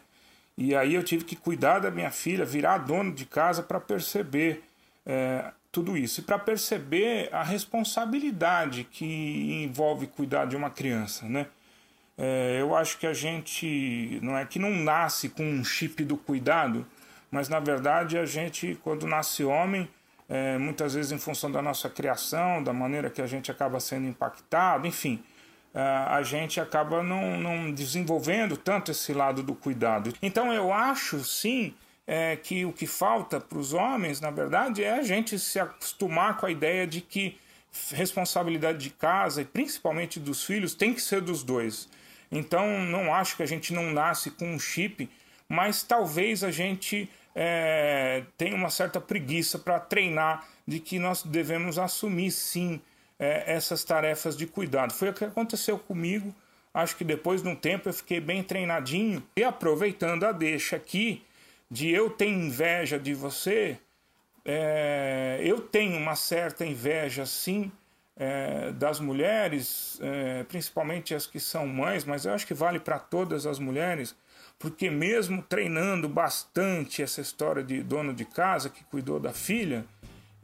E 0.56 0.74
aí 0.74 0.94
eu 0.94 1.02
tive 1.02 1.24
que 1.24 1.36
cuidar 1.36 1.80
da 1.80 1.90
minha 1.90 2.10
filha, 2.10 2.44
virar 2.44 2.78
dono 2.78 3.12
de 3.12 3.26
casa 3.26 3.62
para 3.62 3.80
perceber 3.80 4.62
é, 5.04 5.52
tudo 5.72 5.96
isso 5.96 6.20
e 6.20 6.22
para 6.22 6.38
perceber 6.38 7.30
a 7.32 7.42
responsabilidade 7.42 8.84
que 8.84 9.64
envolve 9.64 10.06
cuidar 10.06 10.44
de 10.44 10.54
uma 10.54 10.68
criança, 10.68 11.26
né? 11.26 11.46
É, 12.18 12.58
eu 12.60 12.76
acho 12.76 12.98
que 12.98 13.06
a 13.06 13.14
gente 13.14 14.20
não 14.22 14.36
é 14.36 14.44
que 14.44 14.58
não 14.58 14.70
nasce 14.70 15.30
com 15.30 15.42
um 15.42 15.64
chip 15.64 16.04
do 16.04 16.14
cuidado, 16.16 16.86
mas 17.30 17.48
na 17.48 17.58
verdade 17.58 18.18
a 18.18 18.26
gente, 18.26 18.78
quando 18.84 19.06
nasce 19.06 19.42
homem, 19.42 19.88
é, 20.28 20.58
muitas 20.58 20.92
vezes 20.92 21.10
em 21.10 21.18
função 21.18 21.50
da 21.50 21.62
nossa 21.62 21.88
criação, 21.88 22.62
da 22.62 22.72
maneira 22.74 23.08
que 23.08 23.22
a 23.22 23.26
gente 23.26 23.50
acaba 23.50 23.80
sendo 23.80 24.06
impactado, 24.06 24.86
enfim, 24.86 25.24
é, 25.74 25.80
a 25.80 26.22
gente 26.22 26.60
acaba 26.60 27.02
não, 27.02 27.40
não 27.40 27.72
desenvolvendo 27.72 28.58
tanto 28.58 28.90
esse 28.90 29.14
lado 29.14 29.42
do 29.42 29.54
cuidado. 29.54 30.12
Então 30.20 30.52
eu 30.52 30.70
acho 30.70 31.24
sim 31.24 31.74
é, 32.06 32.36
que 32.36 32.64
o 32.64 32.72
que 32.72 32.86
falta 32.86 33.40
para 33.40 33.58
os 33.58 33.72
homens, 33.72 34.20
na 34.20 34.30
verdade, 34.30 34.82
é 34.82 34.92
a 34.92 35.02
gente 35.02 35.38
se 35.38 35.58
acostumar 35.58 36.36
com 36.36 36.46
a 36.46 36.50
ideia 36.50 36.86
de 36.86 37.00
que 37.00 37.38
responsabilidade 37.90 38.78
de 38.78 38.90
casa 38.90 39.42
e 39.42 39.44
principalmente 39.44 40.20
dos 40.20 40.44
filhos 40.44 40.74
tem 40.74 40.92
que 40.92 41.00
ser 41.00 41.20
dos 41.20 41.42
dois. 41.42 41.88
Então 42.30 42.80
não 42.80 43.14
acho 43.14 43.36
que 43.36 43.42
a 43.42 43.46
gente 43.46 43.72
não 43.72 43.92
nasce 43.92 44.30
com 44.30 44.54
um 44.54 44.58
chip, 44.58 45.08
mas 45.48 45.82
talvez 45.82 46.42
a 46.44 46.50
gente 46.50 47.08
é, 47.34 48.24
tem 48.36 48.52
uma 48.52 48.70
certa 48.70 49.00
preguiça 49.00 49.58
para 49.58 49.80
treinar 49.80 50.46
de 50.66 50.80
que 50.80 50.98
nós 50.98 51.22
devemos 51.22 51.78
assumir 51.78 52.30
sim 52.30 52.80
é, 53.18 53.54
essas 53.54 53.84
tarefas 53.84 54.36
de 54.36 54.46
cuidado. 54.46 54.92
Foi 54.92 55.10
o 55.10 55.12
que 55.12 55.24
aconteceu 55.24 55.78
comigo. 55.78 56.34
Acho 56.74 56.96
que 56.96 57.04
depois 57.04 57.42
de 57.42 57.48
um 57.48 57.54
tempo 57.54 57.88
eu 57.88 57.92
fiquei 57.92 58.18
bem 58.18 58.42
treinadinho 58.42 59.22
e 59.36 59.44
aproveitando 59.44 60.24
a 60.24 60.32
deixa 60.32 60.76
aqui 60.76 61.22
de 61.72 61.90
eu 61.90 62.10
ter 62.10 62.28
inveja 62.28 62.98
de 62.98 63.14
você, 63.14 63.78
é, 64.44 65.40
eu 65.42 65.58
tenho 65.58 65.96
uma 65.96 66.14
certa 66.14 66.66
inveja 66.66 67.24
sim 67.24 67.72
é, 68.14 68.70
das 68.72 69.00
mulheres, 69.00 69.98
é, 70.02 70.44
principalmente 70.44 71.14
as 71.14 71.26
que 71.26 71.40
são 71.40 71.66
mães, 71.66 72.04
mas 72.04 72.26
eu 72.26 72.34
acho 72.34 72.46
que 72.46 72.52
vale 72.52 72.78
para 72.78 72.98
todas 72.98 73.46
as 73.46 73.58
mulheres 73.58 74.14
porque 74.58 74.90
mesmo 74.90 75.42
treinando 75.42 76.10
bastante 76.10 77.02
essa 77.02 77.22
história 77.22 77.64
de 77.64 77.82
dono 77.82 78.12
de 78.12 78.26
casa 78.26 78.68
que 78.68 78.84
cuidou 78.84 79.18
da 79.18 79.32
filha, 79.32 79.84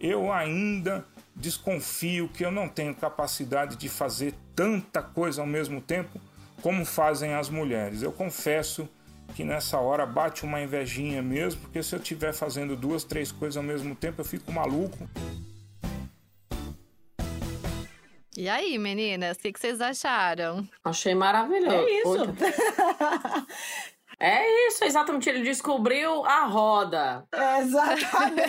eu 0.01 0.33
ainda 0.33 1.05
desconfio 1.37 2.27
que 2.31 2.43
eu 2.43 2.51
não 2.51 2.69
tenho 2.69 2.95
capacidade 2.95 3.77
de 3.77 3.89
fazer 3.89 4.35
tanta 4.57 5.03
coisa 5.03 5.43
ao 5.43 5.47
mesmo 5.47 5.81
tempo 5.83 6.19
como 6.63 6.87
fazem 6.87 7.35
as 7.35 7.51
mulheres. 7.51 8.03
Eu 8.03 8.11
confesso 8.11 8.89
que 9.39 9.45
nessa 9.45 9.79
hora 9.79 10.05
bate 10.05 10.43
uma 10.43 10.61
invejinha 10.61 11.23
mesmo, 11.23 11.61
porque 11.61 11.81
se 11.81 11.95
eu 11.95 12.01
estiver 12.01 12.35
fazendo 12.35 12.75
duas, 12.75 13.05
três 13.05 13.31
coisas 13.31 13.57
ao 13.57 13.63
mesmo 13.63 13.95
tempo, 13.95 14.21
eu 14.21 14.25
fico 14.25 14.51
maluco. 14.51 15.09
E 18.37 18.49
aí, 18.49 18.77
meninas, 18.79 19.37
o 19.37 19.41
que, 19.41 19.53
vocês 19.57 19.81
acharam? 19.81 20.69
Achei 20.83 21.15
maravilhoso. 21.15 21.71
É 21.71 22.01
isso. 22.01 22.37
É 24.21 24.69
isso, 24.69 24.85
exatamente. 24.85 25.29
Ele 25.29 25.43
descobriu 25.43 26.25
a 26.25 26.45
roda. 26.47 27.25
Exatamente, 27.61 28.49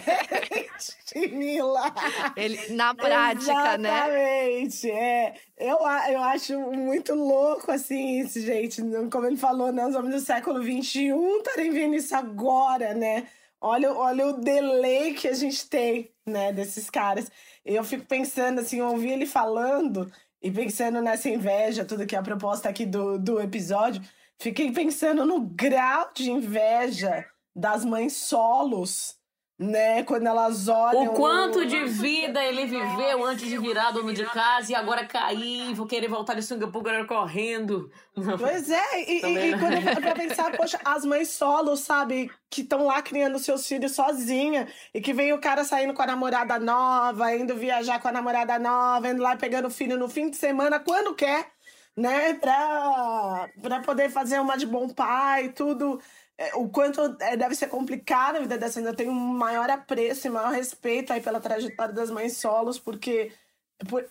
Mila. 1.31 1.93
Ele, 2.35 2.73
na 2.73 2.95
prática, 2.95 3.51
exatamente. 3.51 3.81
né? 3.81 4.51
Exatamente. 4.51 4.91
É. 4.91 5.35
Eu, 5.57 5.77
eu 6.09 6.23
acho 6.23 6.59
muito 6.71 7.13
louco, 7.13 7.71
assim, 7.71 8.19
isso, 8.19 8.41
gente. 8.41 8.81
Como 9.11 9.27
ele 9.27 9.37
falou, 9.37 9.71
né? 9.71 9.85
Os 9.85 9.95
homens 9.95 10.15
do 10.15 10.21
século 10.21 10.63
XXI 10.63 11.11
estarem 11.37 11.71
vendo 11.71 11.95
isso 11.95 12.15
agora, 12.15 12.95
né? 12.95 13.27
Olha, 13.61 13.93
olha 13.93 14.27
o 14.27 14.41
delay 14.41 15.13
que 15.13 15.27
a 15.27 15.33
gente 15.33 15.67
tem, 15.69 16.09
né, 16.25 16.53
desses 16.53 16.89
caras. 16.89 17.29
Eu 17.65 17.83
fico 17.83 18.05
pensando, 18.05 18.59
assim, 18.61 18.79
eu 18.79 18.87
ouvi 18.87 19.11
ele 19.11 19.25
falando 19.25 20.09
e 20.41 20.49
pensando 20.49 21.01
nessa 21.01 21.27
inveja, 21.29 21.83
tudo 21.83 22.07
que 22.07 22.15
é 22.15 22.19
a 22.19 22.23
proposta 22.23 22.69
aqui 22.69 22.85
do, 22.85 23.19
do 23.19 23.39
episódio. 23.41 24.01
Fiquei 24.41 24.71
pensando 24.71 25.25
no 25.25 25.41
grau 25.41 26.11
de 26.13 26.31
inveja 26.31 27.25
das 27.53 27.83
mães 27.83 28.13
solos, 28.13 29.17
né? 29.59 30.01
Quando 30.03 30.27
elas 30.27 30.69
olham. 30.69 31.11
O 31.11 31.13
quanto 31.13 31.65
de 31.65 31.83
vida 31.83 32.41
ele 32.41 32.65
viveu 32.65 33.25
antes 33.25 33.45
de 33.45 33.57
virar 33.57 33.91
dono 33.91 34.13
de 34.13 34.25
casa 34.27 34.71
e 34.71 34.75
agora 34.75 35.05
cair, 35.05 35.73
vou 35.73 35.85
querer 35.85 36.07
voltar 36.07 36.35
de 36.35 36.43
Singapura 36.43 36.91
agora 36.91 37.05
correndo. 37.05 37.91
Pois 38.37 38.69
é, 38.71 39.01
e, 39.01 39.25
e, 39.25 39.51
e 39.51 39.59
quando 39.59 39.73
eu 39.73 40.01
pra 40.01 40.15
pensar, 40.15 40.55
poxa, 40.55 40.79
as 40.85 41.03
mães 41.03 41.31
solos, 41.31 41.81
sabe, 41.81 42.31
que 42.49 42.61
estão 42.61 42.85
lá 42.85 43.01
criando 43.01 43.37
seus 43.39 43.67
filhos 43.67 43.91
sozinha 43.91 44.69
e 44.93 45.01
que 45.01 45.11
vem 45.11 45.33
o 45.33 45.41
cara 45.41 45.65
saindo 45.65 45.93
com 45.93 46.01
a 46.01 46.07
namorada 46.07 46.57
nova, 46.57 47.35
indo 47.35 47.57
viajar 47.57 47.99
com 47.99 48.07
a 48.07 48.13
namorada 48.13 48.57
nova, 48.57 49.09
indo 49.09 49.21
lá 49.21 49.35
pegando 49.35 49.67
o 49.67 49.71
filho 49.71 49.97
no 49.97 50.07
fim 50.07 50.29
de 50.29 50.37
semana, 50.37 50.79
quando 50.79 51.13
quer 51.13 51.58
né, 51.99 52.33
pra, 52.35 53.49
pra 53.61 53.81
poder 53.81 54.09
fazer 54.09 54.39
uma 54.39 54.57
de 54.57 54.65
bom 54.65 54.87
pai, 54.87 55.49
tudo. 55.49 55.99
É, 56.37 56.55
o 56.55 56.69
quanto 56.69 57.17
é, 57.19 57.35
deve 57.35 57.53
ser 57.53 57.67
complicado 57.67 58.37
a 58.37 58.39
vida 58.39 58.57
dessa. 58.57 58.79
Ainda 58.79 58.93
tenho 58.93 59.11
um 59.11 59.13
maior 59.13 59.69
apreço 59.69 60.25
e 60.25 60.29
maior 60.29 60.53
respeito 60.53 61.11
aí 61.11 61.19
pela 61.19 61.41
trajetória 61.41 61.93
das 61.93 62.09
mães 62.09 62.37
solos, 62.37 62.79
porque 62.79 63.33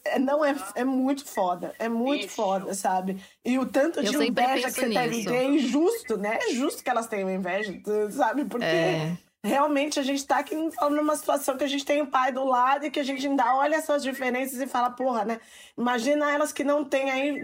é, 0.05 0.19
não 0.19 0.45
é, 0.45 0.55
é 0.75 0.85
muito 0.85 1.25
foda, 1.25 1.75
é 1.79 1.89
muito 1.89 2.25
Bicho. 2.25 2.35
foda, 2.35 2.75
sabe? 2.75 3.23
E 3.43 3.59
o 3.59 3.65
tanto 3.65 4.03
de 4.03 4.15
inveja 4.15 4.69
que 4.69 4.81
você 4.81 4.89
deve 4.91 5.25
ter 5.25 5.35
é 5.35 5.45
injusto, 5.45 6.19
né? 6.19 6.39
É 6.43 6.55
justo 6.55 6.85
que 6.85 6.91
elas 6.91 7.07
tenham 7.07 7.31
inveja, 7.31 7.73
sabe? 8.11 8.45
Porque 8.45 8.67
é 8.67 9.17
realmente 9.45 10.01
a 10.01 10.03
gente 10.03 10.27
tá 10.27 10.39
aqui 10.39 10.55
numa 10.91 11.17
situação 11.17 11.57
que 11.57 11.65
a 11.65 11.69
gente 11.69 11.85
tem 11.85 12.03
o 12.03 12.07
pai 12.07 12.33
do 12.33 12.45
lado 12.45 12.87
e 12.87 12.91
que 12.91 13.01
a 13.01 13.05
gente 13.05 13.27
ainda 13.27 13.55
olha 13.55 13.77
essas 13.77 14.03
diferenças 14.03 14.61
e 14.61 14.67
fala, 14.67 14.91
porra, 14.91 15.25
né? 15.25 15.41
Imagina 15.77 16.31
elas 16.31 16.53
que 16.53 16.65
não 16.65 16.85
têm 16.85 17.11
aí. 17.11 17.43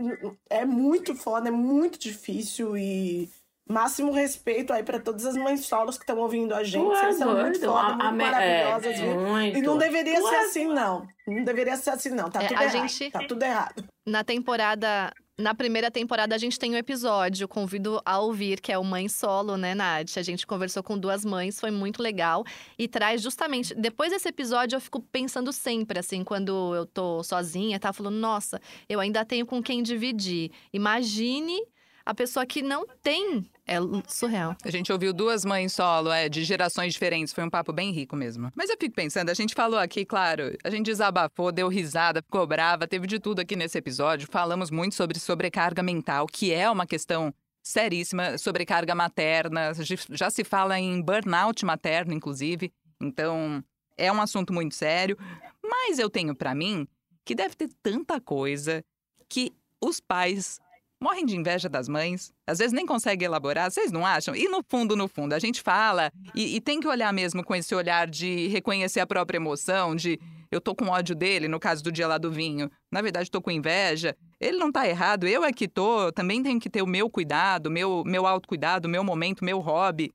É 0.50 0.64
muito 0.64 1.14
foda, 1.14 1.48
é 1.48 1.52
muito 1.52 1.98
difícil 1.98 2.76
e. 2.76 3.30
Máximo 3.66 4.12
respeito 4.12 4.74
aí 4.74 4.82
para 4.82 5.00
todas 5.00 5.24
as 5.24 5.38
mães 5.38 5.64
solos 5.64 5.96
que 5.96 6.02
estão 6.02 6.18
ouvindo 6.18 6.54
a 6.54 6.62
gente. 6.62 6.84
Ué, 6.84 7.00
Vocês 7.00 7.16
são 7.16 7.34
muito 7.34 7.60
foda, 7.60 7.94
muito 7.94 8.16
maravilhosas, 8.16 9.00
é, 9.00 9.14
Muito. 9.14 9.56
E 9.56 9.62
não 9.62 9.78
deveria 9.78 10.22
Ué. 10.22 10.28
ser 10.28 10.36
assim, 10.36 10.66
não. 10.66 11.08
Não 11.26 11.44
deveria 11.44 11.74
ser 11.78 11.88
assim, 11.88 12.10
não. 12.10 12.28
Tá 12.28 12.42
é, 12.42 12.48
tudo 12.48 12.58
a 12.58 12.64
errado. 12.64 12.88
Gente... 12.88 13.10
Tá 13.10 13.26
tudo 13.26 13.42
errado. 13.42 13.84
Na 14.06 14.22
temporada 14.22 15.10
na 15.36 15.52
primeira 15.54 15.90
temporada, 15.90 16.34
a 16.34 16.38
gente 16.38 16.58
tem 16.58 16.72
um 16.72 16.76
episódio, 16.76 17.48
convido 17.48 18.00
a 18.04 18.20
ouvir, 18.20 18.60
que 18.60 18.70
é 18.70 18.78
o 18.78 18.84
Mãe 18.84 19.08
Solo, 19.08 19.56
né, 19.56 19.74
Nath? 19.74 20.16
A 20.16 20.22
gente 20.22 20.46
conversou 20.46 20.82
com 20.82 20.96
duas 20.96 21.24
mães, 21.24 21.58
foi 21.58 21.72
muito 21.72 22.00
legal. 22.00 22.44
E 22.78 22.86
traz 22.86 23.20
justamente. 23.20 23.74
Depois 23.74 24.12
desse 24.12 24.28
episódio, 24.28 24.76
eu 24.76 24.80
fico 24.80 25.00
pensando 25.00 25.52
sempre, 25.52 25.98
assim, 25.98 26.22
quando 26.22 26.74
eu 26.74 26.86
tô 26.86 27.22
sozinha, 27.24 27.80
tá? 27.80 27.92
Falando, 27.92 28.16
nossa, 28.16 28.60
eu 28.88 29.00
ainda 29.00 29.24
tenho 29.24 29.44
com 29.44 29.60
quem 29.60 29.82
dividir. 29.82 30.52
Imagine 30.72 31.60
a 32.04 32.14
pessoa 32.14 32.44
que 32.44 32.62
não 32.62 32.86
tem 33.02 33.48
é 33.66 33.76
surreal. 34.06 34.54
A 34.62 34.70
gente 34.70 34.92
ouviu 34.92 35.12
duas 35.12 35.44
mães 35.44 35.72
solo, 35.72 36.12
é, 36.12 36.28
de 36.28 36.44
gerações 36.44 36.92
diferentes. 36.92 37.32
Foi 37.32 37.42
um 37.42 37.48
papo 37.48 37.72
bem 37.72 37.92
rico 37.92 38.14
mesmo. 38.14 38.52
Mas 38.54 38.68
eu 38.68 38.76
fico 38.78 38.94
pensando, 38.94 39.30
a 39.30 39.34
gente 39.34 39.54
falou 39.54 39.78
aqui, 39.78 40.04
claro, 40.04 40.56
a 40.62 40.68
gente 40.68 40.86
desabafou, 40.86 41.50
deu 41.50 41.68
risada, 41.68 42.20
ficou 42.20 42.46
brava, 42.46 42.86
teve 42.86 43.06
de 43.06 43.18
tudo 43.18 43.40
aqui 43.40 43.56
nesse 43.56 43.78
episódio. 43.78 44.28
Falamos 44.30 44.70
muito 44.70 44.94
sobre 44.94 45.18
sobrecarga 45.18 45.82
mental, 45.82 46.26
que 46.26 46.52
é 46.52 46.70
uma 46.70 46.86
questão 46.86 47.32
seríssima, 47.62 48.36
sobrecarga 48.36 48.94
materna. 48.94 49.72
Já 50.10 50.28
se 50.28 50.44
fala 50.44 50.78
em 50.78 51.00
burnout 51.00 51.64
materno, 51.64 52.12
inclusive. 52.12 52.70
Então, 53.00 53.64
é 53.96 54.12
um 54.12 54.20
assunto 54.20 54.52
muito 54.52 54.74
sério. 54.74 55.16
Mas 55.62 55.98
eu 55.98 56.10
tenho 56.10 56.34
para 56.34 56.54
mim 56.54 56.86
que 57.24 57.34
deve 57.34 57.54
ter 57.54 57.70
tanta 57.82 58.20
coisa 58.20 58.84
que 59.26 59.54
os 59.80 60.00
pais 60.00 60.60
morrem 61.04 61.26
de 61.26 61.36
inveja 61.36 61.68
das 61.68 61.86
mães, 61.86 62.32
às 62.46 62.58
vezes 62.58 62.72
nem 62.72 62.86
conseguem 62.86 63.26
elaborar, 63.26 63.70
vocês 63.70 63.92
não 63.92 64.06
acham? 64.06 64.34
E 64.34 64.48
no 64.48 64.64
fundo, 64.66 64.96
no 64.96 65.06
fundo, 65.06 65.34
a 65.34 65.38
gente 65.38 65.60
fala 65.60 66.10
e, 66.34 66.56
e, 66.56 66.60
tem 66.62 66.80
que 66.80 66.88
olhar 66.88 67.12
mesmo 67.12 67.44
com 67.44 67.54
esse 67.54 67.74
olhar 67.74 68.08
de 68.08 68.48
reconhecer 68.48 69.00
a 69.00 69.06
própria 69.06 69.36
emoção, 69.36 69.94
de 69.94 70.18
eu 70.50 70.62
tô 70.62 70.74
com 70.74 70.86
ódio 70.86 71.14
dele, 71.14 71.46
no 71.46 71.60
caso 71.60 71.84
do 71.84 71.92
dia 71.92 72.08
lá 72.08 72.16
do 72.16 72.30
vinho, 72.30 72.70
na 72.90 73.02
verdade 73.02 73.30
tô 73.30 73.42
com 73.42 73.50
inveja, 73.50 74.16
ele 74.40 74.56
não 74.56 74.72
tá 74.72 74.88
errado, 74.88 75.28
eu 75.28 75.44
é 75.44 75.52
que 75.52 75.68
tô, 75.68 76.10
também 76.10 76.42
tenho 76.42 76.58
que 76.58 76.70
ter 76.70 76.80
o 76.80 76.86
meu 76.86 77.10
cuidado, 77.10 77.70
meu, 77.70 78.02
meu 78.06 78.26
autocuidado, 78.26 78.88
meu 78.88 79.04
momento, 79.04 79.44
meu 79.44 79.60
hobby. 79.60 80.10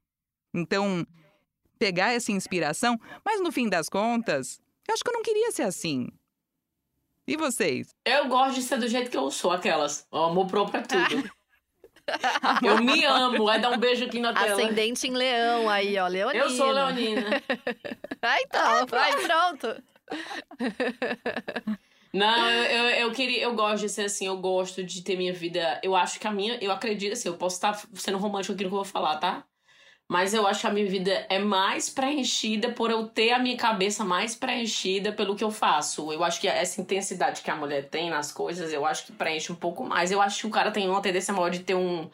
Então, 0.55 1.05
pegar 1.77 2.13
essa 2.13 2.31
inspiração, 2.31 2.99
mas 3.23 3.39
no 3.39 3.51
fim 3.51 3.69
das 3.69 3.89
contas, 3.89 4.59
eu 4.87 4.93
acho 4.95 5.03
que 5.03 5.09
eu 5.11 5.13
não 5.13 5.21
queria 5.21 5.51
ser 5.51 5.63
assim. 5.63 6.07
E 7.29 7.37
vocês? 7.37 7.95
Eu 8.03 8.27
gosto 8.27 8.55
de 8.55 8.63
ser 8.63 8.79
do 8.79 8.87
jeito 8.87 9.11
que 9.11 9.15
eu 9.15 9.29
sou, 9.29 9.51
aquelas. 9.51 10.07
O 10.11 10.17
amor 10.17 10.47
próprio 10.47 10.79
é 10.79 10.83
tudo. 10.83 11.31
eu 12.65 12.83
me 12.83 13.05
amo. 13.05 13.45
Vai 13.45 13.61
dar 13.61 13.69
um 13.69 13.77
beijo 13.77 14.03
aqui 14.03 14.19
na 14.19 14.33
tela. 14.33 14.53
Ascendente 14.53 15.05
em 15.05 15.11
leão 15.11 15.69
aí, 15.69 15.95
ó. 15.99 16.07
Leonina. 16.07 16.43
Eu 16.43 16.49
sou 16.49 16.71
leonina. 16.71 17.39
ah, 18.19 18.41
então. 18.41 18.87
Vai, 18.87 19.11
pronto. 19.21 19.83
Não, 22.11 22.49
eu, 22.49 22.63
eu, 22.63 22.89
eu, 23.01 23.11
queria, 23.11 23.43
eu 23.43 23.53
gosto 23.53 23.81
de 23.81 23.89
ser 23.89 24.05
assim, 24.05 24.25
eu 24.25 24.37
gosto 24.37 24.83
de 24.83 25.03
ter 25.03 25.15
minha 25.15 25.31
vida. 25.31 25.79
Eu 25.83 25.95
acho 25.95 26.19
que 26.19 26.25
a 26.25 26.31
minha, 26.31 26.57
eu 26.59 26.71
acredito 26.71 27.13
assim, 27.13 27.29
eu 27.29 27.37
posso 27.37 27.57
estar 27.57 27.79
sendo 27.93 28.17
romântico 28.17 28.53
aqui 28.53 28.63
no 28.63 28.69
que 28.71 28.73
eu 28.73 28.83
vou 28.83 28.85
falar, 28.85 29.17
tá? 29.17 29.45
Mas 30.09 30.33
eu 30.33 30.47
acho 30.47 30.61
que 30.61 30.67
a 30.67 30.71
minha 30.71 30.87
vida 30.89 31.27
é 31.29 31.37
mais 31.37 31.87
preenchida 31.87 32.71
por 32.71 32.89
eu 32.89 33.07
ter 33.07 33.31
a 33.31 33.37
minha 33.37 33.55
cabeça 33.55 34.03
mais 34.03 34.35
preenchida 34.35 35.11
pelo 35.13 35.35
que 35.35 35.43
eu 35.43 35.51
faço. 35.51 36.11
Eu 36.11 36.23
acho 36.23 36.41
que 36.41 36.47
essa 36.47 36.81
intensidade 36.81 37.41
que 37.43 37.51
a 37.51 37.55
mulher 37.55 37.89
tem 37.89 38.09
nas 38.09 38.31
coisas, 38.31 38.73
eu 38.73 38.87
acho 38.87 39.05
que 39.05 39.11
preenche 39.11 39.51
um 39.51 39.55
pouco 39.55 39.83
mais. 39.85 40.11
Eu 40.11 40.19
acho 40.19 40.39
que 40.41 40.47
o 40.47 40.49
cara 40.49 40.71
tem 40.71 40.89
uma 40.89 41.01
tendência 41.01 41.31
maior 41.31 41.51
de 41.51 41.59
ter 41.59 41.75
um, 41.75 42.09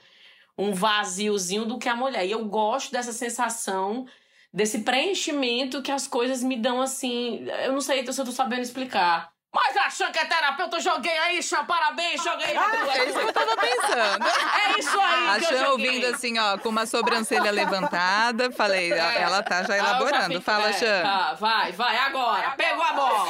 um 0.57 0.73
vaziozinho 0.73 1.65
do 1.65 1.79
que 1.79 1.87
a 1.87 1.95
mulher. 1.95 2.25
E 2.25 2.31
eu 2.31 2.43
gosto 2.45 2.91
dessa 2.91 3.13
sensação, 3.13 4.05
desse 4.53 4.79
preenchimento 4.79 5.81
que 5.81 5.91
as 5.91 6.05
coisas 6.07 6.43
me 6.43 6.57
dão 6.57 6.81
assim. 6.81 7.45
Eu 7.63 7.71
não 7.73 7.81
sei 7.81 8.05
se 8.11 8.21
eu 8.21 8.25
tô 8.25 8.31
sabendo 8.33 8.61
explicar. 8.61 9.34
Mas 9.55 9.77
achando 9.77 10.11
que 10.11 10.19
é 10.19 10.25
terapeuta, 10.25 10.75
eu 10.75 10.81
joguei 10.81 11.17
aí, 11.17 11.41
Chan, 11.41 11.63
parabéns, 11.63 12.21
joguei. 12.21 12.57
Ah, 12.57 12.97
é 12.97 13.05
isso 13.05 13.17
que 13.17 13.25
eu 13.25 13.33
tava 13.33 13.55
pensando. 13.55 14.25
É 14.65 14.79
isso 14.79 14.99
aí, 14.99 15.29
A 15.29 15.39
que 15.39 15.45
Chan 15.45 15.69
ouvindo 15.69 16.07
assim, 16.07 16.37
ó, 16.37 16.57
com 16.57 16.69
uma 16.69 16.85
sobrancelha 16.85 17.51
levantada, 17.51 18.51
falei, 18.51 18.91
é. 18.91 19.21
ela 19.21 19.41
tá 19.41 19.63
já 19.63 19.77
elaborando. 19.77 20.33
Já 20.33 20.41
Fala, 20.41 20.69
é, 20.69 20.73
Chan. 20.73 21.01
Tá, 21.03 21.33
vai, 21.35 21.71
vai, 21.71 21.97
agora. 21.97 22.51
Pegou 22.51 22.83
a 22.83 22.93
bola. 22.93 23.29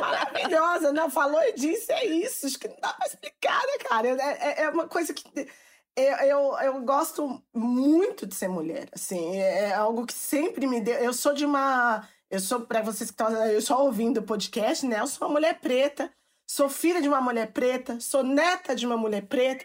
Maravilhosa, 0.00 0.92
não, 0.92 1.10
falou 1.10 1.42
e 1.42 1.52
disse, 1.52 1.92
é 1.92 2.06
isso. 2.06 2.46
Acho 2.46 2.58
que 2.58 2.68
não 2.68 2.76
dá 2.80 2.94
pra 2.94 3.06
explicar, 3.06 3.60
né, 3.60 3.84
cara? 3.86 4.08
É, 4.08 4.62
é, 4.62 4.62
é 4.62 4.70
uma 4.70 4.88
coisa 4.88 5.12
que... 5.12 5.48
Eu, 5.94 6.16
eu, 6.18 6.58
eu, 6.62 6.80
gosto 6.82 7.42
muito 7.52 8.24
de 8.24 8.34
ser 8.34 8.46
mulher, 8.46 8.88
assim, 8.94 9.36
é 9.36 9.74
algo 9.74 10.06
que 10.06 10.14
sempre 10.14 10.64
me 10.64 10.80
deu. 10.80 10.94
Eu 10.94 11.12
sou 11.12 11.34
de 11.34 11.44
uma 11.44 12.06
eu 12.30 12.40
sou, 12.40 12.60
para 12.60 12.82
vocês 12.82 13.10
que 13.10 13.22
estão 13.22 13.60
só 13.60 13.84
ouvindo 13.84 14.18
o 14.18 14.22
podcast, 14.22 14.86
né? 14.86 15.00
Eu 15.00 15.06
sou 15.06 15.26
uma 15.26 15.34
mulher 15.34 15.60
preta, 15.60 16.12
sou 16.46 16.68
filha 16.68 17.00
de 17.00 17.08
uma 17.08 17.20
mulher 17.20 17.52
preta, 17.52 17.98
sou 18.00 18.22
neta 18.22 18.74
de 18.74 18.86
uma 18.86 18.96
mulher 18.96 19.26
preta. 19.26 19.64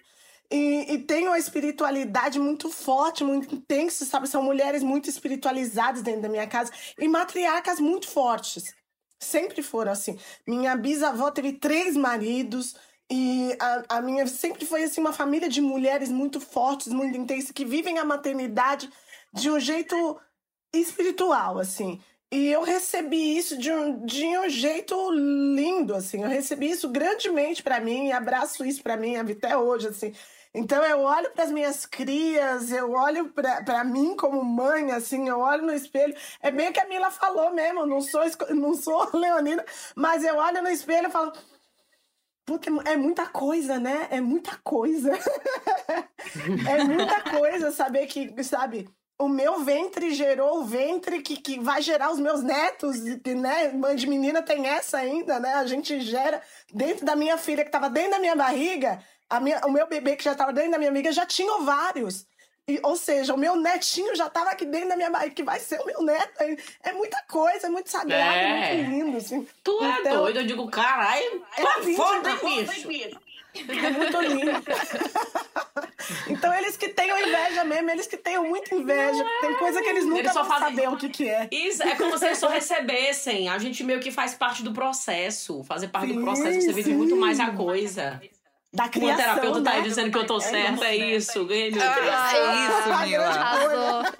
E, 0.52 0.94
e 0.94 0.98
tenho 1.00 1.30
uma 1.30 1.40
espiritualidade 1.40 2.40
muito 2.40 2.70
forte, 2.70 3.24
muito 3.24 3.56
intensa, 3.56 4.06
sabe? 4.06 4.28
São 4.28 4.44
mulheres 4.44 4.84
muito 4.84 5.10
espiritualizadas 5.10 6.02
dentro 6.02 6.22
da 6.22 6.30
minha 6.30 6.48
casa 6.48 6.72
e 7.00 7.08
matriarcas 7.08 7.80
muito 7.80 8.08
fortes. 8.08 8.74
Sempre 9.20 9.62
foram 9.64 9.92
assim. 9.92 10.18
Minha 10.46 10.76
bisavó 10.76 11.32
teve 11.32 11.54
três 11.54 11.96
maridos, 11.96 12.76
e 13.10 13.56
a, 13.60 13.98
a 13.98 14.02
minha 14.02 14.26
sempre 14.28 14.66
foi 14.66 14.84
assim 14.84 15.02
uma 15.02 15.14
família 15.14 15.50
de 15.50 15.62
mulheres 15.62 16.10
muito 16.10 16.40
fortes, 16.40 16.88
muito 16.88 17.18
intensas, 17.18 17.52
que 17.52 17.66
vivem 17.66 18.00
a 18.00 18.06
maternidade 18.06 18.90
de 19.34 19.50
um 19.50 19.60
jeito 19.60 20.20
espiritual, 20.74 21.60
assim. 21.60 22.02
E 22.34 22.52
eu 22.52 22.64
recebi 22.64 23.38
isso 23.38 23.56
de 23.56 23.72
um, 23.72 24.04
de 24.04 24.26
um 24.26 24.50
jeito 24.50 25.12
lindo, 25.12 25.94
assim. 25.94 26.24
Eu 26.24 26.30
recebi 26.30 26.68
isso 26.72 26.90
grandemente 26.90 27.62
para 27.62 27.80
mim 27.80 28.12
abraço 28.12 28.66
isso 28.66 28.82
para 28.82 28.98
mim 28.98 29.16
até 29.16 29.56
hoje, 29.56 29.90
assim. 29.90 30.12
Então 30.52 30.84
eu 30.84 31.02
olho 31.02 31.30
para 31.30 31.44
as 31.44 31.52
minhas 31.52 31.86
crias, 31.86 32.72
eu 32.72 32.92
olho 32.92 33.32
para 33.32 33.84
mim 33.84 34.16
como 34.16 34.44
mãe, 34.44 34.92
assim, 34.92 35.30
eu 35.30 35.42
olho 35.42 35.62
no 35.62 35.74
espelho. 35.74 36.16
É 36.42 36.50
bem 36.50 36.74
que 36.74 36.80
a 36.80 36.88
Mila 36.88 37.12
falou 37.12 37.54
mesmo, 37.54 37.86
não 37.86 38.02
sou, 38.02 38.24
não 38.50 38.74
sou 38.74 39.08
leonina, 39.14 39.64
mas 39.96 40.24
eu 40.24 40.36
olho 40.36 40.64
no 40.64 40.70
espelho 40.70 41.10
e 41.10 41.12
falo. 41.12 41.32
Puta, 42.46 42.68
é 42.86 42.98
muita 42.98 43.28
coisa, 43.28 43.80
né? 43.80 44.08
É 44.10 44.20
muita 44.20 44.58
coisa. 44.64 45.12
é 46.68 46.84
muita 46.84 47.22
coisa 47.30 47.72
saber 47.72 48.08
que, 48.08 48.44
sabe? 48.44 48.90
O 49.24 49.30
meu 49.30 49.64
ventre 49.64 50.14
gerou 50.14 50.60
o 50.60 50.66
ventre 50.66 51.22
que, 51.22 51.38
que 51.38 51.60
vai 51.60 51.82
gerar 51.82 52.12
os 52.12 52.20
meus 52.20 52.44
netos, 52.44 53.00
né? 53.26 53.70
Mãe 53.70 53.96
de 53.96 54.08
menina 54.08 54.42
tem 54.42 54.68
essa 54.68 54.98
ainda, 54.98 55.40
né? 55.40 55.54
A 55.54 55.66
gente 55.66 56.02
gera 56.02 56.42
dentro 56.74 57.06
da 57.06 57.16
minha 57.16 57.38
filha 57.38 57.64
que 57.64 57.70
estava 57.70 57.90
dentro 57.90 58.12
da 58.12 58.20
minha 58.20 58.36
barriga, 58.36 59.02
a 59.30 59.40
minha, 59.40 59.62
o 59.66 59.72
meu 59.72 59.88
bebê 59.88 60.16
que 60.16 60.24
já 60.24 60.34
estava 60.34 60.52
dentro 60.52 60.72
da 60.72 60.78
minha 60.78 60.92
barriga 60.92 61.12
já 61.12 61.26
tinha 61.26 61.54
ovários. 61.54 62.26
E, 62.68 62.80
ou 62.82 62.96
seja, 62.96 63.34
o 63.34 63.38
meu 63.38 63.58
netinho 63.58 64.16
já 64.16 64.28
estava 64.28 64.52
aqui 64.52 64.66
dentro 64.66 64.90
da 64.90 64.96
minha 64.96 65.10
barriga, 65.10 65.36
que 65.36 65.44
vai 65.44 65.60
ser 65.60 65.82
o 65.82 65.86
meu 65.86 66.02
neto. 66.02 66.32
É 66.82 66.94
muita 66.94 67.22
coisa, 67.30 67.68
é 67.68 67.70
muito 67.70 67.90
sagrado, 67.90 68.38
é, 68.38 68.72
é 68.72 68.76
muito 68.76 68.92
lindo, 68.92 69.18
assim. 69.18 69.48
Tu 69.64 69.84
é 69.84 70.00
então, 70.00 70.14
é 70.14 70.18
doido, 70.18 70.40
eu 70.40 70.46
digo, 70.46 70.70
caralho, 70.70 71.46
é 71.58 71.62
tô 71.62 71.94
foda, 71.94 72.36
bicho. 72.36 73.20
É 73.56 73.90
muito 73.92 74.22
lindo. 74.22 74.52
então 76.28 76.54
eles 76.54 76.76
que 76.76 76.90
tenham 76.90 77.18
inveja 77.20 77.64
mesmo, 77.64 77.90
eles 77.92 78.08
que 78.08 78.18
tenham 78.18 78.44
muita 78.48 78.74
inveja. 78.74 79.24
É. 79.24 79.42
Tem 79.42 79.56
coisa 79.56 79.82
que 79.82 79.90
eles 79.90 80.06
nunca 80.06 80.20
eles 80.20 80.34
vão 80.34 80.46
fazem... 80.46 80.70
saber 80.70 80.90
o 80.90 80.98
que, 80.98 81.10
que 81.10 81.30
é. 81.30 81.48
Isso, 81.52 81.84
é 81.84 81.96
como 81.96 82.18
se 82.18 82.26
eles 82.26 82.38
só 82.38 82.48
recebessem. 82.48 83.50
A 83.50 83.58
gente 83.58 83.84
meio 83.84 84.00
que 84.00 84.12
faz 84.12 84.34
parte 84.34 84.64
do 84.64 84.74
processo. 84.74 85.64
Fazer 85.64 85.90
parte 85.90 86.10
sim, 86.10 86.16
do 86.16 86.22
processo, 86.22 86.62
você 86.62 86.74
vive 86.74 86.94
muito 86.94 87.16
mais 87.16 87.40
a 87.40 87.52
coisa. 87.52 88.22
Da 88.74 88.90
criação, 88.90 89.14
o 89.14 89.18
terapeuta 89.18 89.60
né? 89.60 89.72
tá 89.72 89.78
aí 89.78 89.84
dizendo 89.84 90.12
que 90.12 90.18
eu 90.18 90.26
tô 90.26 90.38
é 90.38 90.42
certa, 90.42 90.86
é 90.88 90.96
isso. 90.96 91.46
Ganhei 91.46 91.70
meu 91.70 91.84
ah, 91.84 92.32
É 92.34 92.66
isso, 92.66 93.08
Mila. 93.08 94.04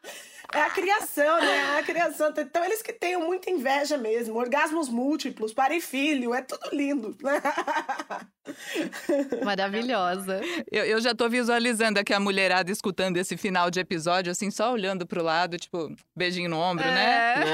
É 0.52 0.62
a 0.62 0.70
criação, 0.70 1.40
né? 1.40 1.76
É 1.76 1.78
a 1.78 1.82
criação. 1.82 2.32
Então, 2.36 2.64
eles 2.64 2.82
que 2.82 2.92
tenham 2.92 3.20
muita 3.20 3.50
inveja 3.50 3.96
mesmo. 3.96 4.36
Orgasmos 4.36 4.88
múltiplos, 4.88 5.52
pai 5.52 5.76
e 5.76 5.80
filho, 5.80 6.34
é 6.34 6.42
tudo 6.42 6.68
lindo. 6.72 7.16
Maravilhosa. 9.44 10.40
Eu, 10.70 10.84
eu 10.84 11.00
já 11.00 11.14
tô 11.14 11.28
visualizando 11.28 12.00
aqui 12.00 12.12
a 12.12 12.18
mulherada 12.18 12.70
escutando 12.70 13.16
esse 13.16 13.36
final 13.36 13.70
de 13.70 13.78
episódio, 13.78 14.32
assim, 14.32 14.50
só 14.50 14.72
olhando 14.72 15.06
pro 15.06 15.22
lado, 15.22 15.56
tipo, 15.56 15.94
beijinho 16.16 16.50
no 16.50 16.58
ombro, 16.58 16.84
né? 16.84 17.34
é. 17.34 17.38
né? 17.38 17.46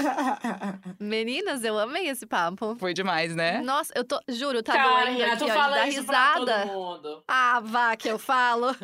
É. 0.40 0.94
Meninas, 0.98 1.64
eu 1.64 1.78
amei 1.78 2.08
esse 2.08 2.26
papo. 2.26 2.76
Foi 2.78 2.92
demais, 2.92 3.34
né? 3.34 3.60
Nossa, 3.62 3.92
eu 3.94 4.04
tô, 4.04 4.20
juro, 4.28 4.62
tá 4.62 4.72
doendo 4.72 5.22
aqui, 5.22 5.22
ó, 5.22 5.34
de 5.34 5.46
dar 5.46 5.84
risada. 5.84 6.70
Ah, 7.26 7.60
vá, 7.62 7.96
que 7.96 8.08
eu 8.08 8.18
falo. 8.18 8.74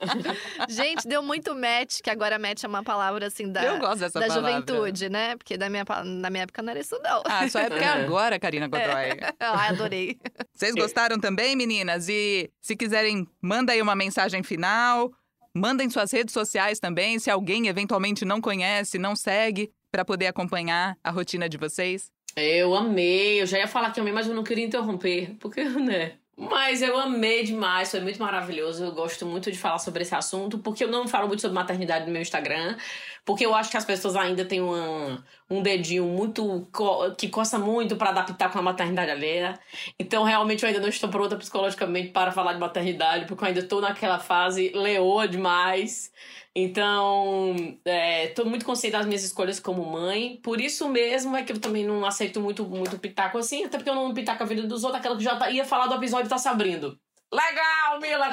Gente, 0.68 1.06
deu 1.06 1.22
muito 1.22 1.54
match, 1.54 2.00
que 2.02 2.10
agora 2.10 2.38
match 2.38 2.64
é 2.64 2.68
uma 2.74 2.82
palavra 2.82 3.26
assim 3.26 3.50
da, 3.50 3.64
Eu 3.64 3.78
gosto 3.78 4.00
dessa 4.00 4.20
da 4.20 4.26
palavra. 4.26 4.50
juventude, 4.50 5.08
né? 5.08 5.36
Porque 5.36 5.56
da 5.56 5.68
minha, 5.68 5.84
na 6.04 6.30
minha 6.30 6.42
época 6.42 6.62
não 6.62 6.70
era 6.70 6.80
isso, 6.80 6.98
não. 7.02 7.22
Ah, 7.24 7.48
sua 7.48 7.62
época 7.62 7.80
é 7.84 7.88
agora, 7.88 8.38
Karina 8.38 8.66
Godoy. 8.68 8.84
É. 8.84 9.34
Ah, 9.40 9.68
adorei. 9.68 10.18
Vocês 10.52 10.74
gostaram 10.74 11.18
também, 11.18 11.54
meninas? 11.56 12.08
E 12.08 12.50
se 12.60 12.74
quiserem, 12.76 13.26
manda 13.40 13.72
aí 13.72 13.80
uma 13.82 13.94
mensagem 13.94 14.42
final. 14.42 15.12
Mandem 15.54 15.88
suas 15.88 16.10
redes 16.12 16.32
sociais 16.32 16.80
também, 16.80 17.18
se 17.18 17.30
alguém 17.30 17.68
eventualmente 17.68 18.24
não 18.24 18.40
conhece, 18.40 18.98
não 18.98 19.14
segue, 19.14 19.70
para 19.90 20.04
poder 20.04 20.26
acompanhar 20.26 20.96
a 21.04 21.10
rotina 21.10 21.48
de 21.48 21.56
vocês. 21.56 22.10
Eu 22.36 22.74
amei, 22.74 23.40
eu 23.40 23.46
já 23.46 23.58
ia 23.58 23.68
falar 23.68 23.92
que 23.92 24.00
amei, 24.00 24.12
mas 24.12 24.26
eu 24.26 24.34
não 24.34 24.42
queria 24.42 24.64
interromper, 24.64 25.36
porque, 25.38 25.62
né? 25.62 26.14
Mas 26.36 26.82
eu 26.82 26.98
amei 26.98 27.44
demais, 27.44 27.90
foi 27.90 28.00
muito 28.00 28.18
maravilhoso. 28.20 28.84
Eu 28.84 28.92
gosto 28.92 29.24
muito 29.24 29.52
de 29.52 29.58
falar 29.58 29.78
sobre 29.78 30.02
esse 30.02 30.14
assunto, 30.14 30.58
porque 30.58 30.82
eu 30.82 30.88
não 30.88 31.06
falo 31.06 31.28
muito 31.28 31.40
sobre 31.40 31.54
maternidade 31.54 32.06
no 32.06 32.12
meu 32.12 32.20
Instagram, 32.20 32.76
porque 33.24 33.46
eu 33.46 33.54
acho 33.54 33.70
que 33.70 33.76
as 33.76 33.84
pessoas 33.84 34.16
ainda 34.16 34.44
têm 34.44 34.60
um, 34.60 35.16
um 35.48 35.62
dedinho 35.62 36.04
muito. 36.04 36.68
que 37.16 37.28
coça 37.28 37.56
muito 37.58 37.96
para 37.96 38.10
adaptar 38.10 38.50
com 38.50 38.58
a 38.58 38.62
maternidade 38.62 39.10
alheia. 39.12 39.58
Então, 39.98 40.24
realmente, 40.24 40.64
eu 40.64 40.68
ainda 40.68 40.80
não 40.80 40.88
estou 40.88 41.08
pronta 41.08 41.36
psicologicamente 41.36 42.10
para 42.10 42.32
falar 42.32 42.54
de 42.54 42.60
maternidade, 42.60 43.26
porque 43.26 43.44
eu 43.44 43.48
ainda 43.48 43.60
estou 43.60 43.80
naquela 43.80 44.18
fase 44.18 44.72
leoa 44.74 45.28
demais. 45.28 46.12
Então, 46.56 47.56
é, 47.84 48.32
muito 48.44 48.64
consciente 48.64 48.92
das 48.96 49.06
minhas 49.06 49.24
escolhas 49.24 49.58
como 49.58 49.84
mãe. 49.84 50.40
Por 50.40 50.60
isso 50.60 50.88
mesmo 50.88 51.36
é 51.36 51.42
que 51.42 51.52
eu 51.52 51.60
também 51.60 51.84
não 51.84 52.04
aceito 52.06 52.40
muito, 52.40 52.64
muito 52.64 52.98
pitaco 52.98 53.38
assim, 53.38 53.64
até 53.64 53.76
porque 53.76 53.90
eu 53.90 53.94
não 53.94 54.14
pitaco 54.14 54.42
a 54.42 54.46
vida 54.46 54.62
dos 54.66 54.84
outros, 54.84 55.00
aquela 55.00 55.16
que 55.16 55.24
já 55.24 55.36
tá, 55.36 55.50
ia 55.50 55.64
falar 55.64 55.88
do 55.88 55.94
episódio 55.96 56.28
tá 56.30 56.38
se 56.38 56.48
abrindo. 56.48 56.98
Legal, 57.34 58.00
Mila 58.00 58.28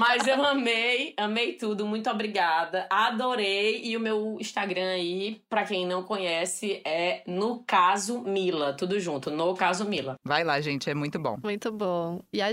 Mas 0.00 0.26
eu 0.26 0.42
amei, 0.42 1.12
amei 1.14 1.52
tudo. 1.52 1.84
Muito 1.84 2.08
obrigada. 2.08 2.86
Adorei. 2.88 3.82
E 3.84 3.96
o 3.98 4.00
meu 4.00 4.38
Instagram 4.40 4.92
aí, 4.92 5.42
pra 5.46 5.64
quem 5.64 5.86
não 5.86 6.02
conhece, 6.02 6.80
é 6.86 7.22
No 7.26 7.62
Caso 7.66 8.20
Mila. 8.20 8.72
Tudo 8.72 8.98
junto, 8.98 9.30
No 9.30 9.54
Caso 9.54 9.84
Mila. 9.84 10.16
Vai 10.24 10.42
lá, 10.42 10.58
gente, 10.62 10.88
é 10.88 10.94
muito 10.94 11.18
bom. 11.18 11.36
Muito 11.42 11.70
bom. 11.70 12.22
E 12.32 12.40
a? 12.40 12.48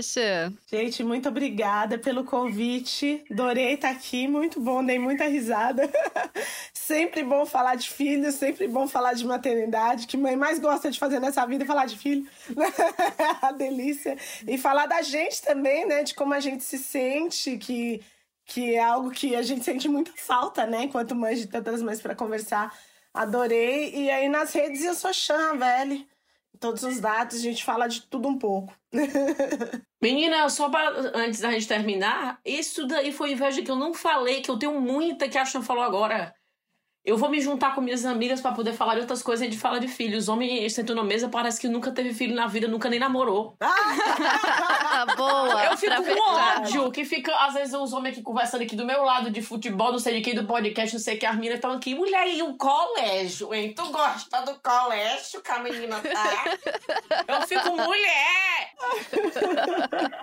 Gente, 0.70 1.02
muito 1.02 1.28
obrigada 1.30 1.96
pelo 1.96 2.22
convite. 2.22 3.24
Adorei 3.30 3.72
estar 3.72 3.90
aqui. 3.90 4.28
Muito 4.28 4.60
bom, 4.60 4.84
dei 4.84 4.98
muita 4.98 5.24
risada. 5.24 5.90
sempre 6.74 7.24
bom 7.24 7.46
falar 7.46 7.76
de 7.76 7.88
filhos, 7.88 8.34
sempre 8.34 8.68
bom 8.68 8.86
falar 8.86 9.14
de 9.14 9.24
maternidade. 9.24 10.06
Que 10.06 10.18
mãe 10.18 10.36
mais 10.36 10.58
gosta 10.58 10.90
de 10.90 10.98
fazer 10.98 11.18
nessa 11.18 11.46
vida 11.46 11.64
é 11.64 11.66
falar 11.66 11.86
de 11.86 11.96
filho. 11.96 12.26
a 13.40 13.52
delícia. 13.56 14.18
E 14.46 14.58
falar 14.66 14.86
da 14.86 15.00
gente 15.00 15.40
também, 15.42 15.86
né? 15.86 16.02
De 16.02 16.12
como 16.12 16.34
a 16.34 16.40
gente 16.40 16.64
se 16.64 16.76
sente, 16.76 17.56
que, 17.56 18.02
que 18.44 18.74
é 18.74 18.82
algo 18.82 19.12
que 19.12 19.36
a 19.36 19.42
gente 19.42 19.64
sente 19.64 19.88
muita 19.88 20.10
falta, 20.16 20.66
né? 20.66 20.82
Enquanto 20.82 21.14
mães 21.14 21.38
de 21.38 21.46
tantas 21.46 21.80
mães 21.80 22.00
para 22.00 22.16
conversar. 22.16 22.76
Adorei. 23.14 23.94
E 23.94 24.10
aí 24.10 24.28
nas 24.28 24.52
redes 24.52 24.84
eu 24.84 24.96
sou 24.96 25.12
Chan, 25.12 25.56
velho. 25.56 26.04
Todos 26.58 26.82
os 26.82 26.98
dados, 26.98 27.36
a 27.36 27.42
gente 27.42 27.62
fala 27.62 27.86
de 27.86 28.02
tudo 28.06 28.26
um 28.26 28.36
pouco. 28.36 28.74
Menina, 30.02 30.48
só 30.48 30.68
pra, 30.68 30.90
antes 31.14 31.38
da 31.38 31.52
gente 31.52 31.68
terminar, 31.68 32.40
isso 32.44 32.88
daí 32.88 33.12
foi 33.12 33.32
inveja 33.32 33.62
que 33.62 33.70
eu 33.70 33.76
não 33.76 33.94
falei, 33.94 34.40
que 34.40 34.50
eu 34.50 34.58
tenho 34.58 34.80
muita 34.80 35.28
que 35.28 35.38
a 35.38 35.44
Chan 35.44 35.62
falou 35.62 35.84
agora. 35.84 36.34
Eu 37.06 37.16
vou 37.16 37.30
me 37.30 37.40
juntar 37.40 37.72
com 37.72 37.80
minhas 37.80 38.04
amigas 38.04 38.40
para 38.40 38.50
poder 38.50 38.72
falar 38.72 38.94
de 38.94 39.02
outras 39.02 39.22
coisas. 39.22 39.46
A 39.46 39.48
gente 39.48 39.60
fala 39.60 39.78
de 39.78 39.86
filhos. 39.86 40.28
Homem 40.28 40.68
sentou 40.68 40.96
na 40.96 41.04
mesa, 41.04 41.28
parece 41.28 41.60
que 41.60 41.68
nunca 41.68 41.92
teve 41.92 42.12
filho 42.12 42.34
na 42.34 42.48
vida, 42.48 42.66
nunca 42.66 42.90
nem 42.90 42.98
namorou. 42.98 43.56
Boa! 45.16 45.66
Eu 45.66 45.76
fico 45.76 45.94
com 46.02 46.20
ódio, 46.20 46.90
que 46.90 47.04
fica, 47.04 47.32
às 47.46 47.54
vezes, 47.54 47.72
os 47.74 47.92
homens 47.92 48.14
aqui 48.14 48.22
conversando 48.22 48.62
aqui 48.62 48.74
do 48.74 48.84
meu 48.84 49.04
lado 49.04 49.30
de 49.30 49.40
futebol, 49.40 49.92
não 49.92 50.00
sei 50.00 50.16
de 50.16 50.20
quem, 50.20 50.34
do 50.34 50.48
podcast, 50.48 50.96
não 50.96 51.00
sei 51.00 51.16
que, 51.16 51.24
as 51.24 51.36
meninas 51.36 51.58
estão 51.58 51.70
aqui. 51.70 51.94
Mulher, 51.94 52.26
e 52.26 52.42
o 52.42 52.56
colégio, 52.56 53.54
hein? 53.54 53.72
Tu 53.72 53.88
gosta 53.88 54.42
do 54.42 54.56
colégio 54.56 55.40
que 55.40 55.50
a 55.52 55.60
menina 55.60 56.00
tá? 56.00 56.56
Eu 57.28 57.46
fico, 57.46 57.70
mulher! 57.70 58.74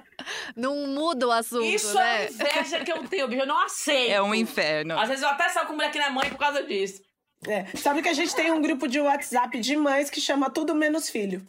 Não 0.56 0.88
muda 0.88 1.28
o 1.28 1.32
assunto, 1.32 1.66
Isso 1.66 1.96
né? 1.96 2.26
é 2.26 2.30
inveja 2.32 2.80
que 2.80 2.92
eu 2.92 3.08
tenho, 3.08 3.28
bicho. 3.28 3.42
Eu 3.42 3.48
não 3.48 3.60
aceito. 3.60 4.12
É 4.12 4.22
um 4.22 4.34
inferno. 4.34 4.98
Às 4.98 5.10
vezes 5.10 5.24
eu 5.24 5.30
até 5.30 5.50
saio 5.50 5.68
com 5.68 5.74
mulher 5.74 5.92
que 5.92 6.00
não 6.00 6.06
é 6.06 6.10
mãe 6.10 6.30
por 6.30 6.38
causa 6.38 6.64
disso. 6.64 6.72
É. 7.47 7.65
Sabe 7.78 8.01
que 8.01 8.09
a 8.09 8.13
gente 8.13 8.34
tem 8.36 8.51
um 8.51 8.61
grupo 8.61 8.88
de 8.88 8.99
WhatsApp 8.99 9.59
de 9.59 9.76
mães 9.76 10.09
que 10.09 10.21
chama 10.21 10.49
Tudo 10.49 10.74
Menos 10.74 11.09
Filho. 11.09 11.45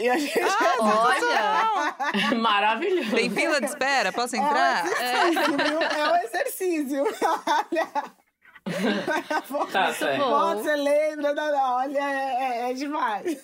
E 0.00 0.08
a 0.08 0.18
gente. 0.18 0.38
Ah, 0.40 0.76
Olha! 0.80 2.34
Maravilhoso. 2.36 3.14
Tem 3.14 3.30
fila 3.30 3.60
de 3.60 3.66
espera? 3.66 4.12
Posso 4.12 4.34
É 4.36 4.40
um 4.40 4.44
entrar? 4.46 4.84
exercício, 4.86 5.56
viu? 5.56 5.82
É 5.82 6.12
um 6.12 6.16
exercício. 6.16 7.04
Olha. 7.72 8.14
Tá 9.72 9.92
certo. 9.92 10.24
Você 10.56 10.76
lembra? 10.76 11.34
Não, 11.34 11.52
não, 11.52 11.74
olha, 11.76 11.98
é, 11.98 12.34
é- 12.66 12.70
é 12.70 12.74
demais. 12.74 13.42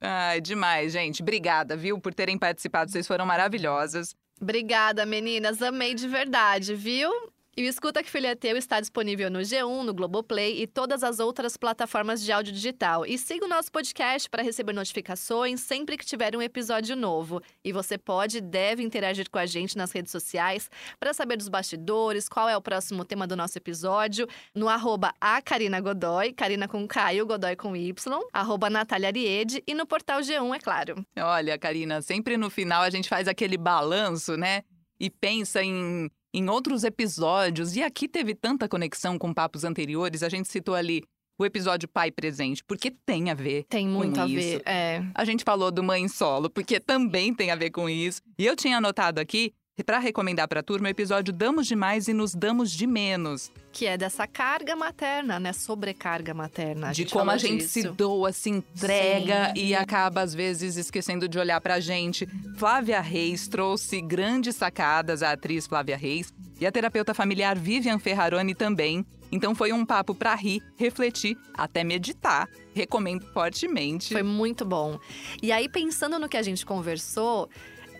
Ai, 0.00 0.40
demais, 0.40 0.92
gente. 0.92 1.22
Obrigada, 1.22 1.76
viu, 1.76 1.98
por 2.00 2.12
terem 2.14 2.36
participado. 2.38 2.90
Vocês 2.90 3.06
foram 3.06 3.24
maravilhosas. 3.26 4.14
Obrigada, 4.40 5.04
meninas. 5.06 5.60
Amei 5.62 5.94
de 5.94 6.08
verdade, 6.08 6.74
viu? 6.74 7.10
E 7.56 7.64
o 7.64 7.68
Escuta 7.68 8.00
Que 8.00 8.08
Filho 8.08 8.28
é 8.28 8.36
Teu 8.36 8.56
está 8.56 8.80
disponível 8.80 9.28
no 9.28 9.40
G1, 9.40 9.82
no 9.82 9.92
Globoplay 9.92 10.62
e 10.62 10.68
todas 10.68 11.02
as 11.02 11.18
outras 11.18 11.56
plataformas 11.56 12.22
de 12.22 12.30
áudio 12.30 12.52
digital. 12.52 13.04
E 13.04 13.18
siga 13.18 13.44
o 13.44 13.48
nosso 13.48 13.72
podcast 13.72 14.30
para 14.30 14.40
receber 14.40 14.72
notificações 14.72 15.60
sempre 15.60 15.96
que 15.96 16.06
tiver 16.06 16.36
um 16.36 16.40
episódio 16.40 16.94
novo. 16.94 17.42
E 17.64 17.72
você 17.72 17.98
pode 17.98 18.38
e 18.38 18.40
deve 18.40 18.84
interagir 18.84 19.28
com 19.28 19.38
a 19.38 19.46
gente 19.46 19.76
nas 19.76 19.90
redes 19.90 20.12
sociais 20.12 20.70
para 20.98 21.12
saber 21.12 21.36
dos 21.36 21.48
bastidores, 21.48 22.28
qual 22.28 22.48
é 22.48 22.56
o 22.56 22.62
próximo 22.62 23.04
tema 23.04 23.26
do 23.26 23.34
nosso 23.34 23.58
episódio, 23.58 24.28
no 24.54 24.68
arroba 24.68 25.12
a 25.20 25.42
Karina 25.42 25.80
Godoy, 25.80 26.32
Karina 26.32 26.68
com 26.68 26.86
K 26.86 27.14
e 27.14 27.20
o 27.20 27.26
Godoy 27.26 27.56
com 27.56 27.74
Y, 27.74 27.92
arroba 28.32 28.70
Natália 28.70 29.08
Ariede 29.08 29.60
e 29.66 29.74
no 29.74 29.84
portal 29.86 30.20
G1, 30.20 30.54
é 30.54 30.58
claro. 30.60 31.04
Olha, 31.18 31.58
Karina, 31.58 32.00
sempre 32.00 32.36
no 32.36 32.48
final 32.48 32.82
a 32.82 32.90
gente 32.90 33.08
faz 33.08 33.26
aquele 33.26 33.58
balanço, 33.58 34.36
né? 34.36 34.62
E 35.00 35.10
pensa 35.10 35.62
em, 35.62 36.10
em 36.32 36.48
outros 36.48 36.84
episódios. 36.84 37.76
E 37.76 37.82
aqui 37.82 38.08
teve 38.08 38.34
tanta 38.34 38.68
conexão 38.68 39.18
com 39.18 39.32
papos 39.32 39.64
anteriores. 39.64 40.22
A 40.22 40.28
gente 40.28 40.48
citou 40.48 40.74
ali 40.74 41.02
o 41.38 41.44
episódio 41.46 41.88
Pai 41.88 42.10
Presente, 42.10 42.62
porque 42.64 42.90
tem 42.90 43.30
a 43.30 43.34
ver. 43.34 43.64
Tem 43.68 43.88
muito 43.88 44.20
a 44.20 44.26
ver, 44.26 44.62
é. 44.66 45.02
A 45.14 45.24
gente 45.24 45.42
falou 45.42 45.70
do 45.70 45.82
Mãe 45.82 46.06
Solo, 46.06 46.50
porque 46.50 46.78
também 46.78 47.34
tem 47.34 47.50
a 47.50 47.56
ver 47.56 47.70
com 47.70 47.88
isso. 47.88 48.20
E 48.38 48.44
eu 48.44 48.54
tinha 48.54 48.76
anotado 48.76 49.18
aqui, 49.18 49.54
para 49.84 49.98
recomendar 49.98 50.48
para 50.48 50.60
a 50.60 50.62
turma, 50.62 50.88
o 50.88 50.90
episódio 50.90 51.32
Damos 51.32 51.66
Demais 51.66 52.08
e 52.08 52.12
Nos 52.12 52.34
Damos 52.34 52.70
de 52.70 52.86
Menos. 52.86 53.50
Que 53.72 53.86
é 53.86 53.96
dessa 53.96 54.26
carga 54.26 54.74
materna, 54.74 55.38
né? 55.38 55.52
Sobrecarga 55.52 56.34
materna. 56.34 56.88
A 56.88 56.92
de 56.92 57.04
como 57.06 57.30
a 57.30 57.36
gente 57.36 57.58
disso. 57.58 57.72
se 57.72 57.88
doa, 57.88 58.32
se 58.32 58.50
entrega 58.50 59.52
Sim. 59.54 59.62
e 59.62 59.74
acaba, 59.74 60.22
às 60.22 60.34
vezes, 60.34 60.76
esquecendo 60.76 61.28
de 61.28 61.38
olhar 61.38 61.60
pra 61.60 61.80
gente. 61.80 62.26
Flávia 62.56 63.00
Reis 63.00 63.48
trouxe 63.48 64.00
grandes 64.00 64.56
sacadas, 64.56 65.22
a 65.22 65.32
atriz 65.32 65.66
Flávia 65.66 65.96
Reis, 65.96 66.32
e 66.60 66.66
a 66.66 66.72
terapeuta 66.72 67.14
familiar 67.14 67.56
Vivian 67.56 67.98
Ferraroni 67.98 68.54
também. 68.54 69.04
Então 69.32 69.54
foi 69.54 69.72
um 69.72 69.86
papo 69.86 70.14
pra 70.14 70.34
rir, 70.34 70.62
refletir, 70.76 71.38
até 71.54 71.84
meditar. 71.84 72.48
Recomendo 72.74 73.24
fortemente. 73.32 74.12
Foi 74.12 74.22
muito 74.22 74.64
bom. 74.64 74.98
E 75.42 75.52
aí, 75.52 75.68
pensando 75.68 76.18
no 76.18 76.28
que 76.28 76.36
a 76.36 76.42
gente 76.42 76.66
conversou, 76.66 77.48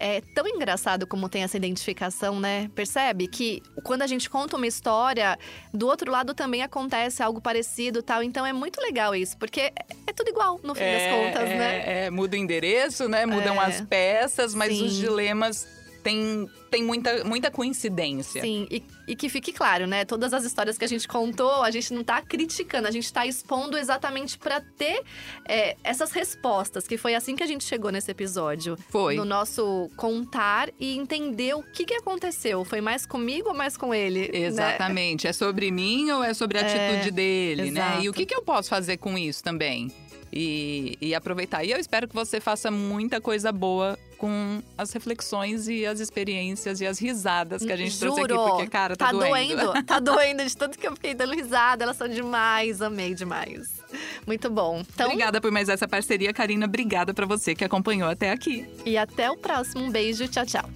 é 0.00 0.20
tão 0.34 0.46
engraçado 0.48 1.06
como 1.06 1.28
tem 1.28 1.42
essa 1.42 1.56
identificação, 1.56 2.40
né? 2.40 2.70
Percebe 2.74 3.28
que 3.28 3.62
quando 3.84 4.02
a 4.02 4.06
gente 4.06 4.28
conta 4.30 4.56
uma 4.56 4.66
história, 4.66 5.38
do 5.72 5.86
outro 5.86 6.10
lado 6.10 6.34
também 6.34 6.62
acontece 6.62 7.22
algo 7.22 7.40
parecido 7.40 8.02
tal. 8.02 8.22
Então 8.22 8.44
é 8.46 8.52
muito 8.52 8.80
legal 8.80 9.14
isso, 9.14 9.36
porque 9.38 9.60
é- 9.60 9.72
é 10.06 10.12
tudo 10.12 10.30
igual, 10.30 10.58
no 10.64 10.74
fim 10.74 10.84
das 10.84 11.02
contas, 11.02 11.48
é, 11.50 11.54
né? 11.58 12.04
É, 12.06 12.10
muda 12.10 12.34
o 12.34 12.38
endereço, 12.40 13.08
né? 13.08 13.26
Mudam 13.26 13.60
É. 13.60 13.66
as 13.66 13.80
peças, 13.82 14.54
mas 14.54 14.76
Sim. 14.76 14.86
os 14.86 14.96
dilemas 14.96 15.66
têm, 16.02 16.48
têm 16.70 16.82
muita, 16.82 17.24
muita 17.24 17.50
coincidência. 17.50 18.40
Sim, 18.42 18.66
e, 18.70 18.82
e 19.06 19.16
que 19.16 19.28
fique 19.28 19.52
claro, 19.52 19.86
né? 19.86 20.04
Todas 20.04 20.32
as 20.32 20.44
histórias 20.44 20.76
que 20.76 20.84
a 20.84 20.88
gente 20.88 21.06
contou, 21.06 21.62
a 21.62 21.70
gente 21.70 21.92
não 21.92 22.02
tá 22.02 22.20
criticando, 22.22 22.88
a 22.88 22.90
gente 22.90 23.12
tá 23.12 23.26
expondo 23.26 23.76
exatamente 23.76 24.38
pra 24.38 24.60
ter 24.60 25.02
é, 25.46 25.76
essas 25.84 26.12
respostas, 26.12 26.86
que 26.86 26.96
foi 26.96 27.14
assim 27.14 27.36
que 27.36 27.42
a 27.42 27.46
gente 27.46 27.64
chegou 27.64 27.90
nesse 27.90 28.10
episódio. 28.10 28.76
Foi. 28.88 29.16
No 29.16 29.24
nosso 29.24 29.90
contar 29.96 30.70
e 30.78 30.96
entender 30.96 31.54
o 31.54 31.62
que, 31.62 31.84
que 31.84 31.94
aconteceu. 31.94 32.64
Foi 32.64 32.80
mais 32.80 33.06
comigo 33.06 33.48
ou 33.48 33.54
mais 33.54 33.76
com 33.76 33.94
ele? 33.94 34.30
né? 34.32 34.38
Exatamente. 34.38 35.26
É 35.26 35.32
sobre 35.32 35.70
mim 35.70 36.10
ou 36.10 36.22
é 36.22 36.34
sobre 36.34 36.58
a 36.58 36.62
atitude 36.62 37.10
dele, 37.10 37.70
né? 37.70 37.80
exato. 37.80 38.04
E 38.04 38.08
o 38.08 38.12
que, 38.12 38.26
que 38.26 38.34
eu 38.34 38.42
posso 38.42 38.68
fazer 38.68 38.96
com 38.96 39.16
isso 39.16 39.42
também? 39.42 39.90
E, 40.32 40.96
e 41.00 41.14
aproveitar. 41.14 41.64
E 41.64 41.72
eu 41.72 41.78
espero 41.78 42.06
que 42.06 42.14
você 42.14 42.40
faça 42.40 42.70
muita 42.70 43.20
coisa 43.20 43.50
boa 43.50 43.98
com 44.20 44.62
as 44.76 44.92
reflexões 44.92 45.66
e 45.66 45.86
as 45.86 45.98
experiências 45.98 46.78
e 46.82 46.86
as 46.86 46.98
risadas 46.98 47.64
que 47.64 47.72
a 47.72 47.76
gente 47.76 47.98
trouxe 47.98 48.20
aqui. 48.20 48.34
Juro, 48.34 48.50
Porque, 48.50 48.66
cara, 48.66 48.94
tá, 48.94 49.06
tá 49.06 49.12
doendo. 49.12 49.72
Tá 49.86 49.98
doendo 49.98 50.44
de 50.44 50.54
tanto 50.54 50.78
que 50.78 50.86
eu 50.86 50.92
fiquei 50.92 51.14
dando 51.14 51.32
risada. 51.32 51.84
Elas 51.84 51.96
são 51.96 52.06
demais, 52.06 52.82
amei 52.82 53.14
demais. 53.14 53.80
Muito 54.26 54.50
bom. 54.50 54.84
Então, 54.94 55.06
Obrigada 55.06 55.40
por 55.40 55.50
mais 55.50 55.70
essa 55.70 55.88
parceria, 55.88 56.34
Karina. 56.34 56.66
Obrigada 56.66 57.14
pra 57.14 57.24
você 57.24 57.54
que 57.54 57.64
acompanhou 57.64 58.10
até 58.10 58.30
aqui. 58.30 58.68
e 58.84 58.98
até 58.98 59.30
o 59.30 59.38
próximo. 59.38 59.84
Um 59.84 59.90
beijo, 59.90 60.28
tchau, 60.28 60.44
tchau. 60.44 60.70